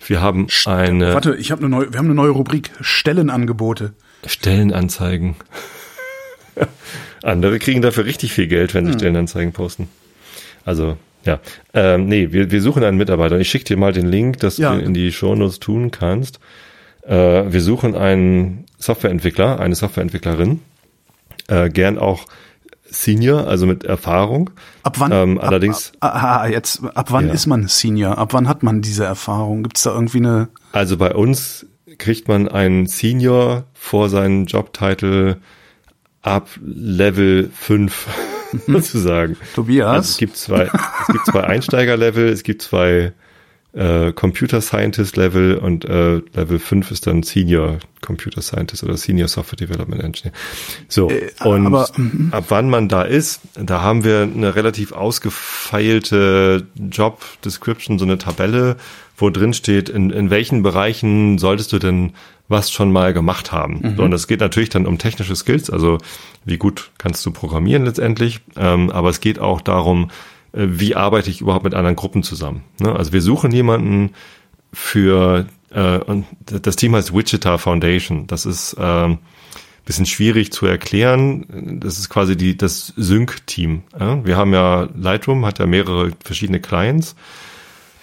[0.07, 3.93] Wir haben eine Warte, ich habe eine neue, wir haben eine neue Rubrik Stellenangebote.
[4.25, 5.35] Stellenanzeigen.
[7.23, 8.99] Andere kriegen dafür richtig viel Geld, wenn sie Hm.
[8.99, 9.89] Stellenanzeigen posten.
[10.63, 11.39] Also, ja.
[11.73, 13.39] Ähm, nee, wir, wir suchen einen Mitarbeiter.
[13.39, 14.73] Ich schicke dir mal den Link, dass Ja.
[14.75, 16.39] du in die Shownotes tun kannst.
[17.03, 17.13] Äh,
[17.51, 20.61] wir suchen einen Softwareentwickler, eine Softwareentwicklerin.
[21.47, 22.25] Äh, gern auch
[23.03, 24.49] Senior, also mit Erfahrung.
[24.83, 25.11] Ab wann?
[25.11, 27.33] Ähm, ab, allerdings- Ab, ah, jetzt, ab wann Ja.
[27.33, 28.17] ist man Senior?
[28.17, 29.63] Ab wann hat man diese Erfahrung?
[29.63, 30.47] Gibt's da irgendwie eine?
[30.71, 31.65] Also bei uns
[31.97, 35.37] kriegt man einen Senior vor seinen Jobtitel
[36.21, 38.07] ab Level 5
[38.67, 39.37] sozusagen.
[39.53, 39.87] Tobias?
[39.89, 40.63] Also es gibt zwei,
[41.01, 43.13] es gibt zwei Einsteigerlevel, es gibt zwei
[43.75, 49.27] äh, Computer Scientist Level und äh, Level 5 ist dann Senior Computer Scientist oder Senior
[49.27, 50.31] Software Development Engineer.
[50.87, 51.11] So,
[51.43, 52.29] und aber, mhm.
[52.31, 58.17] ab wann man da ist, da haben wir eine relativ ausgefeilte Job Description, so eine
[58.17, 58.77] Tabelle,
[59.17, 62.13] wo drin steht, in, in welchen Bereichen solltest du denn
[62.47, 63.95] was schon mal gemacht haben.
[63.97, 65.97] So, und es geht natürlich dann um technische Skills, also
[66.45, 71.29] wie gut kannst du programmieren letztendlich, ähm, aber es geht auch darum, äh, wie arbeite
[71.29, 72.63] ich überhaupt mit anderen Gruppen zusammen.
[72.79, 72.95] Ne?
[72.95, 74.11] Also wir suchen jemanden
[74.71, 78.27] für äh, und das Team heißt Wichita Foundation.
[78.27, 79.19] Das ist ähm,
[79.85, 81.79] bisschen schwierig zu erklären.
[81.79, 83.83] Das ist quasi die, das Sync-Team.
[83.99, 84.25] Ja?
[84.25, 87.15] Wir haben ja Lightroom, hat ja mehrere verschiedene Clients.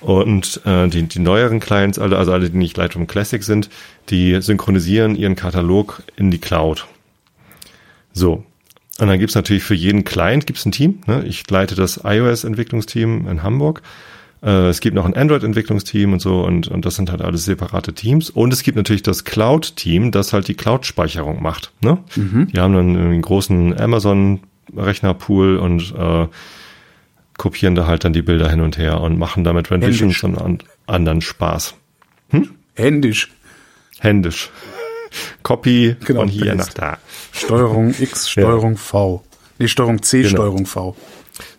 [0.01, 3.71] Und äh, die, die neueren Clients, alle, also alle, die nicht Lightroom Classic sind,
[4.11, 6.87] die synchronisieren ihren Katalog in die Cloud.
[8.13, 8.45] So.
[8.99, 11.01] Und dann gibt's natürlich für jeden Client gibt's ein Team.
[11.07, 11.25] Ne?
[11.27, 13.83] Ich leite das iOS-Entwicklungsteam in Hamburg.
[14.43, 17.95] Äh, es gibt noch ein Android-Entwicklungsteam und so und, und das sind halt alles separate
[17.95, 18.29] Teams.
[18.29, 21.73] Und es gibt natürlich das Cloud-Team, das halt die Cloud-Speicherung macht.
[21.81, 21.99] Ne?
[22.17, 22.49] Mhm.
[22.53, 26.27] Die haben dann einen großen Amazon-Rechnerpool und äh,
[27.39, 30.59] kopieren da halt dann die Bilder hin und her und machen damit Renditions und an,
[30.87, 31.75] anderen Spaß.
[32.31, 32.51] Hm?
[32.75, 33.31] Händisch.
[34.01, 34.51] Händisch.
[35.43, 36.99] Copy genau, von hier nach da.
[37.33, 38.79] Steuerung X, Steuerung ja.
[38.79, 39.25] V.
[39.59, 40.31] Nee, Steuerung C, genau.
[40.31, 40.97] Steuerung V.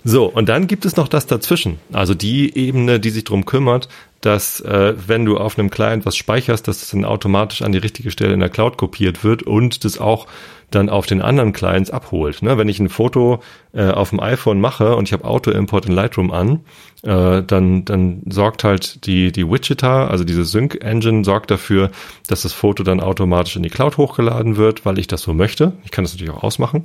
[0.03, 1.79] So, und dann gibt es noch das dazwischen.
[1.91, 3.89] Also die Ebene, die sich drum kümmert,
[4.21, 7.77] dass äh, wenn du auf einem Client was speicherst, dass es dann automatisch an die
[7.77, 10.27] richtige Stelle in der Cloud kopiert wird und das auch
[10.75, 12.41] dann auf den anderen Clients abholt.
[12.41, 12.57] Ne?
[12.57, 13.41] Wenn ich ein Foto
[13.73, 16.61] äh, auf dem iPhone mache und ich habe Auto-Import in Lightroom an,
[17.03, 21.91] äh, dann, dann sorgt halt die, die Widgeter, also diese Sync-Engine, sorgt dafür,
[22.27, 25.73] dass das Foto dann automatisch in die Cloud hochgeladen wird, weil ich das so möchte.
[25.83, 26.83] Ich kann das natürlich auch ausmachen.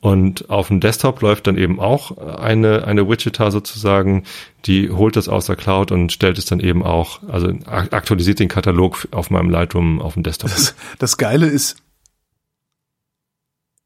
[0.00, 4.24] Und auf dem Desktop läuft dann eben auch eine, eine Widgeter sozusagen,
[4.66, 8.48] die holt das aus der Cloud und stellt es dann eben auch, also aktualisiert den
[8.48, 10.50] Katalog auf meinem Lightroom auf dem Desktop.
[10.50, 11.76] Das, das Geile ist,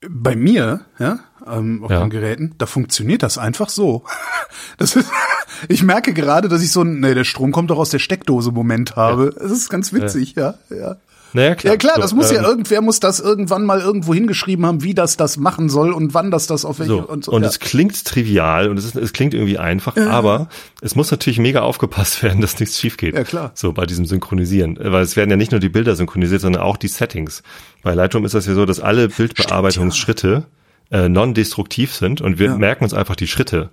[0.09, 2.00] bei mir, ja, ähm, auf ja.
[2.00, 4.05] den Geräten, da funktioniert das einfach so.
[4.78, 5.11] Das ist,
[5.68, 8.52] ich merke gerade, dass ich so ein, nee, der Strom kommt doch aus der Steckdose
[8.52, 9.32] Moment habe.
[9.34, 9.42] Ja.
[9.42, 10.76] Das ist ganz witzig, ja, ja.
[10.76, 10.96] ja.
[11.35, 11.74] Naja, klar.
[11.74, 14.82] Ja klar, das so, muss ähm, ja irgendwer muss das irgendwann mal irgendwo hingeschrieben haben,
[14.85, 17.32] wie das das machen soll und wann das das auf welche so, und so.
[17.32, 17.49] Und ja.
[17.49, 20.11] es klingt trivial und es, ist, es klingt irgendwie einfach, ja.
[20.11, 20.49] aber
[20.80, 23.16] es muss natürlich mega aufgepasst werden, dass nichts schief geht.
[23.16, 23.51] Ja klar.
[23.55, 26.76] So bei diesem Synchronisieren, weil es werden ja nicht nur die Bilder synchronisiert, sondern auch
[26.76, 27.43] die Settings.
[27.82, 30.45] Bei Lightroom ist das ja so, dass alle Bildbearbeitungsschritte
[30.93, 32.57] äh, non-destruktiv sind und wir ja.
[32.57, 33.70] merken uns einfach die Schritte.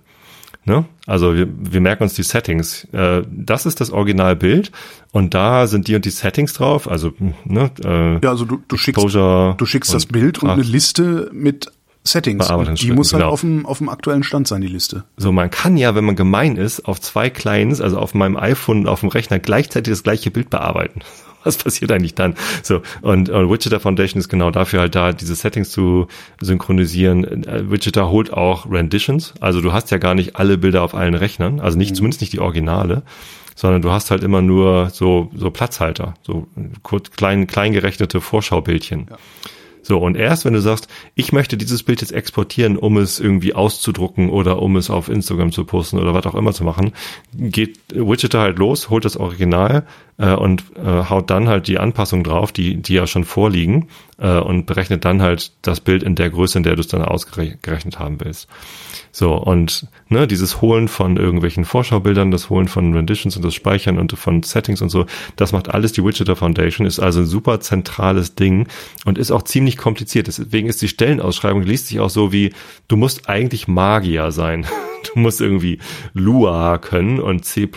[0.64, 0.84] Ne?
[1.06, 2.84] Also wir, wir merken uns die Settings.
[2.92, 4.70] Äh, das ist das Originalbild
[5.10, 6.88] und da sind die und die Settings drauf.
[6.88, 7.12] Also
[7.44, 11.72] ne, äh, ja, also du, du schickst, du schickst das Bild und eine Liste mit
[12.04, 12.50] Settings.
[12.50, 13.32] Und die muss halt genau.
[13.32, 15.04] auf, dem, auf dem aktuellen Stand sein, die Liste.
[15.16, 18.80] So, man kann ja, wenn man gemein ist, auf zwei Clients, also auf meinem iPhone
[18.80, 21.00] und auf dem Rechner, gleichzeitig das gleiche Bild bearbeiten.
[21.44, 22.34] was passiert eigentlich dann?
[22.62, 26.08] So, und, und Wichita Foundation ist genau dafür halt da, diese Settings zu
[26.40, 27.44] synchronisieren.
[27.44, 31.14] Äh, Wichita holt auch Renditions, also du hast ja gar nicht alle Bilder auf allen
[31.14, 31.96] Rechnern, also nicht, mhm.
[31.96, 33.02] zumindest nicht die Originale
[33.54, 36.46] sondern du hast halt immer nur so, so Platzhalter, so
[36.82, 39.08] kurz klein, klein gerechnete Vorschaubildchen.
[39.10, 39.16] Ja.
[39.82, 43.52] So, und erst wenn du sagst, ich möchte dieses Bild jetzt exportieren, um es irgendwie
[43.52, 46.92] auszudrucken oder um es auf Instagram zu posten oder was auch immer zu machen,
[47.34, 49.84] geht Widgeter halt los, holt das Original
[50.18, 53.88] äh, und äh, haut dann halt die Anpassung drauf, die, die ja schon vorliegen
[54.22, 57.02] äh, und berechnet dann halt das Bild in der Größe, in der du es dann
[57.02, 58.48] ausgerechnet haben willst.
[59.10, 63.98] So, und ne, dieses Holen von irgendwelchen Vorschaubildern, das Holen von Renditions und das Speichern
[63.98, 65.04] und von Settings und so,
[65.36, 68.68] das macht alles die Widgeter Foundation, ist also ein super zentrales Ding
[69.04, 70.28] und ist auch ziemlich kompliziert.
[70.28, 72.54] Deswegen ist die Stellenausschreibung, liest sich auch so wie,
[72.88, 74.66] du musst eigentlich Magier sein.
[75.14, 75.78] Du musst irgendwie
[76.14, 77.68] Lua können und C++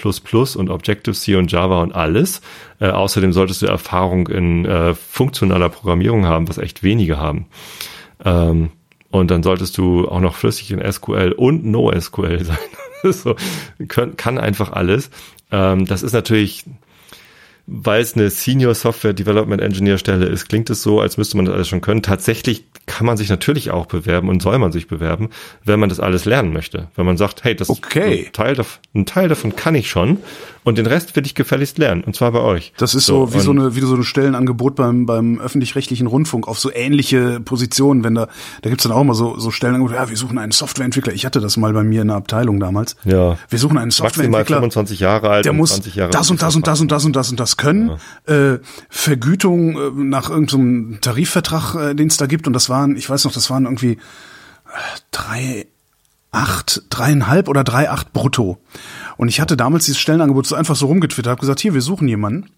[0.55, 2.41] und Objective-C und Java und alles.
[2.79, 7.47] Äh, außerdem solltest du Erfahrung in äh, funktionaler Programmierung haben, was echt wenige haben.
[8.23, 8.71] Ähm,
[9.11, 12.57] und dann solltest du auch noch flüssig in SQL und NoSQL sein.
[13.03, 13.35] so,
[13.87, 15.09] kann, kann einfach alles.
[15.51, 16.65] Ähm, das ist natürlich,
[17.67, 21.45] weil es eine Senior Software Development Engineer Stelle ist, klingt es so, als müsste man
[21.45, 22.03] das alles schon können.
[22.03, 25.29] Tatsächlich kann man sich natürlich auch bewerben und soll man sich bewerben,
[25.63, 26.89] wenn man das alles lernen möchte.
[26.95, 28.25] Wenn man sagt, hey, das okay.
[28.27, 30.19] ein, Teil davon, ein Teil davon kann ich schon
[30.63, 32.73] und den Rest will ich gefälligst lernen und zwar bei euch.
[32.77, 36.47] Das ist so, so wie so eine wie so ein Stellenangebot beim beim öffentlich-rechtlichen Rundfunk
[36.47, 38.27] auf so ähnliche Positionen, wenn da
[38.61, 41.13] da gibt's dann auch mal so so Stellenangebote, ja, wir suchen einen Softwareentwickler.
[41.13, 42.95] Ich hatte das mal bei mir in der Abteilung damals.
[43.03, 43.37] Ja.
[43.49, 46.91] Wir suchen einen Softwareentwickler, 25 Jahre alt, der muss das und das und das und
[46.91, 47.97] das und das und das können.
[48.27, 48.33] Ja.
[48.33, 52.95] Äh, Vergütung äh, nach irgendeinem so Tarifvertrag, äh, den es da gibt und das waren,
[52.95, 53.97] ich weiß noch, das waren irgendwie äh,
[55.11, 55.67] drei
[56.31, 58.57] acht, dreieinhalb oder drei acht brutto.
[59.17, 62.07] Und ich hatte damals dieses Stellenangebot so einfach so rumgetwittert, habe gesagt, hier, wir suchen
[62.07, 62.49] jemanden.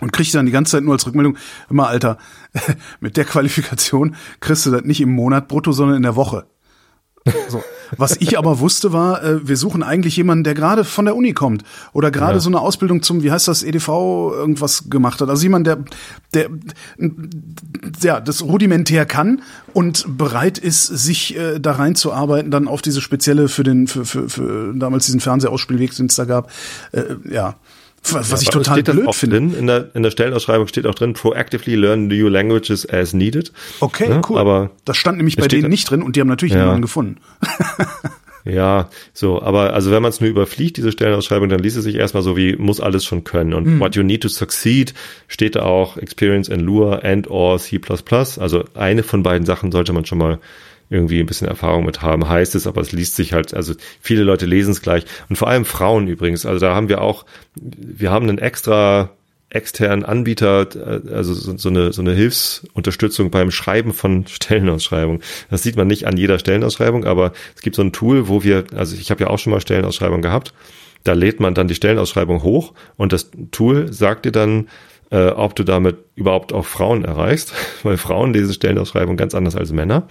[0.00, 1.38] Und kriegte dann die ganze Zeit nur als Rückmeldung,
[1.70, 2.18] immer Alter,
[3.00, 6.46] mit der Qualifikation kriegst du das nicht im Monat brutto, sondern in der Woche.
[7.48, 7.62] So.
[7.96, 11.32] Was ich aber wusste war, äh, wir suchen eigentlich jemanden, der gerade von der Uni
[11.32, 12.40] kommt oder gerade ja.
[12.40, 15.28] so eine Ausbildung zum, wie heißt das, EDV irgendwas gemacht hat.
[15.28, 15.78] Also jemand, der,
[16.32, 16.50] der,
[18.02, 19.42] ja, das rudimentär kann
[19.72, 24.28] und bereit ist, sich äh, da reinzuarbeiten, dann auf diese spezielle für den, für, für,
[24.28, 26.50] für damals diesen Fernsehausspielweg, den es da gab,
[26.92, 27.56] äh, ja
[28.10, 29.36] Was, was ich total blöd finde.
[29.36, 33.52] Drin, in, der, in der Stellenausschreibung steht auch drin, proactively learn new languages as needed.
[33.80, 34.38] Okay, Ja, cool.
[34.38, 36.60] aber das stand nämlich bei denen nicht drin und die haben natürlich Ja.
[36.60, 37.16] niemanden gefunden.
[38.46, 41.94] Ja, so, aber also wenn man es nur überfliegt, diese Stellenausschreibung, dann liest es sich
[41.94, 43.54] erstmal so wie, muss alles schon können.
[43.54, 44.92] Und what you need to succeed
[45.28, 47.80] steht da auch Experience in Lua and or C++.
[48.38, 50.40] Also eine von beiden Sachen sollte man schon mal
[50.94, 54.22] irgendwie ein bisschen Erfahrung mit haben, heißt es, aber es liest sich halt, also viele
[54.22, 55.04] Leute lesen es gleich.
[55.28, 56.46] Und vor allem Frauen übrigens.
[56.46, 57.26] Also da haben wir auch,
[57.56, 59.10] wir haben einen extra
[59.50, 65.22] externen Anbieter, äh, also so, so, eine, so eine Hilfsunterstützung beim Schreiben von Stellenausschreibungen.
[65.50, 68.64] Das sieht man nicht an jeder Stellenausschreibung, aber es gibt so ein Tool, wo wir,
[68.74, 70.54] also ich habe ja auch schon mal Stellenausschreibungen gehabt,
[71.04, 74.68] da lädt man dann die Stellenausschreibung hoch und das Tool sagt dir dann,
[75.10, 77.52] äh, ob du damit überhaupt auch Frauen erreichst,
[77.82, 80.08] weil Frauen lesen Stellenausschreibungen ganz anders als Männer.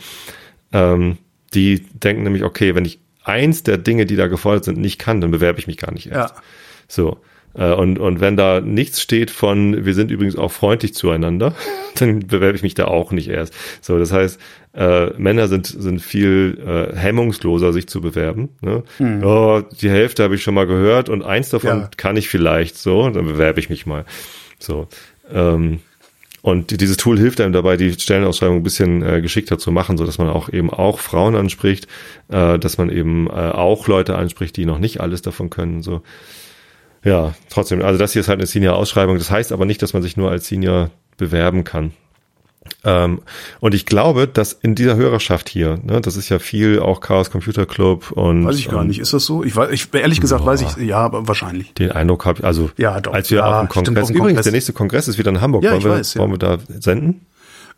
[0.73, 1.17] Ähm,
[1.53, 5.21] die denken nämlich, okay, wenn ich eins der Dinge, die da gefordert sind, nicht kann,
[5.21, 6.35] dann bewerbe ich mich gar nicht erst.
[6.35, 6.41] Ja.
[6.87, 7.17] So.
[7.55, 11.53] Äh, Und, und wenn da nichts steht von, wir sind übrigens auch freundlich zueinander,
[11.99, 13.53] dann bewerbe ich mich da auch nicht erst.
[13.81, 14.39] So, das heißt,
[14.73, 18.49] äh, Männer sind, sind viel äh, hemmungsloser, sich zu bewerben.
[18.61, 18.83] Ne?
[19.23, 21.89] Oh, die Hälfte habe ich schon mal gehört und eins davon Ja.
[21.95, 24.05] kann ich vielleicht so, dann bewerbe ich mich mal.
[24.57, 24.87] So.
[25.31, 25.79] Ähm,
[26.43, 29.97] und die- dieses Tool hilft einem dabei, die Stellenausschreibung ein bisschen äh, geschickter zu machen,
[29.97, 31.87] so dass man auch eben auch Frauen anspricht,
[32.27, 35.81] äh, dass man eben äh, auch Leute anspricht, die noch nicht alles davon können.
[35.81, 36.01] So,
[37.03, 37.81] ja, trotzdem.
[37.81, 39.17] Also das hier ist halt eine Senior-Ausschreibung.
[39.17, 41.93] Das heißt aber nicht, dass man sich nur als Senior bewerben kann.
[42.85, 43.21] Ähm,
[43.59, 47.29] und ich glaube, dass in dieser Hörerschaft hier, ne, das ist ja viel auch Chaos
[47.31, 48.99] Computer Club und Weiß ich gar und nicht.
[48.99, 49.43] Ist das so?
[49.43, 51.73] Ich weiß, ich ehrlich gesagt weiß ich, ja, aber wahrscheinlich.
[51.73, 53.13] Den Eindruck habe ich, also Ja, doch.
[53.13, 54.43] als wir Ja, auf dem stimmt, Kongress, auf dem übrigens, Kongress.
[54.43, 55.63] der nächste Kongress ist wieder in Hamburg.
[55.63, 56.21] Ja, wollen ich wir, weiß, ja.
[56.21, 57.25] wollen wir da senden?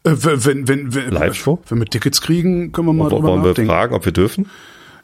[0.04, 1.60] Äh, wenn, wenn, wenn, Live-Show?
[1.68, 3.72] wenn wir Tickets kriegen, können wir mal drüber wollen wir nachdenken.
[3.72, 4.50] fragen, ob wir dürfen?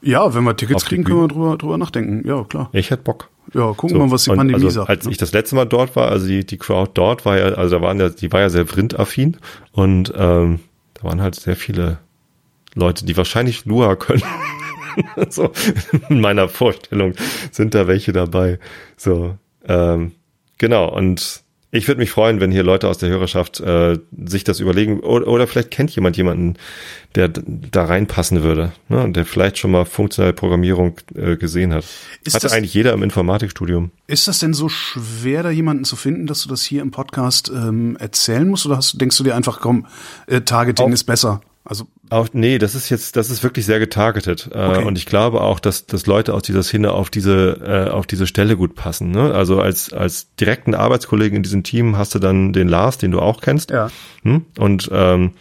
[0.04, 2.28] Ja, wenn wir Tickets Auf kriegen, können wir drüber, drüber nachdenken.
[2.28, 2.70] Ja, klar.
[2.74, 3.30] Ich hätte Bock.
[3.54, 4.90] Ja, gucken So, wir mal, was die Pandemie also, sagt.
[4.90, 5.12] Als ne?
[5.12, 7.82] ich das letzte Mal dort war, also die, die Crowd dort war ja, also da
[7.82, 9.38] waren ja, die war ja sehr Vrind-affin
[9.72, 10.60] und ähm,
[10.94, 12.00] da waren halt sehr viele
[12.74, 14.24] Leute, die wahrscheinlich Lua können.
[15.30, 15.52] so,
[16.10, 17.14] in meiner Vorstellung
[17.52, 18.60] sind da welche dabei.
[18.96, 19.38] So,
[19.68, 20.14] ähm,
[20.58, 24.60] genau, und ich würde mich freuen, wenn hier Leute aus der Hörerschaft äh, sich das
[24.60, 26.56] überlegen oder, oder vielleicht kennt jemand jemanden,
[27.16, 31.86] der da reinpassen würde, ne, der vielleicht schon mal funktionelle Programmierung äh, gesehen hat.
[32.24, 33.92] Ist Hatte das- eigentlich jeder im Informatikstudium.
[34.08, 37.50] Ist das denn so schwer, da jemanden zu finden, dass du das hier im Podcast
[37.54, 38.66] ähm, erzählen musst?
[38.66, 39.88] Oder hast, denkst du dir einfach, komm,
[40.28, 41.42] äh, Targeting Auf- ist besser?
[41.64, 44.50] Also, Auch, nee, das ist jetzt, das ist wirklich sehr getargetet.
[44.52, 44.84] Äh, Okay.
[44.86, 48.26] Und ich glaube auch, dass, dass Leute aus dieser Szene auf diese, äh, auf diese
[48.26, 49.12] Stelle gut passen.
[49.12, 49.34] Ne?
[49.34, 53.20] Also als, als direkten Arbeitskollegen in diesem Team hast du dann den Lars, den du
[53.20, 53.70] auch kennst.
[53.72, 53.92] Ja.
[54.24, 54.46] Hm?
[54.58, 55.32] Und ähm,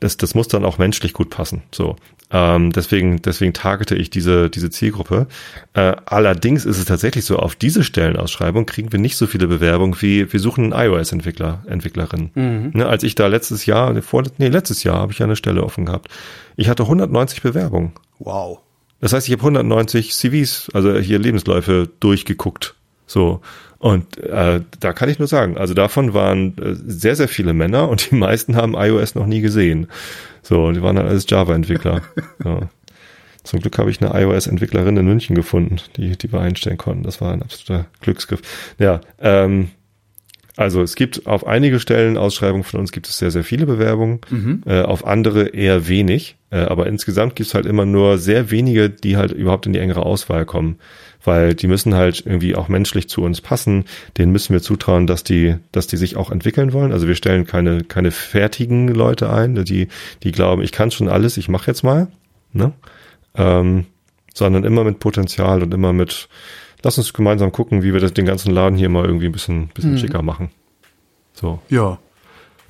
[0.00, 1.62] das, das muss dann auch menschlich gut passen.
[1.72, 1.96] So.
[2.30, 5.26] Ähm, deswegen, deswegen targete ich diese, diese Zielgruppe.
[5.72, 10.00] Äh, allerdings ist es tatsächlich so, auf diese Stellenausschreibung kriegen wir nicht so viele Bewerbungen
[10.00, 12.30] wie wir suchen einen iOS-Entwickler, Entwicklerin.
[12.74, 15.64] Ne, als ich da letztes Jahr, vor, nee, letztes Jahr habe ich ja eine Stelle
[15.64, 16.08] offen gehabt.
[16.56, 17.92] Ich hatte 190 Bewerbungen.
[18.18, 18.60] wow.
[19.00, 22.74] Das heißt, ich habe 190 CVs, also hier Lebensläufe durchgeguckt.
[23.06, 23.40] So.
[23.78, 27.88] Und äh, da kann ich nur sagen, also davon waren äh, sehr, sehr viele Männer
[27.88, 29.86] und die meisten haben iOS noch nie gesehen.
[30.42, 32.02] So, die waren dann alles Java-Entwickler.
[32.44, 32.68] ja.
[33.44, 37.04] Zum Glück habe ich eine iOS-Entwicklerin in München gefunden, die, die wir einstellen konnten.
[37.04, 38.42] Das war ein absoluter Glücksgriff.
[38.78, 39.70] Ja, ähm,
[40.58, 44.18] also es gibt auf einige Stellen Ausschreibungen von uns gibt es sehr, sehr viele Bewerbungen,
[44.66, 46.36] äh, auf andere eher wenig.
[46.50, 49.78] Äh, aber insgesamt gibt es halt immer nur sehr wenige, die halt überhaupt in die
[49.78, 50.80] engere Auswahl kommen.
[51.22, 53.84] Weil die müssen halt irgendwie auch menschlich zu uns passen.
[54.16, 56.90] Denen müssen wir zutrauen, dass die, dass die sich auch entwickeln wollen.
[56.90, 59.86] Also wir stellen keine, keine fertigen Leute ein, die,
[60.24, 62.08] die glauben, ich kann schon alles, ich mache jetzt mal.
[62.52, 62.72] Ne?
[63.36, 63.86] Ähm,
[64.34, 66.28] sondern immer mit Potenzial und immer mit,
[66.82, 69.68] lass uns gemeinsam gucken, wie wir das, den ganzen Laden hier mal irgendwie ein bisschen,
[69.68, 70.50] bisschen schicker machen.
[71.32, 71.60] So.
[71.68, 71.98] Ja.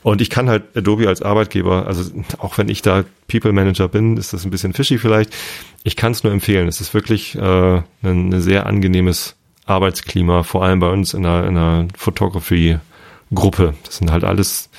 [0.03, 4.17] Und ich kann halt Adobe als Arbeitgeber, also auch wenn ich da People Manager bin,
[4.17, 5.35] ist das ein bisschen fishy vielleicht.
[5.83, 6.69] Ich kann es nur empfehlen.
[6.69, 9.37] Es ist wirklich äh, ein, ein sehr angenehmes
[9.67, 13.75] Arbeitsklima, vor allem bei uns in einer, in einer Photography-Gruppe.
[13.85, 14.71] Das sind halt alles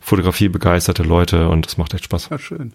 [0.00, 2.28] fotografiebegeisterte Leute und das macht echt Spaß.
[2.30, 2.72] Ja, schön.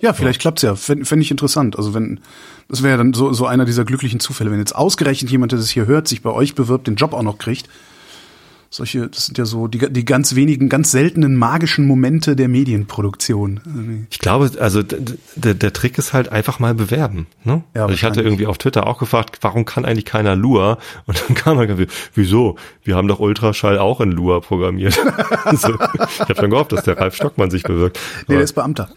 [0.00, 0.74] Ja, vielleicht klappt's ja.
[0.74, 1.76] Fände fänd ich interessant.
[1.76, 2.20] Also wenn,
[2.68, 5.58] das wäre ja dann so, so einer dieser glücklichen Zufälle, wenn jetzt ausgerechnet jemand, der
[5.58, 7.68] das hier hört, sich bei euch bewirbt, den Job auch noch kriegt.
[8.76, 14.06] Solche, das sind ja so die, die ganz wenigen, ganz seltenen magischen Momente der Medienproduktion.
[14.10, 14.98] Ich glaube, also d-
[15.34, 17.26] d- der Trick ist halt einfach mal bewerben.
[17.42, 17.64] Ne?
[17.74, 20.76] Ja, also ich hatte irgendwie auf Twitter auch gefragt, warum kann eigentlich keiner Lua?
[21.06, 22.56] Und dann kam man, wieso?
[22.82, 24.92] Wir haben doch Ultraschall auch in Lua programmiert.
[25.54, 27.98] so, ich habe dann gehofft, dass der Ralf Stockmann sich bewirkt.
[28.28, 28.90] Nee, der ist Beamter.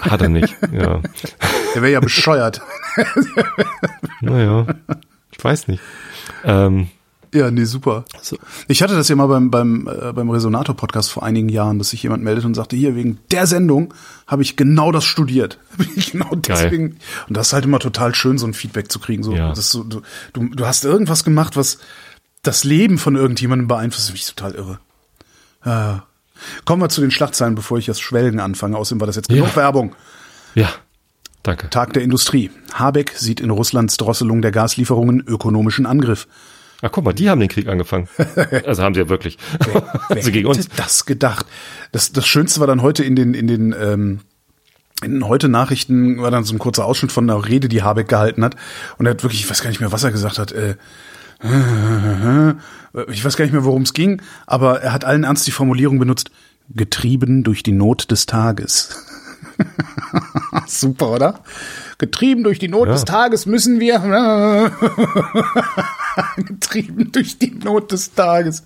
[0.00, 0.56] hat er nicht.
[0.72, 1.00] Ja.
[1.76, 2.60] Der wäre ja bescheuert.
[4.20, 4.66] Naja,
[5.30, 5.80] ich weiß nicht.
[6.44, 6.88] Ähm,
[7.34, 8.04] Ja, nee, super.
[8.20, 8.36] So.
[8.68, 12.02] Ich hatte das ja mal beim, beim, äh, beim Resonator-Podcast vor einigen Jahren, dass sich
[12.02, 13.94] jemand meldet und sagte, hier, wegen der Sendung
[14.26, 15.58] habe ich genau das studiert.
[16.12, 16.98] genau deswegen.
[17.28, 19.22] Und das ist halt immer total schön, so ein Feedback zu kriegen.
[19.22, 19.54] So, Ja.
[19.54, 20.02] so, du,
[20.34, 21.78] du, du hast irgendwas gemacht, was
[22.42, 24.10] das Leben von irgendjemandem beeinflusst.
[24.10, 24.78] Das ist total irre.
[25.62, 26.02] Ah.
[26.64, 28.76] Kommen wir zu den Schlagzeilen, bevor ich das Schwelgen anfange.
[28.76, 29.56] Außerdem war das jetzt genug Ja.
[29.56, 29.94] Werbung.
[30.54, 30.68] Ja,
[31.44, 31.70] danke.
[31.70, 32.50] Tag der Industrie.
[32.74, 36.26] Habeck sieht in Russlands Drosselung der Gaslieferungen ökonomischen Angriff.
[36.84, 38.08] Ach, guck mal, die haben den Krieg angefangen.
[38.66, 39.38] Also haben sie ja wirklich.
[40.08, 40.58] also gegen uns.
[40.58, 41.46] hätte das gedacht?
[41.92, 44.20] Das, das Schönste war dann heute in den, in den, ähm,
[45.02, 48.44] in heute Nachrichten war dann so ein kurzer Ausschnitt von einer Rede, die Habeck gehalten
[48.44, 48.56] hat.
[48.98, 50.52] Und er hat wirklich, ich weiß gar nicht mehr, was er gesagt hat.
[50.52, 50.76] Äh,
[53.08, 55.98] ich weiß gar nicht mehr, worum es ging, aber er hat allen Ernst die Formulierung
[55.98, 56.30] benutzt,
[56.68, 59.11] getrieben durch die Not des Tages.
[60.66, 61.40] Super, oder?
[61.98, 62.92] Getrieben durch die Not Ja.
[62.94, 63.98] des Tages müssen wir.
[66.36, 68.64] getrieben durch die Not des Tages.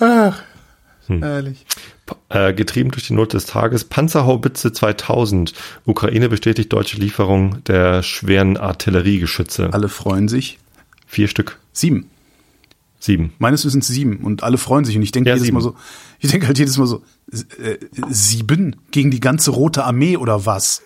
[0.00, 0.40] Ach,
[1.08, 1.66] herrlich.
[2.28, 3.84] Äh, getrieben durch die Not des Tages.
[3.84, 5.52] Panzerhaubitze 2000.
[5.84, 9.70] Ukraine bestätigt deutsche Lieferung der schweren Artilleriegeschütze.
[9.72, 10.58] Alle freuen sich.
[11.06, 11.58] Vier Stück.
[11.72, 12.10] Sieben.
[13.06, 13.32] Sieben.
[13.38, 14.18] Meines Wissens sieben.
[14.18, 14.96] Und alle freuen sich.
[14.96, 15.54] Und ich denke Ja, jedes sieben.
[15.54, 15.76] Mal so,
[16.18, 17.02] ich denke halt jedes Mal so,
[17.32, 17.78] äh,
[18.10, 20.82] sieben gegen die ganze Rote Armee oder was?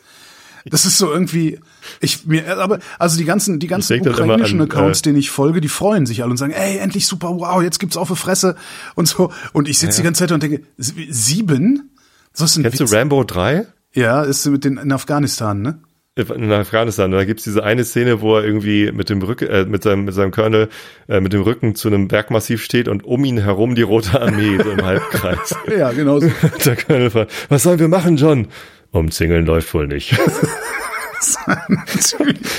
[0.67, 1.59] Das ist so irgendwie,
[2.01, 5.63] ich mir, aber also die ganzen, die ganzen ukrainischen an, Accounts, äh, denen ich folge,
[5.63, 8.57] die freuen sich alle und sagen, ey, endlich super, wow, jetzt gibt's auf die Fresse
[8.95, 9.33] und so.
[9.55, 11.91] Und ich sitze die ganze Zeit und denke, sieben?
[12.35, 12.91] So ist ein Kennst Witz.
[12.91, 13.67] du Rambo 3?
[13.95, 15.81] Ja, ist mit den in Afghanistan, ne?
[16.21, 17.11] In Afghanistan.
[17.11, 20.15] Da gibt's diese eine Szene, wo er irgendwie mit dem Rücken, äh, mit seinem, mit
[20.15, 20.69] seinem Colonel,
[21.09, 24.59] äh, mit dem Rücken zu einem Bergmassiv steht und um ihn herum die Rote Armee
[24.63, 25.55] so im Halbkreis.
[25.77, 26.31] Ja, genau so.
[26.65, 28.49] Der Colonel fragt, was sollen wir machen, John?
[28.91, 30.19] Umzingeln läuft wohl nicht.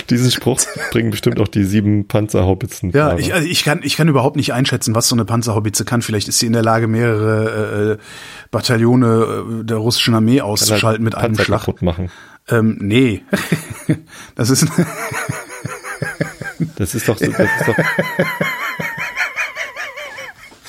[0.09, 0.61] Diesen Spruch
[0.91, 2.91] bringen bestimmt auch die sieben Panzerhaubitzen.
[2.91, 6.01] Ja, ich, also ich, kann, ich kann überhaupt nicht einschätzen, was so eine Panzerhaubitze kann.
[6.01, 7.97] Vielleicht ist sie in der Lage, mehrere äh,
[8.51, 11.59] Bataillone äh, der russischen Armee auszuschalten mit einem Panzer Schlag.
[11.61, 12.11] kaputt machen.
[12.49, 13.23] Ähm, nee.
[14.35, 14.67] das ist
[16.75, 17.77] Das ist doch, so- das ist doch.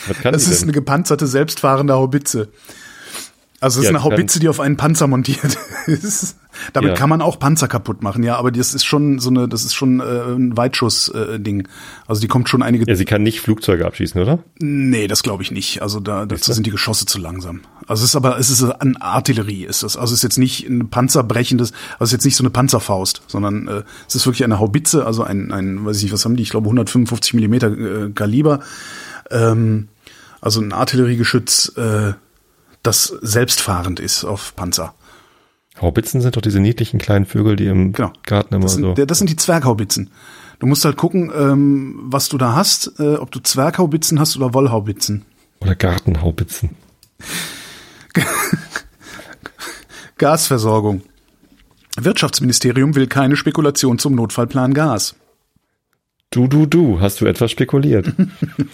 [0.08, 2.48] Was kann das ist eine gepanzerte, selbstfahrende Haubitze.
[3.60, 6.36] Also es ist Ja, eine die kann- Haubitze, die auf einen Panzer montiert ist.
[6.72, 6.96] Damit Ja.
[6.96, 9.74] kann man auch Panzer kaputt machen, ja, aber das ist schon so eine, das ist
[9.74, 10.02] schon äh,
[10.34, 11.68] ein Weitschuss-Ding.
[12.08, 14.40] also die kommt schon einige Ja, sie kann nicht Flugzeuge abschießen, oder?
[14.58, 15.80] Nee, das glaube ich nicht.
[15.80, 17.60] Also da, dazu sind die Geschosse zu langsam.
[17.92, 19.98] Also es ist aber, es ist an Artillerie, ist das.
[19.98, 23.20] Also es ist jetzt nicht ein panzerbrechendes, also es ist jetzt nicht so eine Panzerfaust,
[23.26, 26.34] sondern äh, es ist wirklich eine Haubitze, also ein, ein, weiß ich nicht, was haben
[26.34, 26.42] die?
[26.42, 28.60] Ich glaube 155 Millimeter äh, Kaliber.
[29.30, 29.88] Ähm,
[30.40, 32.14] also ein Artilleriegeschütz, äh,
[32.82, 34.94] das selbstfahrend ist auf Panzer.
[35.78, 38.14] Haubitzen sind doch diese niedlichen kleinen Vögel, die im Genau.
[38.24, 39.04] Garten immer Das sind, so.
[39.04, 40.08] das sind die Zwerghaubitzen.
[40.60, 44.54] Du musst halt gucken, ähm, was du da hast, äh, ob du Zwerghaubitzen hast oder
[44.54, 45.26] Wollhaubitzen.
[45.60, 46.70] Oder Gartenhaubitzen.
[50.18, 51.02] Gasversorgung.
[51.96, 55.14] Wirtschaftsministerium will keine Spekulation zum Notfallplan Gas.
[56.32, 58.14] Du, du, du, hast du etwas spekuliert?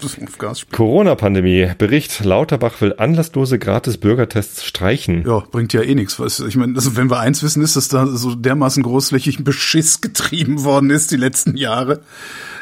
[0.70, 1.72] Corona-Pandemie.
[1.76, 5.24] Bericht, Lauterbach will anlasslose Gratis-Bürgertests streichen.
[5.26, 6.20] Ja, bringt ja eh nichts.
[6.46, 10.62] Ich meine, also wenn wir eins wissen, ist, dass da so dermaßen großflächig Beschiss getrieben
[10.62, 12.02] worden ist die letzten Jahre.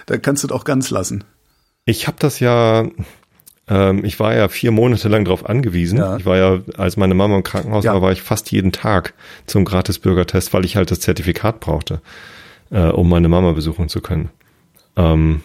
[0.07, 1.25] Da kannst du auch ganz lassen.
[1.85, 2.89] Ich habe das ja,
[3.69, 5.99] ähm, ich war ja vier Monate lang darauf angewiesen.
[5.99, 6.17] Ja.
[6.17, 7.95] Ich war ja, als meine Mama im Krankenhaus Ja.
[7.95, 9.15] war, war ich fast jeden Tag
[9.47, 12.01] zum Gratis-Bürgertest, weil ich halt das Zertifikat brauchte,
[12.71, 14.31] äh, um meine Mama besuchen zu können.
[14.97, 15.43] Ähm,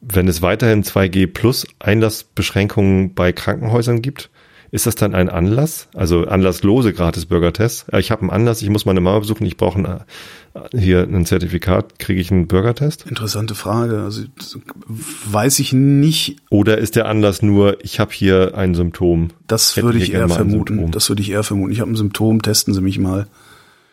[0.00, 4.30] wenn es weiterhin 2G plus Einlassbeschränkungen bei Krankenhäusern gibt,
[4.70, 5.88] ist das dann ein Anlass?
[5.94, 7.86] Also anlasslose Gratis-Bürgertests?
[7.90, 9.98] Äh, Ich habe einen Anlass, ich muss meine Mama besuchen, ich brauche ein, äh,
[10.76, 13.06] hier ein Zertifikat, kriege ich einen Bürgertest?
[13.06, 14.02] Interessante Frage.
[14.02, 14.22] Also
[15.26, 16.36] weiß ich nicht.
[16.50, 19.28] Oder ist der Anlass nur, ich habe hier ein Symptom?
[19.46, 20.90] Das würde ich eher vermuten.
[20.90, 21.72] Das würde ich eher vermuten.
[21.72, 23.26] Ich habe ein Symptom, testen Sie mich mal.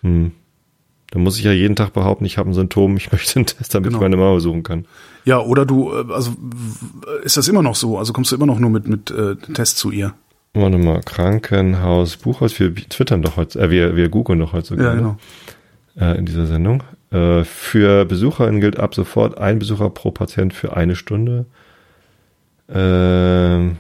[0.02, 3.74] Da muss ich ja jeden Tag behaupten, ich habe ein Symptom, ich möchte einen Test,
[3.74, 3.98] damit Genau.
[3.98, 4.86] ich meine Mama besuchen kann.
[5.24, 6.36] Ja, oder du, äh, also
[7.24, 7.98] ist das immer noch so?
[7.98, 10.14] Also kommst du immer noch nur mit mit äh, Test zu ihr?
[10.54, 14.86] Warte mal, Krankenhaus, Buchhaus, wir twittern doch heute, äh, wir, wir googeln doch heute sogar
[14.86, 15.10] Ja, genau.
[15.14, 15.18] ne?
[16.00, 16.84] Äh, in dieser Sendung.
[17.12, 21.46] Äh, für BesucherInnen gilt ab sofort ein Besucher pro Patient für eine Stunde.
[22.68, 23.78] Ähm,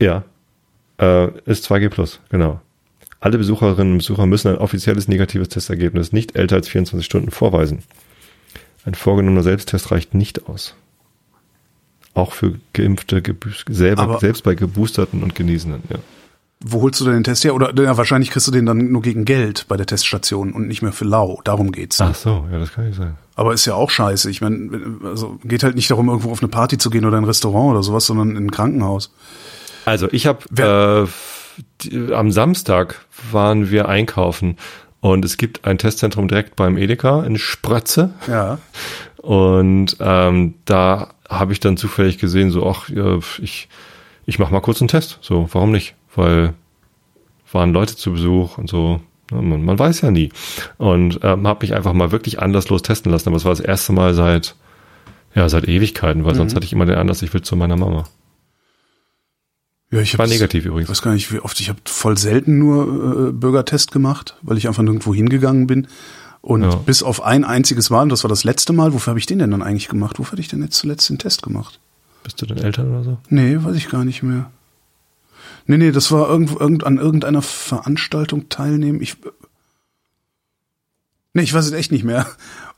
[0.00, 0.24] ja,
[1.00, 2.60] äh, ist 2G+, plus, genau.
[3.20, 7.82] Alle Besucherinnen und Besucher müssen ein offizielles negatives Testergebnis nicht älter als 24 Stunden vorweisen.
[8.84, 10.76] Ein vorgenommener Selbsttest reicht nicht aus.
[12.14, 13.22] Auch für Geimpfte,
[13.68, 15.98] selber, selbst bei Geboosterten und Genesenen, ja.
[16.60, 17.54] Wo holst du denn den Test her?
[17.54, 20.80] Oder ja, wahrscheinlich kriegst du den dann nur gegen Geld bei der Teststation und nicht
[20.80, 21.40] mehr für lau.
[21.44, 22.00] Darum geht's.
[22.00, 23.16] Ach so, ja, das kann nicht sein.
[23.34, 24.30] Aber ist ja auch scheiße.
[24.30, 27.24] Ich meine, also geht halt nicht darum, irgendwo auf eine Party zu gehen oder ein
[27.24, 29.12] Restaurant oder sowas, sondern in ein Krankenhaus.
[29.84, 31.08] Also ich habe
[31.86, 34.56] äh, am Samstag waren wir einkaufen
[35.00, 38.58] und es gibt ein Testzentrum direkt beim Edeka in Sprötze Ja.
[39.18, 42.88] und ähm, da habe ich dann zufällig gesehen, so ach
[43.38, 43.68] ich
[44.28, 45.18] ich mache mal kurz einen Test.
[45.22, 45.94] So, warum nicht?
[46.16, 46.54] Weil
[47.52, 49.00] waren Leute zu Besuch und so.
[49.30, 50.30] Man, man weiß ja nie.
[50.78, 53.28] Und ähm, habe mich einfach mal wirklich anlasslos testen lassen.
[53.28, 54.56] Aber es war das erste Mal seit
[55.34, 58.04] ja seit Ewigkeiten, weil sonst hatte ich immer den Anlass, ich will zu meiner Mama.
[59.90, 60.90] Ja, ich War negativ Ich übrigens.
[60.90, 61.60] weiß gar nicht, wie oft.
[61.60, 65.86] Ich habe voll selten nur äh, Bürgertest gemacht, weil ich einfach nirgendwo hingegangen bin.
[66.40, 66.74] Und Ja.
[66.76, 69.38] bis auf ein einziges Mal, und das war das letzte Mal, wofür habe ich den
[69.38, 70.18] denn dann eigentlich gemacht?
[70.18, 71.78] Wofür hatte ich denn jetzt zuletzt den Test gemacht?
[72.24, 73.18] Bist du denn Eltern oder so?
[73.28, 74.50] Nee, weiß ich gar nicht mehr.
[75.66, 79.00] Nee, nee, das war irgendwo irgend, an irgendeiner Veranstaltung teilnehmen.
[79.00, 79.16] Ich
[81.36, 82.26] Nee, ich weiß es echt nicht mehr.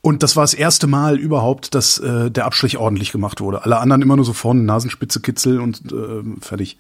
[0.01, 3.65] Und das war das erste Mal überhaupt, dass äh, der Abstrich ordentlich gemacht wurde.
[3.65, 6.77] Alle anderen immer nur so vorne Nasenspitze Kitzel und äh, fertig.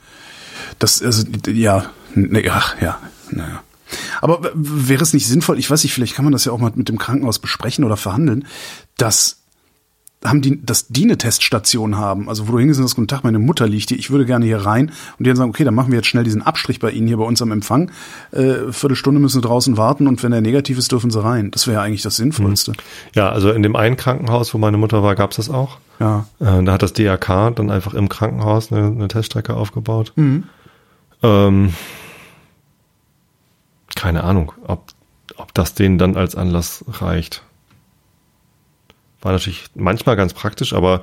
[0.81, 2.99] Das also ja, nee, ach ja,
[3.31, 3.63] naja.
[4.21, 6.73] Aber wäre es nicht sinnvoll, ich weiß nicht, vielleicht kann man das ja auch mal
[6.75, 8.45] mit dem Krankenhaus besprechen oder verhandeln,
[8.97, 9.43] dass
[10.25, 13.23] haben die, dass die eine Teststation haben, also wo du hingehst und sagst, guten Tag,
[13.23, 15.75] meine Mutter liegt hier, ich würde gerne hier rein und die dann sagen, okay, dann
[15.75, 17.93] machen wir jetzt schnell diesen Abstrich bei Ihnen hier bei uns am Empfang,
[18.33, 21.53] äh, Viertelstunde müssen sie draußen warten und wenn er negativ ist, dürfen sie rein.
[21.53, 22.73] Das wäre ja eigentlich das Sinnvollste.
[23.15, 25.79] Ja, also in dem einen Krankenhaus, wo meine Mutter war, gab's das auch.
[26.01, 26.27] Ja.
[26.41, 30.13] Äh, da hat das DRK dann einfach im Krankenhaus eine, eine Teststrecke aufgebaut.
[31.23, 31.75] Ähm,
[33.95, 34.87] keine Ahnung, ob,
[35.37, 37.43] ob das denen dann als Anlass reicht.
[39.21, 41.03] War natürlich manchmal ganz praktisch, aber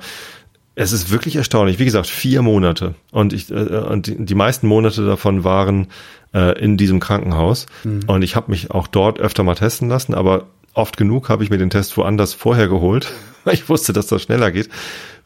[0.74, 1.78] es ist wirklich erstaunlich.
[1.78, 2.94] Wie gesagt, vier Monate.
[3.10, 5.88] Und ich, äh, und die, die meisten Monate davon waren
[6.34, 7.66] äh, in diesem Krankenhaus.
[8.06, 11.50] Und ich habe mich auch dort öfter mal testen lassen, aber oft genug habe ich
[11.50, 13.10] mir den Test woanders vorher geholt,
[13.44, 14.68] weil ich wusste, dass das schneller geht.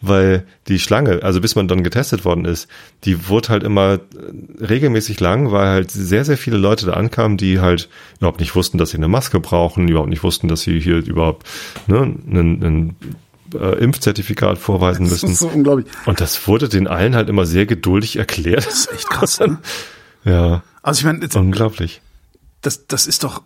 [0.02, 2.68] Weil die Schlange, also bis man dann getestet worden ist,
[3.04, 7.36] die wurde halt immer äh, regelmäßig lang, weil halt sehr, sehr viele Leute da ankamen,
[7.36, 10.80] die halt überhaupt nicht wussten, dass sie eine Maske brauchen, überhaupt nicht wussten, dass sie
[10.80, 11.46] hier überhaupt
[11.86, 12.96] ne, einen, einen
[13.54, 15.32] äh, Impfzertifikat vorweisen Das müssen.
[15.32, 15.86] ist so unglaublich.
[16.06, 18.66] Und das wurde den allen halt immer sehr geduldig erklärt.
[18.66, 19.38] Das ist echt krass.
[19.40, 19.58] Ne?
[20.24, 22.00] Ja, Also ich meine, jetzt- unglaublich.
[22.62, 23.42] das, das ist doch.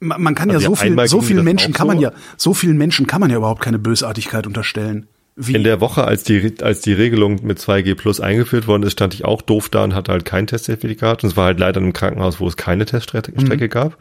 [0.00, 2.02] Man, man kann ja Also so viel, so vielen das Menschen kann man so.
[2.02, 5.06] ja, so vielen Menschen kann man ja überhaupt keine Bösartigkeit unterstellen.
[5.36, 5.54] Wie?
[5.56, 9.14] In der Woche, als die, als die Regelung mit 2G Plus eingeführt worden ist, stand
[9.14, 11.24] ich auch doof da und hatte halt kein Testzertifikat.
[11.24, 13.68] Und es war halt leider in einem Krankenhaus, wo es keine Teststrecke Mhm.
[13.68, 13.98] Gab.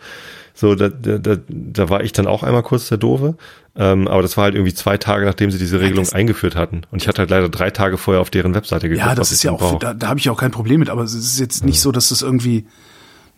[0.54, 3.36] So, da, da, da, war ich dann auch einmal kurz der Doofe.
[3.76, 6.82] Ähm, aber das war halt irgendwie zwei Tage, nachdem sie diese Regelung das- eingeführt hatten.
[6.92, 9.04] Und ich hatte halt leider drei Tage vorher auf deren Webseite geguckt.
[9.08, 9.80] ja, das was ist ja auch, brauche.
[9.80, 12.10] da, da habe ich auch kein Problem mit, aber es ist jetzt nicht so, dass
[12.10, 12.68] das irgendwie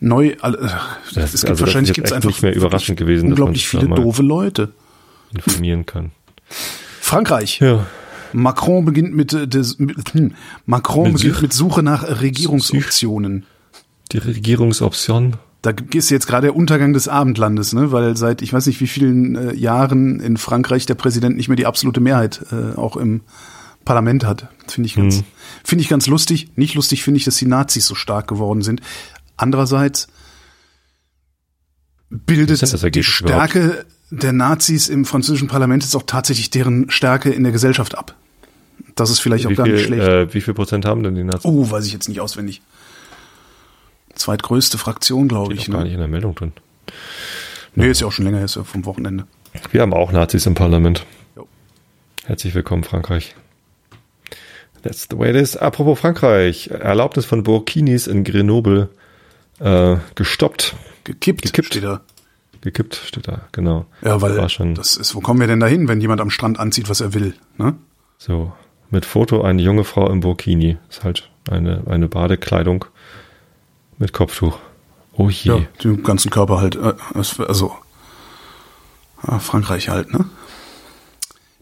[0.00, 0.36] neu, äh,
[1.14, 4.22] Das- es gibt also wahrscheinlich jetzt echt einfach nicht mehr überraschend gewesen, unglaublich viele doofe
[4.22, 4.72] Leute.
[5.34, 6.10] informieren kann.
[7.06, 7.60] Frankreich.
[7.60, 7.86] Ja.
[8.32, 10.34] Macron beginnt mit, äh, des, mit hm,
[10.66, 13.46] Macron Mit beginnt Such- mit Suche nach Regierungsoptionen.
[14.10, 15.36] Die Regierungsoption.
[15.62, 17.92] Da ist jetzt gerade der Untergang des Abendlandes, ne?
[17.92, 21.56] weil seit ich weiß nicht wie vielen äh, Jahren in Frankreich der Präsident nicht mehr
[21.56, 23.20] die absolute Mehrheit äh, auch im
[23.84, 24.48] Parlament hat.
[24.66, 25.22] Finde ich ganz,
[25.64, 26.50] finde ich ganz lustig.
[26.56, 28.80] Nicht lustig finde ich, dass die Nazis so stark geworden sind.
[29.36, 30.08] Andererseits
[32.10, 37.42] bildet das die Stärke der Nazis im französischen Parlament jetzt auch tatsächlich deren Stärke in
[37.42, 38.14] der Gesellschaft ab.
[38.94, 40.02] Das ist vielleicht auch Wie gar nicht viel, schlecht.
[40.08, 41.44] äh, wie viel Prozent haben denn die Nazis?
[41.44, 42.62] oh, weiß ich jetzt nicht auswendig.
[44.14, 45.68] Zweitgrößte Fraktion, glaube ich.
[45.68, 45.84] auch gar Ne?
[45.84, 46.52] nicht in der Meldung drin.
[47.74, 49.26] Nee, ist ja auch schon länger, ist ja vom Wochenende.
[49.70, 51.04] Wir haben auch Nazis im Parlament.
[51.34, 51.46] Jo.
[52.24, 53.34] Herzlich willkommen, Frankreich.
[54.82, 55.56] That's the way it is.
[55.56, 56.68] Apropos Frankreich.
[56.68, 58.88] Erlaubnis von Burkinis in Grenoble
[59.58, 60.74] äh, gestoppt.
[61.04, 61.66] Gekippt, Gekippt.
[61.68, 62.00] steht da.
[62.66, 63.86] Gekippt steht da, genau.
[64.02, 66.30] Ja, weil War schon das ist, wo kommen wir denn da hin, wenn jemand am
[66.30, 67.34] Strand anzieht, was er will?
[67.58, 67.76] Ne?
[68.18, 68.52] so.
[68.90, 70.76] Mit Foto eine junge Frau im Burkini.
[70.88, 72.84] Ist halt eine, eine Badekleidung
[73.98, 74.58] mit Kopftuch.
[75.12, 75.50] Oh je.
[75.50, 77.72] Ja, den ganzen Körper halt, äh, also
[79.26, 80.24] ja, Frankreich halt, ne?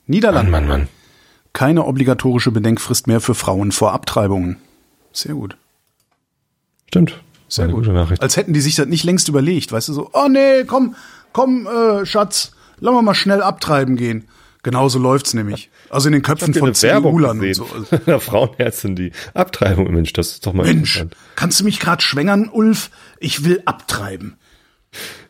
[0.06, 0.50] Niederlande.
[0.50, 0.88] Mann, Mann, Mann.
[1.52, 4.56] Keine obligatorische Bedenkfrist mehr für Frauen vor Abtreibungen.
[5.12, 5.56] Sehr gut.
[6.88, 7.22] Stimmt.
[7.48, 7.76] Sehr gut.
[7.76, 8.22] gute Nachricht.
[8.22, 10.96] Als hätten die sich das nicht längst überlegt, weißt du so, oh nee, komm,
[11.32, 14.28] komm, äh, Schatz, lass mal mal schnell abtreiben gehen.
[14.62, 15.70] Genauso läuft's nämlich.
[15.90, 17.66] Also in den Köpfen von CDU-Lern und so.
[18.18, 19.92] Frauenärztin, die Abtreibung.
[19.92, 21.04] Mensch, das ist doch mal Mensch,
[21.36, 22.90] kannst du mich gerade schwängern, Ulf?
[23.20, 24.36] Ich will abtreiben.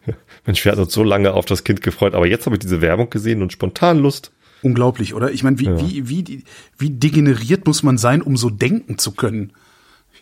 [0.46, 2.80] Mensch, wir hatten uns so lange auf das Kind gefreut, aber jetzt habe ich diese
[2.80, 4.30] Werbung gesehen und spontan Lust.
[4.62, 5.32] Unglaublich, oder?
[5.32, 6.44] Ich meine, wie, wie, wie,
[6.78, 9.52] wie degeneriert muss man sein, um so denken zu können?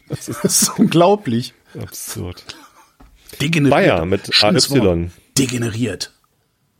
[0.09, 1.55] Das ist unglaublich.
[1.81, 2.45] Absurd.
[3.41, 3.71] Degeneriert.
[3.71, 4.81] Bayer mit Schönes AY.
[4.81, 5.11] Wort.
[5.39, 6.13] Degeneriert.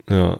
[0.09, 0.39] Ja.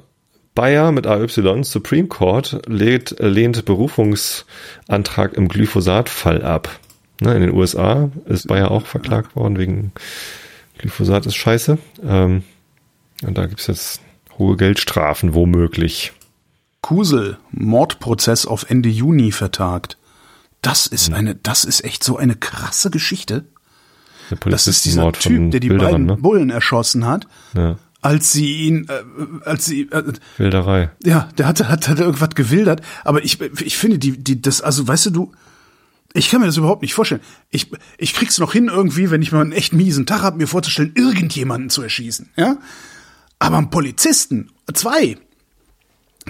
[0.56, 1.28] Bayer mit AY,
[1.64, 6.80] Supreme Court, lehnt, lehnt Berufungsantrag im Glyphosat-Fall ab.
[7.22, 9.92] Ne, in den USA ist Bayer auch verklagt worden wegen
[10.78, 11.78] Glyphosat ist scheiße.
[12.04, 12.44] Ähm,
[13.26, 14.02] und da gibt's jetzt
[14.38, 16.12] hohe Geldstrafen, womöglich.
[16.82, 19.98] Kusel, Mordprozess auf Ende Juni vertagt.
[20.62, 21.14] Das ist Hm.
[21.14, 23.46] eine, das ist echt so eine krasse Geschichte.
[24.36, 26.18] Der Das ist dieser Polizistenmord Typ, der die Bilderern, beiden ne?
[26.18, 27.78] Bullen erschossen hat, Ja.
[28.02, 30.04] als sie ihn, äh, als sie, äh,
[30.38, 30.92] Wilderei.
[31.04, 32.82] ja, der hatte, hat, hat irgendwas gewildert.
[33.04, 35.32] Aber ich, ich finde die, die, das, also, weißt du, du,
[36.14, 37.22] ich kann mir das überhaupt nicht vorstellen.
[37.50, 40.48] Ich, ich krieg's noch hin irgendwie, wenn ich mal einen echt miesen Tag hab, mir
[40.48, 42.58] vorzustellen, irgendjemanden zu erschießen, ja.
[43.40, 45.18] Aber einen Polizisten, zwei,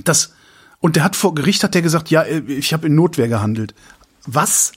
[0.03, 0.33] das,
[0.79, 3.73] und der hat vor Gericht hat der gesagt, ja, äh, ich habe in Notwehr gehandelt.
[4.25, 4.71] Was?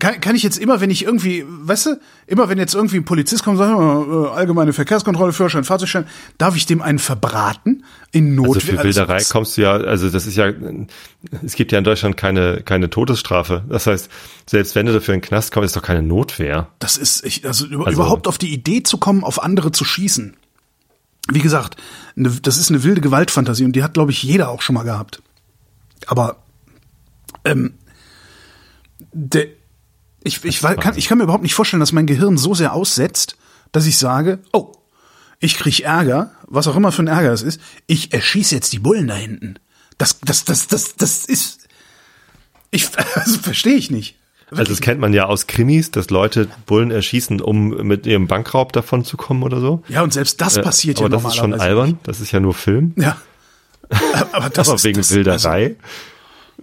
[0.00, 3.04] Kann, kann ich jetzt immer, wenn ich irgendwie, weißt du, immer wenn jetzt irgendwie ein
[3.04, 6.06] Polizist kommt und sagt, äh, allgemeine Verkehrskontrolle, Führerschein, Fahrzeugschein,
[6.38, 8.54] darf ich dem einen verbraten in Notwehr?
[8.54, 9.28] Also für Wilderei was?
[9.28, 10.52] kommst du ja, also das ist ja,
[11.44, 13.64] es gibt ja in Deutschland keine, keine Todesstrafe.
[13.68, 14.08] Das heißt,
[14.46, 16.68] selbst wenn du dafür in den Knast kommst, ist doch keine Notwehr.
[16.78, 20.36] Das ist, ich, also, Also- überhaupt auf die Idee zu kommen, auf andere zu schießen.
[21.30, 21.76] Wie gesagt,
[22.16, 24.84] eine, das ist eine wilde Gewaltfantasie und die hat, glaube ich, jeder auch schon mal
[24.84, 25.22] gehabt.
[26.06, 26.36] Aber
[27.44, 27.74] ähm,
[29.12, 29.48] der,
[30.24, 32.72] ich, ich, wei- kann, ich kann mir überhaupt nicht vorstellen, dass mein Gehirn so sehr
[32.72, 33.36] aussetzt,
[33.72, 34.72] dass ich sage, oh,
[35.40, 38.78] ich krieg Ärger, was auch immer für ein Ärger es ist, ich erschieße jetzt die
[38.80, 39.54] Bullen da hinten.
[39.96, 41.68] Das, das, das, das, das ist,
[42.70, 44.16] ich, also verstehe ich nicht.
[44.50, 48.72] Also das kennt man ja aus Krimis, dass Leute Bullen erschießen, um mit ihrem Bankraub
[48.72, 49.82] davon zu kommen oder so.
[49.88, 51.80] Ja, und selbst das Äh, passiert aber ja das ist schon normalerweise.
[51.82, 52.94] albern, das ist ja nur Film.
[52.96, 53.18] Ja.
[54.32, 55.62] Aber das aber ist, wegen das, Wilderei.
[55.64, 55.76] Also,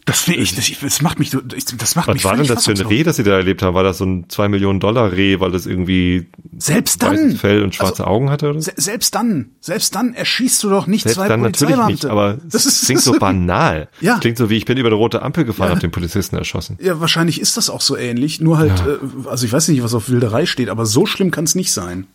[0.06, 2.72] das finde ich, das, das macht mich, das macht Was mich war denn das für
[2.72, 2.78] ein.
[2.82, 3.74] Reh, das sie da erlebt haben?
[3.74, 6.28] War das so ein 2 Millionen Dollar Reh, weil das irgendwie
[6.60, 10.62] Selbst weißes dann, Fell und schwarze Augen hatte oder se selbst dann, selbst dann erschießt
[10.64, 13.90] du doch nicht Selbst zwei dann natürlich nicht, aber das ist, klingt so banal.
[14.00, 14.20] Ja.
[14.20, 15.74] Klingt so wie, ich bin über eine rote Ampel gefahren, Ja.
[15.74, 16.78] hab den Polizisten erschossen.
[16.80, 18.40] Ja, wahrscheinlich ist das auch so ähnlich.
[18.42, 21.46] Nur halt, äh, also ich weiß nicht, was auf Wilderei steht, aber so schlimm kann
[21.46, 22.06] es nicht sein.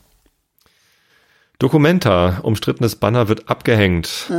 [1.58, 4.30] Documenta, umstrittenes Banner wird abgehängt.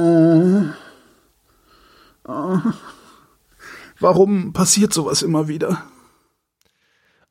[4.02, 5.84] Warum passiert sowas immer wieder?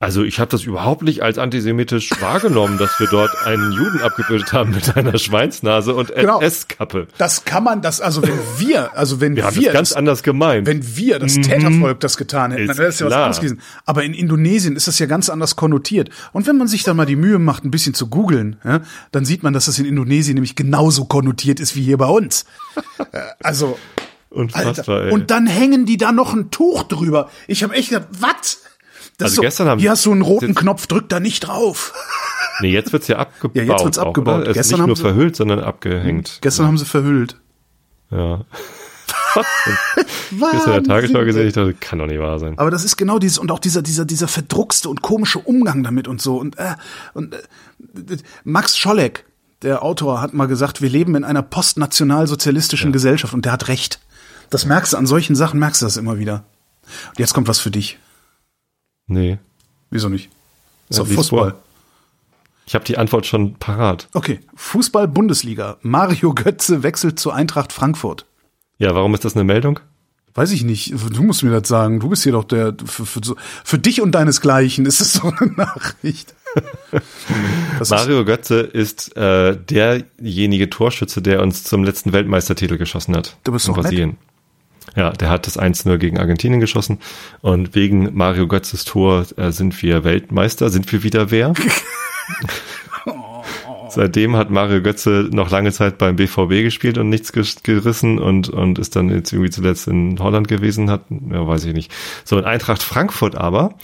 [0.02, 4.50] Also ich habe das überhaupt nicht als antisemitisch wahrgenommen, dass wir dort einen Juden abgebildet
[4.54, 6.40] haben mit einer Schweinsnase und Genau.
[6.40, 7.06] SS-Kappe.
[7.18, 10.22] Das kann man, das, also wenn wir, also wenn Wir wir, das ganz das, anders
[10.22, 10.66] gemeint.
[10.66, 13.60] wenn wir, das Tätervolk, das getan hätten, Ist dann wäre das ja was anderes gewesen.
[13.84, 16.08] Aber in Indonesien ist das ja ganz anders konnotiert.
[16.32, 18.80] Und wenn man sich dann mal die Mühe macht, ein bisschen zu googeln, ja,
[19.12, 22.46] dann sieht man, dass das in Indonesien nämlich genauso konnotiert ist wie hier bei uns.
[23.12, 23.78] Äh, Also,
[24.30, 25.12] Unfassbar, Alter.
[25.12, 27.28] Und dann hängen die da noch ein Tuch drüber.
[27.48, 28.62] Ich habe echt gedacht, was?
[29.20, 31.92] Also so, gestern haben- hier hast du einen roten Knopf, drück da nicht drauf.
[32.60, 33.56] nee, jetzt wird's ja abgebaut.
[33.56, 34.34] Ja, jetzt wird's auch, abgebaut.
[34.42, 34.42] Oder?
[34.44, 36.38] Es ist Gestern nicht haben nur sie- verhüllt, sondern abgehängt.
[36.40, 37.36] Gestern haben sie verhüllt.
[38.10, 38.44] Ja.
[40.30, 42.58] Gestern in der Tagesschau gesehen, ich dachte, kann doch nicht wahr sein.
[42.58, 46.08] Aber das ist genau dieses und auch dieser dieser dieser verdruckste und komische Umgang damit
[46.08, 46.74] und so und äh,
[47.14, 47.38] und äh,
[48.44, 49.24] Max Scholleck,
[49.62, 54.00] der Autor, hat mal gesagt, wir leben in einer postnationalsozialistischen Gesellschaft und der hat recht.
[54.50, 56.44] Das merkst du an solchen Sachen, merkst du das immer wieder.
[57.10, 57.98] Und jetzt kommt was für dich.
[59.06, 59.38] Nee.
[59.90, 60.28] Wieso nicht?
[60.88, 61.54] Ist Ja, Fußball.
[62.66, 64.08] Ich habe die Antwort schon parat.
[64.12, 65.78] Okay, Fußball-Bundesliga.
[65.82, 68.26] Mario Götze wechselt zu Eintracht Frankfurt.
[68.78, 69.80] Ja, warum ist das eine Meldung?
[70.34, 70.94] Weiß ich nicht.
[71.12, 71.98] Du musst mir das sagen.
[71.98, 75.32] Du bist hier doch der für, für, so- für dich und deinesgleichen ist es so
[75.38, 76.34] eine Nachricht.
[77.88, 83.36] Mario Götze ist äh, derjenige Torschütze, der uns zum letzten Weltmeistertitel geschossen hat.
[83.44, 83.92] Du bist in doch nett.
[84.96, 86.98] Ja, der hat das 1-0 gegen Argentinien geschossen.
[87.40, 90.68] Und wegen Mario Götzes Tor äh, sind wir Weltmeister.
[90.70, 91.54] Sind wir wieder wer?
[93.88, 98.78] Seitdem hat Mario Götze noch lange Zeit beim BVB gespielt und nichts gerissen und, und
[98.78, 101.92] ist dann jetzt irgendwie zuletzt in Holland gewesen, hat, ja, weiß ich nicht.
[102.24, 103.74] So, in Eintracht Frankfurt aber,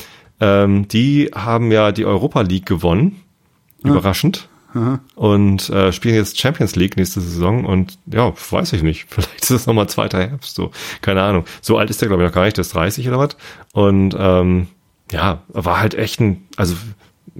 [0.41, 3.21] ähm, die haben ja die Europa League gewonnen.
[3.83, 4.49] Überraschend.
[5.15, 9.07] Und äh, spielen jetzt Champions League nächste Saison und ja, weiß ich nicht.
[9.09, 10.71] Vielleicht ist es nochmal zweiter Herbst, so.
[11.01, 11.45] Keine Ahnung.
[11.61, 13.37] So alt ist der, glaube ich, noch gar nicht, der ist 30 oder was.
[13.73, 14.69] Und ähm,
[15.11, 16.77] ja, war halt echt ein, also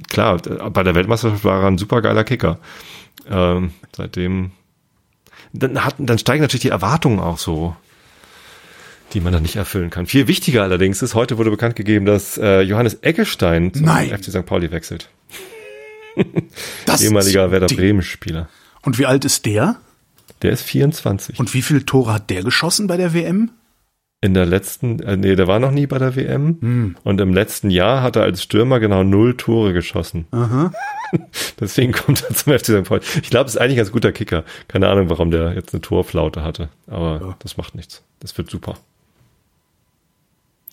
[0.09, 2.59] klar, bei der Weltmeisterschaft war er ein super geiler Kicker.
[3.29, 4.53] Ähm, seitdem,
[5.53, 7.75] dann, hat, dann steigen natürlich die Erwartungen auch so,
[9.13, 10.07] die man dann nicht erfüllen kann.
[10.07, 14.11] Viel wichtiger allerdings ist, heute wurde bekannt gegeben, dass äh, Johannes Eggestein zum Nein.
[14.11, 14.47] FC St.
[14.47, 15.09] Pauli wechselt.
[16.87, 17.67] das Ehemaliger Werder.
[17.67, 18.49] Bremen-Spieler.
[18.83, 19.77] Und wie alt ist der?
[20.43, 21.39] Der ist 24.
[21.39, 23.51] Und wie viele Tore hat der geschossen bei der WM?
[24.23, 26.57] in der letzten, äh, nee, der war noch nie bei der WM.
[26.61, 26.97] Hm.
[27.05, 30.27] Und im letzten Jahr hat er als Stürmer genau null Tore geschossen.
[30.33, 30.73] Aha.
[31.61, 32.85] Deswegen kommt er zum FC St.
[32.85, 33.03] Pauli.
[33.23, 34.45] Ich glaube, es ist eigentlich ein ganz guter Kicker.
[34.67, 36.71] Keine Ahnung, warum der jetzt eine Torflaute hatte.
[36.89, 37.37] Aber Ja.
[37.41, 38.03] das macht nichts.
[38.19, 38.79] Das wird super.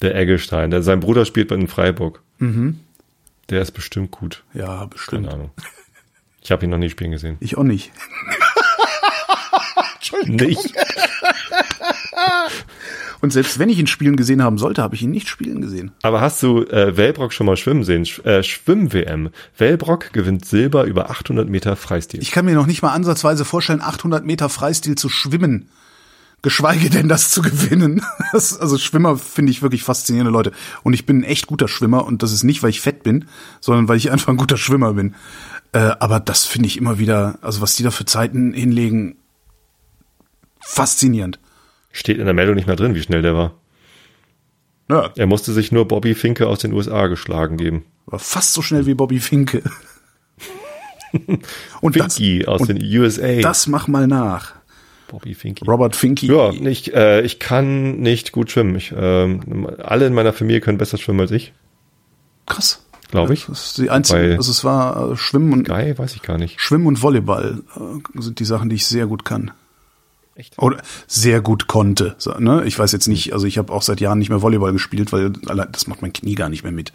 [0.01, 2.21] Der Eggestein, der, sein Bruder spielt bei den Freiburg.
[2.39, 2.79] Mhm.
[3.49, 4.43] Der ist bestimmt gut.
[4.53, 5.25] Ja, bestimmt.
[5.25, 5.51] Keine Ahnung.
[6.41, 7.37] Ich habe ihn noch nie spielen gesehen.
[7.39, 7.91] Ich auch nicht.
[10.25, 10.73] Nicht?
[13.21, 15.91] Und selbst wenn ich ihn spielen gesehen haben sollte, habe ich ihn nicht spielen gesehen.
[16.01, 18.05] Aber hast du äh, Wellbrock schon mal schwimmen sehen?
[18.05, 19.29] Sch äh, Schwimm-WM.
[19.57, 22.21] Wellbrock gewinnt Silber über 800 Meter Freistil.
[22.21, 25.69] Ich kann mir noch nicht mal ansatzweise vorstellen, 800 Meter Freistil zu schwimmen.
[26.43, 28.05] Geschweige denn das zu gewinnen.
[28.33, 30.53] Das, also Schwimmer finde ich wirklich faszinierende Leute.
[30.81, 33.25] Und ich bin ein echt guter Schwimmer und das ist nicht, weil ich fett bin,
[33.61, 35.13] sondern weil ich einfach ein guter Schwimmer bin.
[35.71, 39.17] Äh, aber das finde ich immer wieder, also was die da für Zeiten hinlegen,
[40.61, 41.39] faszinierend.
[41.91, 43.53] Steht in der Meldung nicht mehr drin, wie schnell der war.
[44.89, 47.85] Ja, Er musste sich nur Bobby Finke aus den USA geschlagen geben.
[48.07, 49.61] war fast so schnell wie Bobby Finke.
[51.81, 53.41] und das, Finky aus und den USA.
[53.41, 54.53] das mach mal nach.
[55.07, 55.65] Bobby Finky.
[55.65, 56.25] Robert Finke.
[56.25, 58.75] Ja, ich, äh, ich kann nicht gut schwimmen.
[58.75, 61.53] Ich, ähm, alle in meiner Familie können besser schwimmen als ich,
[62.45, 62.83] Krass.
[63.11, 63.45] glaube ich.
[63.45, 66.37] Das ist die einzige, Weil- also es war äh, Schwimmen und Guy, weiß ich gar
[66.37, 66.59] nicht.
[66.61, 69.51] Schwimmen und Volleyball äh, sind die Sachen, die ich sehr gut kann.
[70.35, 70.57] Echt?
[70.57, 72.15] Oder sehr gut konnte.
[72.17, 72.63] So, ne?
[72.65, 75.31] Ich weiß jetzt nicht, also ich habe auch seit Jahren nicht mehr Volleyball gespielt, weil
[75.47, 76.91] allein, das macht mein Knie gar nicht mehr mit.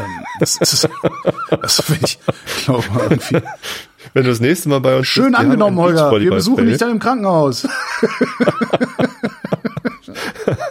[0.00, 0.06] ähm,
[0.40, 0.88] das ist,
[1.50, 2.18] das finde ich,
[2.64, 3.42] glaube irgendwie.
[4.14, 6.10] Wenn du das nächste Mal bei uns Schön bist, angenommen, Holger.
[6.20, 7.66] Wir besuchen dich dann im Krankenhaus.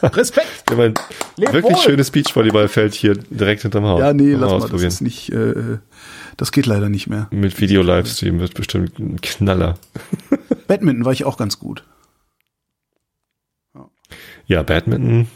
[0.03, 0.63] Respekt.
[0.67, 1.83] Wir haben ein wirklich wohl.
[1.83, 3.99] schönes Beachvolleyballfeld hier direkt hinterm Haus.
[3.99, 5.77] Ja, nee, lass mal, das ist nicht, äh,
[6.37, 7.27] das geht leider nicht mehr.
[7.31, 9.77] Mit Video-Livestream wird bestimmt ein Knaller.
[10.67, 11.83] Badminton war ich auch ganz gut.
[14.47, 15.27] Ja, Badminton.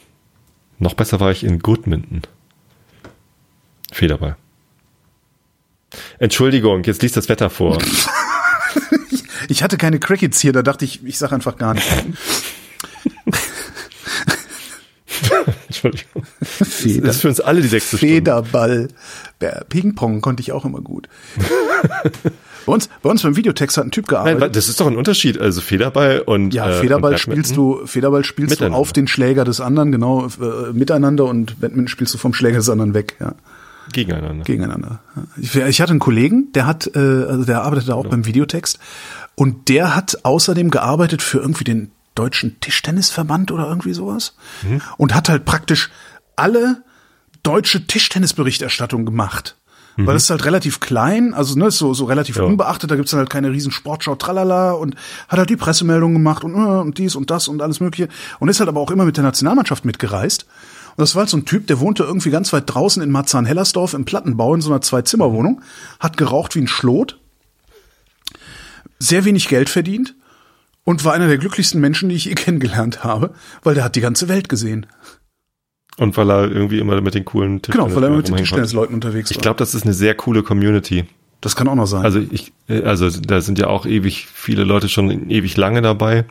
[0.80, 2.22] Noch besser war ich in Goodminton.
[3.92, 4.36] Federball.
[6.20, 7.78] Entschuldigung, jetzt liest das Wetter vor.
[9.48, 11.86] Ich hatte keine Crickets hier, da dachte ich, ich sag einfach gar nicht.
[15.68, 16.24] Entschuldigung.
[16.42, 17.08] Feder.
[17.08, 17.98] Das ist für uns alle die sechste.
[17.98, 18.88] Federball.
[19.70, 21.08] Ping-Pong konnte ich auch immer gut.
[22.66, 24.42] bei, uns, bei uns beim Videotext hat ein Typ Nein, gearbeitet.
[24.42, 25.40] wa- das ist doch ein Unterschied.
[25.40, 29.44] Also Federball und ja, äh, Federball und spielst du, Federball spielst du auf den Schläger
[29.46, 33.36] des anderen, genau, äh, miteinander und Badminton spielst du vom Schläger des anderen weg, ja,
[33.96, 34.44] gegeneinander.
[34.44, 35.00] gegeneinander.
[35.38, 38.78] Ich, ich hatte einen Kollegen, der hat, äh, also der arbeitet auch beim Videotext
[39.36, 44.82] und der hat außerdem gearbeitet für irgendwie den deutschen Tischtennisverband oder irgendwie sowas Mhm.
[44.98, 45.90] und hat halt praktisch
[46.36, 46.84] alle
[47.44, 49.56] deutsche Tischtennisberichterstattung gemacht.
[49.98, 52.42] Weil das ist halt relativ klein, also ne, ist so, so relativ Mhm.
[52.42, 52.48] Ja.
[52.50, 54.96] unbeachtet, da gibt's dann halt keine riesen Sportschau, tralala und
[55.30, 58.10] hat halt die Pressemeldung gemacht und, äh, und dies und das und alles mögliche
[58.40, 60.48] und ist halt aber auch immer mit der Nationalmannschaft mitgereist.
[60.98, 63.94] Und das war halt so ein Typ, der wohnte irgendwie ganz weit draußen in Marzahn-Hellersdorf
[63.94, 65.62] im Plattenbau in so einer Zwei-Zimmer-Wohnung,
[66.00, 67.20] hat geraucht wie ein Schlot,
[69.00, 70.16] sehr wenig Geld verdient
[70.86, 74.02] und war einer der glücklichsten Menschen, die ich je kennengelernt habe, weil der hat die
[74.02, 74.86] ganze Welt gesehen.
[75.98, 78.36] Und weil er irgendwie immer mit den coolen Genau, weil er mit den.
[78.36, 79.42] Tischtennisleuten unterwegs Ich war.
[79.42, 81.06] glaube, das ist eine sehr coole Community.
[81.40, 82.04] das kann auch noch sein.
[82.04, 86.26] Also ich, äh, also da sind ja auch ewig viele Leute schon ewig lange dabei.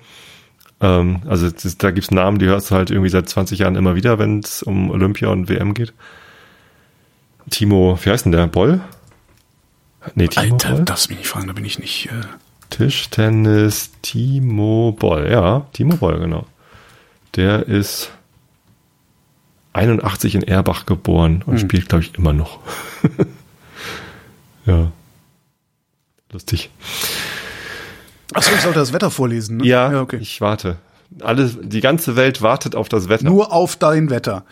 [0.80, 3.76] Ähm, also es ist, da gibt's Namen, die hörst du halt irgendwie seit 20 Jahren
[3.76, 5.92] immer wieder, wenn es um Olympia und WM geht.
[7.50, 8.46] Timo, wie heißt denn der?
[8.46, 8.80] Boll?
[10.14, 10.84] Nee, Timo Alter, Boll?
[10.84, 12.06] darfst mich nicht fragen, da bin ich nicht.
[12.06, 12.22] Äh,
[12.70, 15.30] Tischtennis Timo Boll.
[15.30, 16.46] Ja, Timo Boll, genau.
[17.36, 18.10] Der ist
[19.74, 22.60] 81 in Erbach geboren und spielt, glaube ich, immer noch.
[24.66, 24.92] ja.
[26.30, 26.70] Lustig.
[28.34, 29.58] Achso, ich sollte das Wetter vorlesen.
[29.58, 29.66] Ne?
[29.66, 30.18] Ja, okay.
[30.20, 30.76] ich warte.
[31.20, 33.24] Alles, die ganze Welt wartet auf das Wetter.
[33.24, 34.44] Nur auf dein Wetter.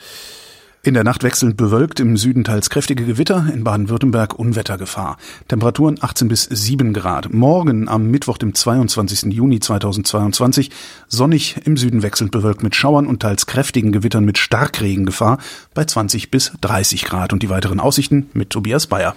[0.84, 5.16] In der Nacht wechselnd bewölkt, im Süden teils kräftige Gewitter, in Baden-Württemberg Unwettergefahr.
[5.46, 7.32] Temperaturen 18 bis 7 Grad.
[7.32, 9.32] Morgen am Mittwoch, dem 22.
[9.32, 10.70] Juni 2022,
[11.06, 15.38] sonnig, im Süden wechselnd bewölkt mit Schauern und teils kräftigen Gewittern mit Starkregengefahr
[15.72, 17.32] bei 20 bis 30 Grad.
[17.32, 19.14] Und die weiteren Aussichten mit Tobias Bayer.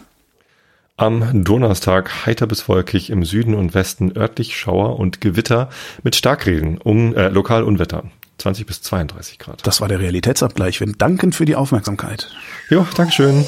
[0.98, 5.70] Am Donnerstag heiter bis wolkig im Süden und Westen örtlich Schauer und Gewitter
[6.04, 8.06] mit Starkregen, um, äh, lokal Unwetter.
[8.38, 9.68] 20 bis 32 Grad.
[9.68, 10.80] Das war der Realitätsabgleich.
[10.80, 12.32] Wir danken für die Aufmerksamkeit.
[12.70, 13.46] Jo, Dankeschön.